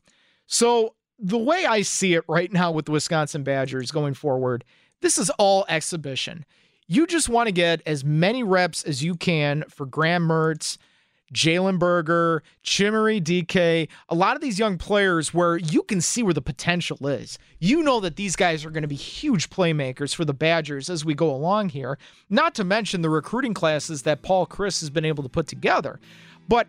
So, 0.47 0.95
the 1.19 1.37
way 1.37 1.65
I 1.65 1.83
see 1.83 2.15
it 2.15 2.23
right 2.27 2.51
now 2.51 2.71
with 2.71 2.85
the 2.85 2.91
Wisconsin 2.91 3.43
Badgers 3.43 3.91
going 3.91 4.13
forward, 4.13 4.65
this 5.01 5.17
is 5.17 5.29
all 5.31 5.63
exhibition. 5.69 6.43
You 6.87 7.07
just 7.07 7.29
want 7.29 7.47
to 7.47 7.53
get 7.53 7.81
as 7.85 8.03
many 8.03 8.43
reps 8.43 8.83
as 8.83 9.03
you 9.03 9.15
can 9.15 9.63
for 9.69 9.85
Graham 9.85 10.27
Mertz, 10.27 10.77
Jalen 11.33 11.79
Berger, 11.79 12.43
Chimere 12.63 13.21
Dike, 13.21 13.89
a 14.09 14.15
lot 14.15 14.35
of 14.35 14.41
these 14.41 14.59
young 14.59 14.77
players 14.77 15.33
where 15.33 15.57
you 15.57 15.83
can 15.83 15.99
see 15.99 16.23
where 16.23 16.33
the 16.33 16.41
potential 16.41 17.07
is. 17.07 17.37
You 17.59 17.83
know 17.83 17.99
that 17.99 18.15
these 18.15 18.35
guys 18.35 18.63
are 18.63 18.69
going 18.69 18.83
to 18.83 18.87
be 18.87 18.95
huge 18.95 19.49
playmakers 19.49 20.13
for 20.13 20.25
the 20.25 20.33
Badgers 20.33 20.89
as 20.89 21.03
we 21.03 21.13
go 21.13 21.33
along 21.33 21.69
here, 21.69 21.97
not 22.29 22.55
to 22.55 22.63
mention 22.63 23.01
the 23.01 23.09
recruiting 23.09 23.53
classes 23.53 24.03
that 24.03 24.21
Paul 24.21 24.45
Chryst 24.45 24.79
has 24.81 24.89
been 24.89 25.05
able 25.05 25.23
to 25.23 25.29
put 25.29 25.47
together. 25.47 25.99
But 26.47 26.67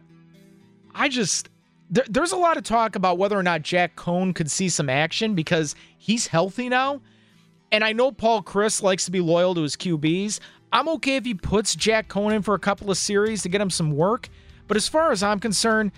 I 0.94 1.08
just 1.08 1.50
there, 1.90 2.04
there's 2.08 2.32
a 2.32 2.36
lot 2.36 2.56
of 2.56 2.64
talk 2.64 2.96
about 2.96 3.18
whether 3.18 3.38
or 3.38 3.42
not 3.42 3.62
Jack 3.62 3.96
Coan 3.96 4.34
could 4.34 4.50
see 4.50 4.68
some 4.68 4.88
action 4.88 5.34
because 5.34 5.74
he's 5.98 6.26
healthy 6.26 6.68
now. 6.68 7.00
And 7.72 7.84
I 7.84 7.92
know 7.92 8.12
Paul 8.12 8.42
Chryst 8.42 8.82
likes 8.82 9.04
to 9.04 9.10
be 9.10 9.20
loyal 9.20 9.54
to 9.54 9.62
his 9.62 9.76
QBs. 9.76 10.38
I'm 10.72 10.88
okay 10.90 11.16
if 11.16 11.24
he 11.24 11.34
puts 11.34 11.74
Jack 11.74 12.08
Coan 12.08 12.34
in 12.34 12.42
for 12.42 12.54
a 12.54 12.58
couple 12.58 12.90
of 12.90 12.96
series 12.96 13.42
to 13.42 13.48
get 13.48 13.60
him 13.60 13.70
some 13.70 13.92
work. 13.92 14.28
But 14.66 14.76
as 14.76 14.88
far 14.88 15.12
as 15.12 15.22
I'm 15.22 15.40
concerned, 15.40 15.92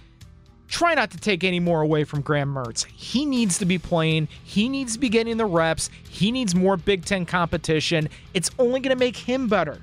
try 0.68 0.94
not 0.94 1.10
to 1.12 1.18
take 1.18 1.44
any 1.44 1.60
more 1.60 1.82
away 1.82 2.04
from 2.04 2.20
Graham 2.20 2.52
Mertz. 2.52 2.84
He 2.86 3.24
needs 3.24 3.58
to 3.58 3.64
be 3.64 3.78
playing. 3.78 4.28
He 4.44 4.68
needs 4.68 4.94
to 4.94 4.98
be 4.98 5.08
getting 5.08 5.36
the 5.36 5.46
reps. 5.46 5.90
He 6.08 6.32
needs 6.32 6.54
more 6.54 6.76
Big 6.76 7.04
Ten 7.04 7.26
competition. 7.26 8.08
It's 8.34 8.50
only 8.58 8.80
going 8.80 8.96
to 8.96 8.98
make 8.98 9.16
him 9.16 9.48
better. 9.48 9.80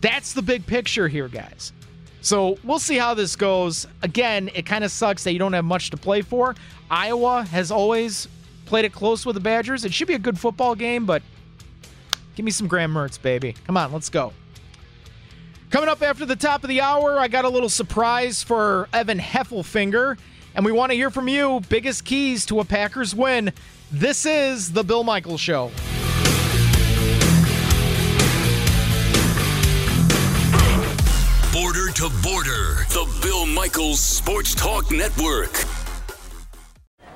That's 0.00 0.32
the 0.34 0.42
big 0.42 0.66
picture 0.66 1.08
here, 1.08 1.28
guys. 1.28 1.72
So 2.20 2.58
we'll 2.64 2.78
see 2.78 2.96
how 2.96 3.14
this 3.14 3.36
goes. 3.36 3.86
Again, 4.02 4.50
it 4.54 4.66
kind 4.66 4.84
of 4.84 4.90
sucks 4.90 5.24
that 5.24 5.32
you 5.32 5.38
don't 5.38 5.52
have 5.52 5.64
much 5.64 5.90
to 5.90 5.96
play 5.96 6.20
for. 6.22 6.54
Iowa 6.90 7.44
has 7.44 7.70
always 7.70 8.28
played 8.66 8.84
it 8.84 8.92
close 8.92 9.24
with 9.24 9.34
the 9.34 9.40
Badgers. 9.40 9.84
It 9.84 9.94
should 9.94 10.08
be 10.08 10.14
a 10.14 10.18
good 10.18 10.38
football 10.38 10.74
game, 10.74 11.06
but 11.06 11.22
give 12.34 12.44
me 12.44 12.50
some 12.50 12.68
Graham 12.68 12.92
Mertz, 12.92 13.20
baby. 13.20 13.54
Come 13.66 13.76
on, 13.76 13.92
let's 13.92 14.10
go. 14.10 14.32
Coming 15.70 15.90
up 15.90 16.00
after 16.00 16.24
the 16.24 16.34
top 16.34 16.64
of 16.64 16.68
the 16.68 16.80
hour, 16.80 17.18
I 17.18 17.28
got 17.28 17.44
a 17.44 17.48
little 17.48 17.68
surprise 17.68 18.42
for 18.42 18.88
Evan 18.90 19.18
Heffelfinger, 19.18 20.16
and 20.54 20.64
we 20.64 20.72
want 20.72 20.92
to 20.92 20.96
hear 20.96 21.10
from 21.10 21.28
you. 21.28 21.60
Biggest 21.68 22.06
keys 22.06 22.46
to 22.46 22.60
a 22.60 22.64
Packers 22.64 23.14
win. 23.14 23.52
This 23.92 24.24
is 24.24 24.72
the 24.72 24.82
Bill 24.82 25.04
Michaels 25.04 25.42
Show. 25.42 25.70
Border 31.52 31.92
to 31.92 32.08
Border, 32.22 32.86
the 32.88 33.18
Bill 33.20 33.44
Michaels 33.44 34.00
Sports 34.00 34.54
Talk 34.54 34.90
Network. 34.90 35.77